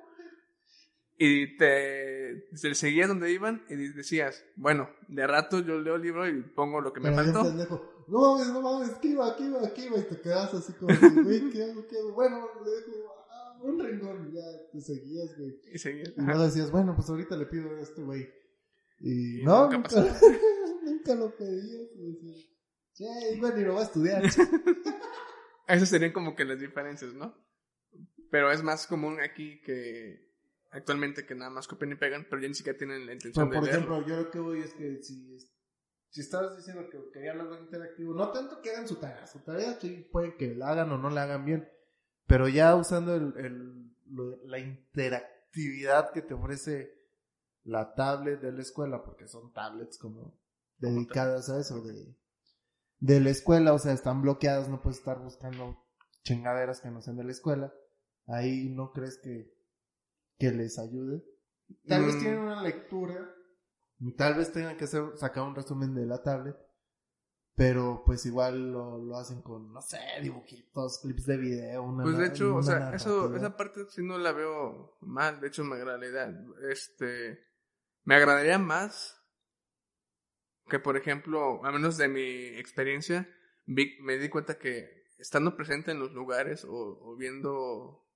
y 1.22 1.58
te, 1.58 2.48
te 2.58 2.74
seguías 2.74 3.08
donde 3.08 3.30
iban 3.30 3.62
y 3.68 3.74
decías, 3.76 4.42
bueno, 4.56 4.88
de 5.08 5.26
rato 5.26 5.60
yo 5.60 5.78
leo 5.78 5.96
el 5.96 6.02
libro 6.02 6.26
y 6.26 6.42
pongo 6.42 6.80
lo 6.80 6.94
que 6.94 7.00
me 7.00 7.12
faltó. 7.12 7.44
no 8.08 8.20
mames, 8.20 8.48
no 8.48 8.62
mames, 8.62 8.88
aquí 8.88 9.14
va, 9.14 9.32
aquí 9.32 9.50
va, 9.50 9.66
aquí 9.66 9.88
va, 9.90 9.98
y 9.98 10.04
te 10.04 10.18
quedas 10.18 10.54
así 10.54 10.72
como, 10.72 10.94
güey, 11.22 11.50
¿qué 11.50 11.64
hago, 11.64 11.86
qué 11.86 11.98
hago? 11.98 12.14
Bueno, 12.14 12.48
le 12.64 12.70
dejo 12.70 13.12
ah, 13.30 13.58
un 13.60 13.78
rincón, 13.78 14.30
y 14.30 14.36
ya 14.36 14.70
te 14.72 14.80
seguías, 14.80 15.36
güey. 15.36 15.60
Y 15.70 15.78
seguías. 15.78 16.08
Y 16.16 16.22
luego 16.22 16.42
decías, 16.42 16.70
bueno, 16.70 16.94
pues 16.96 17.10
ahorita 17.10 17.36
le 17.36 17.44
pido 17.44 17.70
a 17.76 17.80
este 17.80 18.02
güey. 18.02 18.26
Y 19.00 19.42
Y 19.42 19.44
no, 19.44 19.64
nunca 19.64 19.76
nunca, 19.76 19.88
pasó. 19.90 20.26
nunca 20.84 21.14
lo 21.16 21.36
pedías. 21.36 21.90
Y 21.96 22.12
decías, 22.12 22.48
che, 22.94 23.38
bueno, 23.40 23.60
y 23.60 23.64
lo 23.64 23.74
va 23.74 23.80
a 23.80 23.84
estudiar. 23.84 24.22
Esas 25.70 25.88
serían 25.88 26.12
como 26.12 26.34
que 26.36 26.44
las 26.44 26.58
diferencias, 26.60 27.12
¿no? 27.14 27.34
Pero 28.30 28.50
es 28.52 28.62
más 28.62 28.86
común 28.86 29.20
aquí 29.20 29.60
que 29.62 30.28
actualmente 30.70 31.26
que 31.26 31.34
nada 31.34 31.50
más 31.50 31.66
copian 31.66 31.92
y 31.92 31.96
pegan, 31.96 32.26
pero 32.30 32.40
ya 32.42 32.48
ni 32.48 32.54
siquiera 32.54 32.78
tienen 32.78 33.06
la 33.06 33.12
intención 33.12 33.48
Pero, 33.48 33.60
por 33.60 33.68
de 33.68 33.72
leerlo. 33.76 33.96
ejemplo, 33.96 34.14
yo 34.16 34.22
lo 34.22 34.30
que 34.30 34.38
voy 34.38 34.60
es 34.60 34.72
que 34.74 35.02
si, 35.02 35.36
si 36.10 36.20
estabas 36.20 36.56
diciendo 36.56 36.88
que 36.88 36.98
querían 37.12 37.40
algo 37.40 37.58
interactivo, 37.58 38.14
no 38.14 38.30
tanto 38.30 38.60
que 38.60 38.70
hagan 38.70 38.86
su 38.86 38.96
tarea, 38.96 39.26
su 39.26 39.40
tarea 39.40 39.78
sí 39.80 40.08
puede 40.12 40.36
que 40.36 40.54
la 40.54 40.70
hagan 40.70 40.92
o 40.92 40.98
no 40.98 41.10
la 41.10 41.24
hagan 41.24 41.44
bien, 41.44 41.68
pero 42.26 42.46
ya 42.48 42.76
usando 42.76 43.14
el, 43.16 43.34
el- 43.36 43.90
lo- 44.06 44.44
la 44.46 44.58
interactividad 44.60 46.12
que 46.12 46.22
te 46.22 46.34
ofrece 46.34 46.92
la 47.64 47.94
tablet 47.94 48.40
de 48.40 48.52
la 48.52 48.62
escuela, 48.62 49.02
porque 49.04 49.26
son 49.28 49.52
tablets 49.52 49.98
como 49.98 50.38
dedicadas 50.78 51.50
a 51.50 51.58
eso 51.60 51.82
de, 51.82 52.14
de 53.00 53.20
la 53.20 53.30
escuela, 53.30 53.72
o 53.72 53.78
sea, 53.78 53.92
están 53.92 54.22
bloqueadas, 54.22 54.68
no 54.68 54.80
puedes 54.80 54.98
estar 54.98 55.18
buscando 55.18 55.76
chingaderas 56.22 56.80
que 56.80 56.90
no 56.90 57.00
sean 57.00 57.16
de 57.16 57.24
la 57.24 57.32
escuela. 57.32 57.72
Ahí 58.26 58.68
no 58.68 58.92
crees 58.92 59.18
que, 59.22 59.52
que 60.38 60.52
les 60.52 60.78
ayude. 60.78 61.24
Tal 61.88 62.04
vez 62.04 62.16
Mm. 62.16 62.20
tienen 62.20 62.38
una 62.40 62.62
lectura, 62.62 63.34
tal 64.16 64.34
vez 64.34 64.52
tengan 64.52 64.76
que 64.76 64.84
hacer, 64.84 65.02
sacar 65.16 65.44
un 65.44 65.54
resumen 65.54 65.94
de 65.94 66.04
la 66.06 66.22
tablet, 66.22 66.56
pero 67.54 68.02
pues 68.04 68.24
igual 68.26 68.72
lo, 68.72 68.98
lo 68.98 69.16
hacen 69.16 69.40
con, 69.42 69.72
no 69.72 69.80
sé, 69.82 69.98
dibujitos, 70.22 71.00
clips 71.00 71.26
de 71.26 71.36
video, 71.36 71.82
una 71.82 72.04
Pues 72.04 72.18
de 72.18 72.26
hecho, 72.26 72.54
o 72.56 72.62
sea, 72.62 72.94
eso, 72.94 73.34
esa 73.34 73.56
parte 73.56 73.84
sí 73.88 74.02
no 74.02 74.18
la 74.18 74.32
veo 74.32 74.96
mal, 75.00 75.40
de 75.40 75.48
hecho 75.48 75.64
me 75.64 75.76
agrada 75.76 75.98
la 75.98 76.06
idea. 76.06 76.44
Este, 76.70 77.38
me 78.04 78.14
agradaría 78.16 78.58
más 78.58 79.16
que, 80.70 80.78
por 80.78 80.96
ejemplo, 80.96 81.62
a 81.66 81.70
menos 81.72 81.98
de 81.98 82.08
mi 82.08 82.46
experiencia, 82.58 83.28
vi- 83.66 83.98
me 84.00 84.16
di 84.16 84.30
cuenta 84.30 84.58
que 84.58 85.04
estando 85.18 85.54
presente 85.56 85.90
en 85.90 85.98
los 85.98 86.12
lugares 86.14 86.64
o, 86.64 86.70
o 87.02 87.16
viendo, 87.16 88.06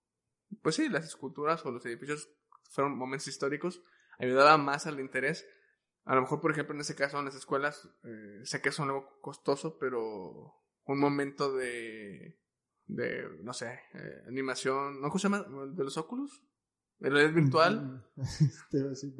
pues 0.63 0.77
sí, 0.77 0.89
las 0.89 1.05
esculturas 1.05 1.67
o 1.67 1.71
los 1.71 1.85
edificios 1.85 2.31
fueron 2.71 2.97
momentos 2.97 3.29
históricos, 3.29 3.83
ayudaba 4.19 4.57
más 4.57 4.87
al 4.87 4.99
interés. 5.01 5.47
A 6.07 6.15
lo 6.15 6.23
mejor, 6.23 6.41
por 6.41 6.51
ejemplo, 6.51 6.75
en 6.75 6.81
ese 6.81 6.95
caso, 6.95 7.19
en 7.19 7.27
las 7.27 7.35
escuelas, 7.35 7.89
eh, 8.05 8.41
sé 8.45 8.63
que 8.63 8.71
es 8.71 8.81
algo 8.81 9.19
costoso, 9.21 9.79
pero 9.79 10.55
un 10.87 10.99
momento 10.99 11.55
de, 11.55 12.39
de 12.87 13.29
no 13.43 13.53
sé, 13.53 13.81
eh, 13.95 14.23
animación, 14.27 15.01
¿no? 15.01 15.09
¿Cómo 15.09 15.19
se 15.19 15.25
llama? 15.29 15.47
¿De 15.75 15.85
los 15.85 15.97
óculos? 15.97 16.43
¿De 16.99 17.11
realidad 17.11 17.35
virtual? 17.35 18.07
Este, 18.17 18.79
iba 18.79 18.87
a 18.87 18.91
decir, 18.91 19.11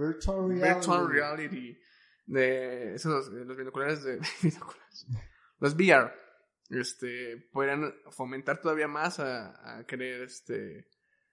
virtual 0.83 1.09
reality. 1.11 1.79
De 2.27 2.95
esos, 2.95 3.29
los 3.29 3.57
binoculares 3.57 4.03
de, 4.03 4.19
binoculares, 4.43 5.07
los 5.61 5.75
VR, 5.75 6.13
este, 6.71 7.37
podrían 7.53 7.95
fomentar 8.11 8.61
todavía 8.61 8.89
más 8.89 9.21
a, 9.21 9.79
a 9.79 9.87
querer, 9.87 10.23
este, 10.23 10.89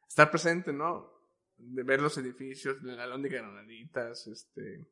estar 0.07 0.29
presente, 0.29 0.73
¿no? 0.73 1.09
De 1.57 1.83
ver 1.83 2.01
los 2.01 2.17
edificios, 2.17 2.81
la 2.83 3.07
lóndiga 3.07 3.37
de 3.37 3.43
Granaditas, 3.43 4.27
este, 4.27 4.85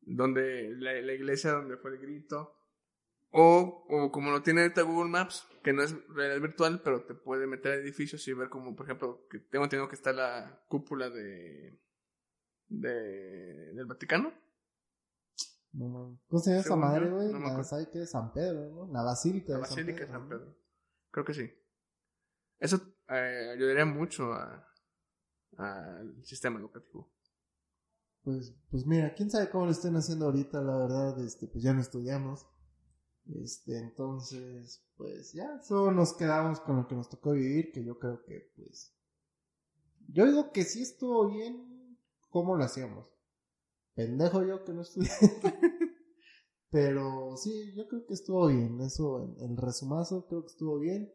donde, 0.00 0.74
la, 0.76 0.92
la 1.00 1.12
iglesia 1.12 1.52
donde 1.52 1.76
fue 1.76 1.92
el 1.92 1.98
grito, 1.98 2.54
o, 3.36 3.84
o 3.88 4.12
como 4.12 4.30
lo 4.30 4.42
tiene 4.42 4.62
ahorita 4.62 4.82
Google 4.82 5.10
Maps, 5.10 5.44
que 5.64 5.72
no 5.72 5.82
es 5.82 5.96
realidad 6.08 6.40
virtual, 6.40 6.80
pero 6.84 7.02
te 7.02 7.14
puede 7.14 7.48
meter 7.48 7.72
a 7.72 7.74
edificios 7.76 8.28
y 8.28 8.32
ver 8.32 8.48
como, 8.48 8.76
por 8.76 8.86
ejemplo, 8.86 9.26
que 9.28 9.40
tengo 9.40 9.64
entendido 9.64 9.88
que 9.88 9.96
está 9.96 10.12
la 10.12 10.62
cúpula 10.68 11.10
de, 11.10 11.76
de 12.68 13.72
del 13.72 13.86
Vaticano. 13.86 14.32
No. 15.74 16.18
¿Cómo 16.28 16.40
se 16.40 16.50
llama 16.50 16.60
esa 16.62 16.76
madre, 16.76 17.10
güey? 17.10 17.32
no 17.32 17.38
la. 17.38 17.64
¿sabe 17.64 17.88
qué? 17.90 18.06
San 18.06 18.32
Pedro, 18.32 18.70
¿no? 18.70 18.92
La 18.92 19.02
Basílica 19.02 19.52
La 19.52 19.58
de 19.58 19.64
San 19.66 19.76
Basílica 19.76 20.00
de 20.00 20.06
Pedro. 20.06 20.18
San. 20.18 20.28
Pedro. 20.28 20.56
Creo 21.10 21.24
que 21.24 21.34
sí. 21.34 21.50
Eso 22.58 22.80
eh, 23.08 23.50
ayudaría 23.52 23.84
mucho 23.84 24.32
a 24.32 24.66
al 25.56 26.24
sistema 26.24 26.58
educativo. 26.58 27.10
Pues, 28.22 28.54
pues 28.70 28.86
mira, 28.86 29.14
quién 29.14 29.30
sabe 29.30 29.50
cómo 29.50 29.66
lo 29.66 29.72
estén 29.72 29.96
haciendo 29.96 30.26
ahorita, 30.26 30.60
la 30.62 30.78
verdad, 30.78 31.22
este, 31.22 31.46
pues 31.46 31.62
ya 31.62 31.74
no 31.74 31.80
estudiamos. 31.80 32.46
Este, 33.26 33.78
entonces, 33.78 34.84
pues 34.96 35.32
ya, 35.32 35.60
solo 35.62 35.92
nos 35.92 36.14
quedamos 36.14 36.60
con 36.60 36.76
lo 36.76 36.88
que 36.88 36.94
nos 36.94 37.08
tocó 37.08 37.32
vivir, 37.32 37.72
que 37.72 37.84
yo 37.84 37.98
creo 37.98 38.22
que, 38.24 38.52
pues, 38.56 38.94
yo 40.08 40.26
digo 40.26 40.52
que 40.52 40.64
sí 40.64 40.82
estuvo 40.82 41.28
bien, 41.28 41.98
¿cómo 42.30 42.56
lo 42.56 42.64
hacíamos? 42.64 43.13
Pendejo 43.94 44.44
yo 44.44 44.64
que 44.64 44.72
no 44.72 44.82
estudié. 44.82 45.10
Pero 46.70 47.36
sí, 47.36 47.72
yo 47.76 47.86
creo 47.86 48.04
que 48.06 48.14
estuvo 48.14 48.48
bien, 48.48 48.80
eso, 48.80 49.36
el 49.40 49.56
resumazo 49.56 50.26
creo 50.26 50.42
que 50.42 50.48
estuvo 50.48 50.78
bien. 50.80 51.12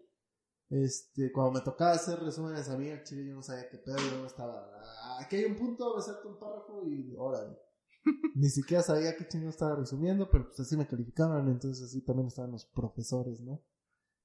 Este, 0.70 1.32
cuando 1.34 1.60
me 1.60 1.66
tocaba 1.66 1.92
hacer 1.92 2.20
resúmenes 2.20 2.70
a 2.70 2.78
mí, 2.78 2.90
al 2.90 3.04
chile 3.04 3.26
yo 3.28 3.36
no 3.36 3.42
sabía 3.42 3.68
qué 3.70 3.78
pedo, 3.80 3.98
yo 3.98 4.20
no 4.22 4.28
estaba, 4.28 4.72
"Ah, 4.80 5.18
aquí 5.22 5.38
hay 5.38 5.46
un 5.46 5.58
punto, 5.58 5.96
me 5.98 6.02
salto 6.02 6.30
un 6.30 6.40
párrafo 6.40 6.88
y 6.88 7.14
órale. 7.18 7.58
Ni 8.36 8.50
siquiera 8.50 8.84
sabía 8.84 9.18
qué 9.18 9.28
chingo 9.28 9.50
estaba 9.50 9.76
resumiendo, 9.76 10.30
pero 10.30 10.46
pues 10.48 10.60
así 10.62 10.78
me 10.78 10.88
calificaban, 10.88 11.50
entonces 11.50 11.84
así 11.86 12.02
también 12.06 12.28
estaban 12.28 12.52
los 12.52 12.66
profesores, 12.68 13.42
¿no? 13.42 13.62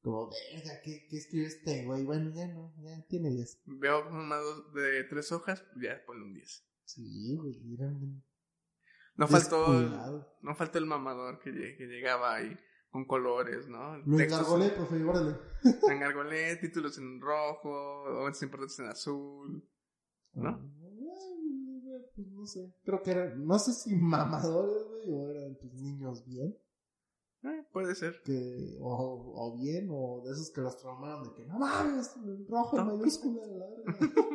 Como, 0.03 0.29
verga, 0.29 0.81
¿qué, 0.85 1.07
qué 1.09 1.17
escribió 1.17 1.49
este 1.49 1.85
güey? 1.87 2.05
Bueno, 2.05 2.31
ya 2.35 2.47
no, 2.47 2.75
ya 2.83 3.05
tiene 3.09 3.31
10. 3.31 3.63
Veo 3.65 4.07
una 4.11 4.37
dos 4.37 4.73
de 4.75 5.03
tres 5.05 5.33
hojas, 5.33 5.65
ya 5.83 6.01
ponle 6.07 6.25
un 6.27 6.35
10. 6.35 6.63
Sí, 6.85 7.35
güey, 7.37 7.75
eran 7.75 8.23
No 9.17 9.29
faltó, 9.29 9.73
descuidados. 9.79 10.27
no 10.43 10.55
faltó 10.57 10.79
el 10.79 10.87
mamador 10.87 11.39
que, 11.39 11.53
que 11.53 11.87
llegaba 11.87 12.35
ahí 12.35 12.57
con 12.91 13.05
colores, 13.07 13.69
¿no? 13.69 13.97
Lo 13.99 14.19
engargolé, 14.21 14.71
profe, 14.71 15.03
órale. 15.05 15.37
en 15.65 15.93
engargolé, 15.93 16.57
títulos 16.57 16.99
en 16.99 17.21
rojo, 17.21 18.05
momentos 18.09 18.43
importantes 18.43 18.79
en 18.81 18.87
azul. 18.87 19.69
¿No? 20.35 20.49
Ah, 20.49 20.61
Pues 22.17 22.27
no 22.29 22.47
sé. 22.47 22.75
Creo 22.85 23.03
que 23.03 23.11
eran, 23.13 23.45
no 23.47 23.59
sé 23.59 23.73
si 23.73 23.95
mamadores, 23.95 24.85
güey, 24.89 25.11
o 25.13 25.31
eran 25.31 25.57
pues 25.61 25.73
niños 25.75 26.25
bien. 26.27 26.57
Eh, 27.45 27.67
puede 27.73 27.95
ser. 27.95 28.21
Que, 28.25 28.77
o, 28.81 29.33
o 29.37 29.57
bien, 29.59 29.89
o 29.91 30.23
de 30.25 30.33
esos 30.33 30.51
que 30.53 30.61
los 30.61 30.77
traumaron 30.79 31.25
de 31.25 31.35
que 31.35 31.47
no 31.47 31.59
mames, 31.59 32.15
rojo 32.49 32.79
en 32.79 32.87
mayúscula. 32.87 33.43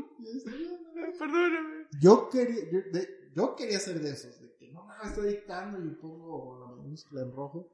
Perdóname. 1.19 1.87
Yo 2.01 2.29
quería, 2.29 2.63
yo, 2.71 2.79
de- 2.93 3.09
yo 3.35 3.55
quería 3.55 3.79
ser 3.79 3.99
de 4.01 4.11
esos, 4.11 4.39
de 4.41 4.55
que 4.69 4.73
no 4.73 4.83
mames, 4.85 5.07
estoy 5.09 5.29
dictando 5.29 5.83
y 5.83 5.89
pongo 5.95 6.59
la 6.59 6.83
mayúscula 6.83 7.21
en 7.21 7.31
rojo. 7.31 7.73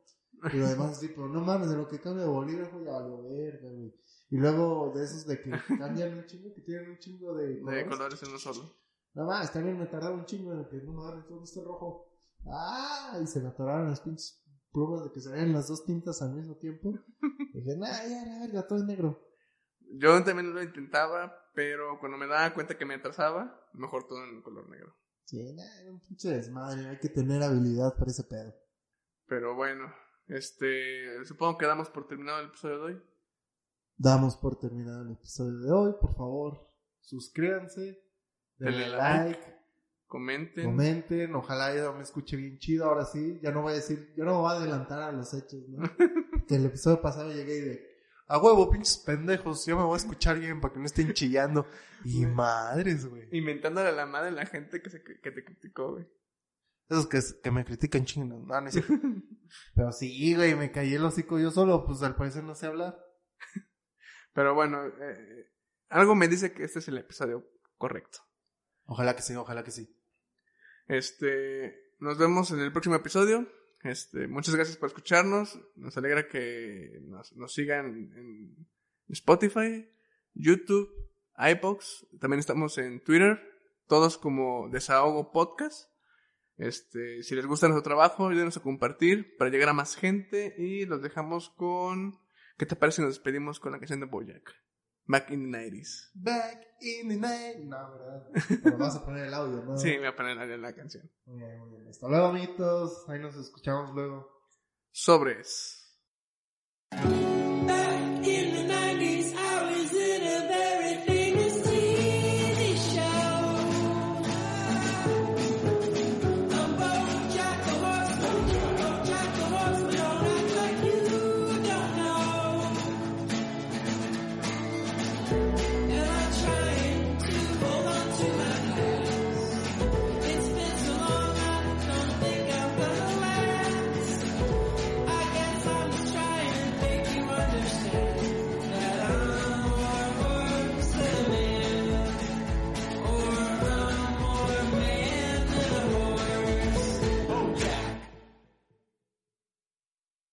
Y 0.54 0.58
lo 0.58 0.68
demás 0.68 1.00
sí, 1.00 1.08
pero 1.10 1.28
no 1.30 1.42
mames, 1.42 1.70
de 1.70 1.78
lo 1.78 1.88
que 1.88 2.00
cambia 2.00 2.24
de 2.24 2.30
bolígrafo 2.30 2.82
ya 2.84 2.92
valió 2.92 3.24
verga, 3.24 3.70
güey. 3.70 3.94
Y 4.30 4.38
luego 4.38 4.92
de 4.96 5.04
esos 5.04 5.26
de 5.26 5.42
que 5.42 5.50
cambian 5.80 6.18
un 6.18 6.26
chingo, 6.26 6.54
que 6.54 6.62
tienen 6.62 6.92
un 6.92 6.98
chingo 7.00 7.34
de 7.36 7.48
De 7.56 7.60
colores. 7.62 7.88
colores 7.88 8.24
en 8.24 8.30
uno 8.30 8.40
solo. 8.40 8.76
No 9.14 9.26
más, 9.26 9.52
también 9.54 9.80
me 9.80 9.86
tardaba 9.86 10.16
un 10.16 10.26
chingo 10.26 10.52
en 10.54 10.60
el 10.60 10.68
que 10.68 10.78
no 10.78 10.94
mames, 10.94 11.26
todo 11.28 11.44
está 11.44 11.62
rojo. 11.64 12.12
Ah, 12.48 13.18
y 13.22 13.28
se 13.28 13.40
me 13.40 13.48
atoraron 13.50 13.90
las 13.90 14.02
pinches 14.02 14.44
plumas 14.72 15.04
de 15.06 15.12
que 15.12 15.22
se 15.22 15.32
veían 15.32 15.54
las 15.54 15.68
dos 15.70 15.86
tintas 15.86 16.22
al 16.22 16.34
mismo 16.36 16.56
tiempo. 16.58 16.94
Y 17.54 17.60
dije, 17.60 17.78
nah, 17.78 17.88
ya, 18.08 18.26
la 18.26 18.40
verga, 18.42 18.68
todo 18.68 18.80
es 18.80 18.86
negro. 18.86 19.20
Yo 19.98 20.22
también 20.24 20.54
lo 20.54 20.62
intentaba, 20.62 21.34
pero 21.54 21.98
cuando 22.00 22.18
me 22.18 22.28
daba 22.28 22.54
cuenta 22.54 22.78
que 22.78 22.86
me 22.86 22.96
atrasaba, 22.96 23.58
mejor 23.74 24.06
todo 24.06 24.24
en 24.26 24.42
color 24.42 24.70
negro. 24.70 24.94
Sí, 25.26 25.42
nah, 25.54 25.92
un 25.92 26.00
pinche 26.02 26.30
desmadre, 26.30 26.88
hay 26.88 27.00
que 27.00 27.10
tener 27.10 27.42
habilidad 27.42 27.96
para 27.98 28.12
ese 28.12 28.24
pedo. 28.24 28.54
Pero 29.28 29.56
bueno, 29.56 29.92
este, 30.28 31.26
supongo 31.26 31.58
que 31.58 31.66
damos 31.66 31.90
por 31.90 32.08
terminado 32.08 32.42
el 32.42 32.48
episodio 32.48 32.78
de 32.78 32.84
hoy. 32.84 33.02
Damos 33.98 34.38
por 34.38 34.60
terminado 34.60 35.02
el 35.02 35.14
episodio 35.14 35.58
de 35.60 35.72
hoy, 35.72 35.94
por 36.00 36.16
favor, 36.16 36.70
suscríbanse, 37.00 38.04
denle 38.58 38.80
Denle 38.82 38.98
like, 38.98 39.56
Comenten. 40.06 40.66
comenten, 40.66 41.36
ojalá 41.36 41.76
yo 41.76 41.92
me 41.94 42.04
escuche 42.04 42.38
bien 42.38 42.60
chido, 42.60 42.86
ahora 42.86 43.06
sí, 43.06 43.40
ya 43.42 43.52
no 43.52 43.64
voy 43.64 43.74
a 43.74 43.78
decir, 43.78 44.14
yo 44.16 44.26
no 44.26 44.42
voy 44.42 44.52
a 44.52 44.58
adelantar 44.58 45.02
a 45.02 45.12
los 45.12 45.34
hechos, 45.34 45.68
¿no? 45.70 45.82
que 46.48 46.56
el 46.56 46.66
episodio 46.68 47.02
pasado 47.02 47.32
llegué 47.32 47.58
y 47.58 47.62
de, 47.62 47.95
a 48.28 48.38
huevo, 48.38 48.72
pinches 48.72 48.98
pendejos, 48.98 49.66
yo 49.66 49.78
me 49.78 49.84
voy 49.84 49.94
a 49.94 49.98
escuchar 49.98 50.40
bien 50.40 50.60
para 50.60 50.74
que 50.74 50.80
no 50.80 50.86
estén 50.86 51.14
chillando. 51.14 51.68
Y 52.04 52.26
madres, 52.26 53.06
güey. 53.06 53.28
Inventándole 53.32 53.90
a 53.90 53.92
la 53.92 54.06
madre 54.06 54.30
a 54.30 54.32
la 54.32 54.46
gente 54.46 54.82
que, 54.82 54.90
se, 54.90 55.04
que 55.04 55.32
te 55.32 55.44
criticó, 55.44 55.94
güey. 55.94 56.08
Esos 56.90 57.08
que, 57.08 57.20
que 57.42 57.52
me 57.52 57.66
critican 57.66 58.06
chingados, 58.06 58.46
no, 58.46 58.62
no 58.62 58.68
es. 58.68 58.76
Pero 59.76 59.92
sí, 59.92 60.36
güey, 60.36 60.56
me 60.56 60.72
caí 60.72 60.94
el 60.94 61.06
hocico 61.06 61.40
yo 61.40 61.52
solo, 61.52 61.86
pues 61.86 62.02
al 62.04 62.16
parecer 62.16 62.44
no 62.44 62.56
sé 62.56 62.68
hablar. 62.68 62.98
Pero 64.34 64.54
bueno, 64.54 64.86
eh, 64.86 65.52
algo 65.90 66.16
me 66.16 66.28
dice 66.28 66.52
que 66.52 66.64
este 66.64 66.80
es 66.80 66.88
el 66.88 66.98
episodio 66.98 67.48
correcto. 67.78 68.20
Ojalá 68.86 69.16
que 69.16 69.22
sí, 69.22 69.36
ojalá 69.36 69.64
que 69.64 69.72
sí. 69.72 69.96
Este, 70.88 71.94
nos 72.00 72.18
vemos 72.18 72.52
en 72.52 72.60
el 72.60 72.72
próximo 72.72 72.96
episodio. 72.96 73.48
Este, 73.86 74.28
muchas 74.28 74.56
gracias 74.56 74.78
por 74.78 74.88
escucharnos. 74.88 75.60
Nos 75.76 75.96
alegra 75.96 76.28
que 76.28 77.00
nos, 77.04 77.54
sigan 77.54 78.12
en 78.16 78.68
Spotify, 79.10 79.88
YouTube, 80.34 80.90
iBox. 81.38 82.08
También 82.20 82.40
estamos 82.40 82.80
en 82.80 83.04
Twitter, 83.04 83.40
todos 83.88 84.18
como 84.18 84.70
Desahogo 84.70 85.32
Podcast. 85.32 85.92
Este, 86.58 87.22
si 87.22 87.36
les 87.36 87.46
gusta 87.46 87.68
nuestro 87.68 87.84
trabajo, 87.84 88.28
ayúdenos 88.28 88.58
a 88.58 88.64
compartir 88.64 89.38
para 89.38 89.52
llegar 89.52 89.70
a 89.70 89.74
más 89.74 89.96
gente 89.96 90.56
y 90.58 90.86
los 90.86 91.04
dejamos 91.04 91.52
con 91.52 92.18
¿Qué 92.58 92.66
te 92.66 92.78
parece 92.78 92.98
si 92.98 93.02
nos 93.02 93.16
despedimos 93.16 93.60
con 93.60 93.74
la 93.74 93.80
canción 93.80 94.00
de 94.00 94.06
Bojack? 94.06 94.65
Back 95.08 95.30
in 95.32 95.52
the 95.52 95.58
90s. 95.58 96.10
Back 96.16 96.66
in 96.82 97.10
the 97.10 97.16
night. 97.16 97.58
No, 97.60 97.92
¿verdad? 97.92 98.28
Pero 98.64 98.78
vas 98.78 98.96
a 98.96 99.06
poner 99.06 99.28
el 99.28 99.34
audio, 99.34 99.64
¿no? 99.64 99.78
Sí, 99.78 99.90
me 99.92 100.00
voy 100.00 100.08
a 100.08 100.16
poner 100.16 100.36
la, 100.36 100.46
la 100.58 100.74
canción. 100.74 101.10
Muy 101.26 101.40
bien, 101.40 101.60
muy 101.60 101.70
bien. 101.78 101.88
Hasta 101.90 102.08
luego, 102.08 102.26
amiguitos. 102.28 103.08
Ahí 103.08 103.20
nos 103.20 103.36
escuchamos 103.36 103.94
luego. 103.94 104.28
Sobres. 104.92 105.82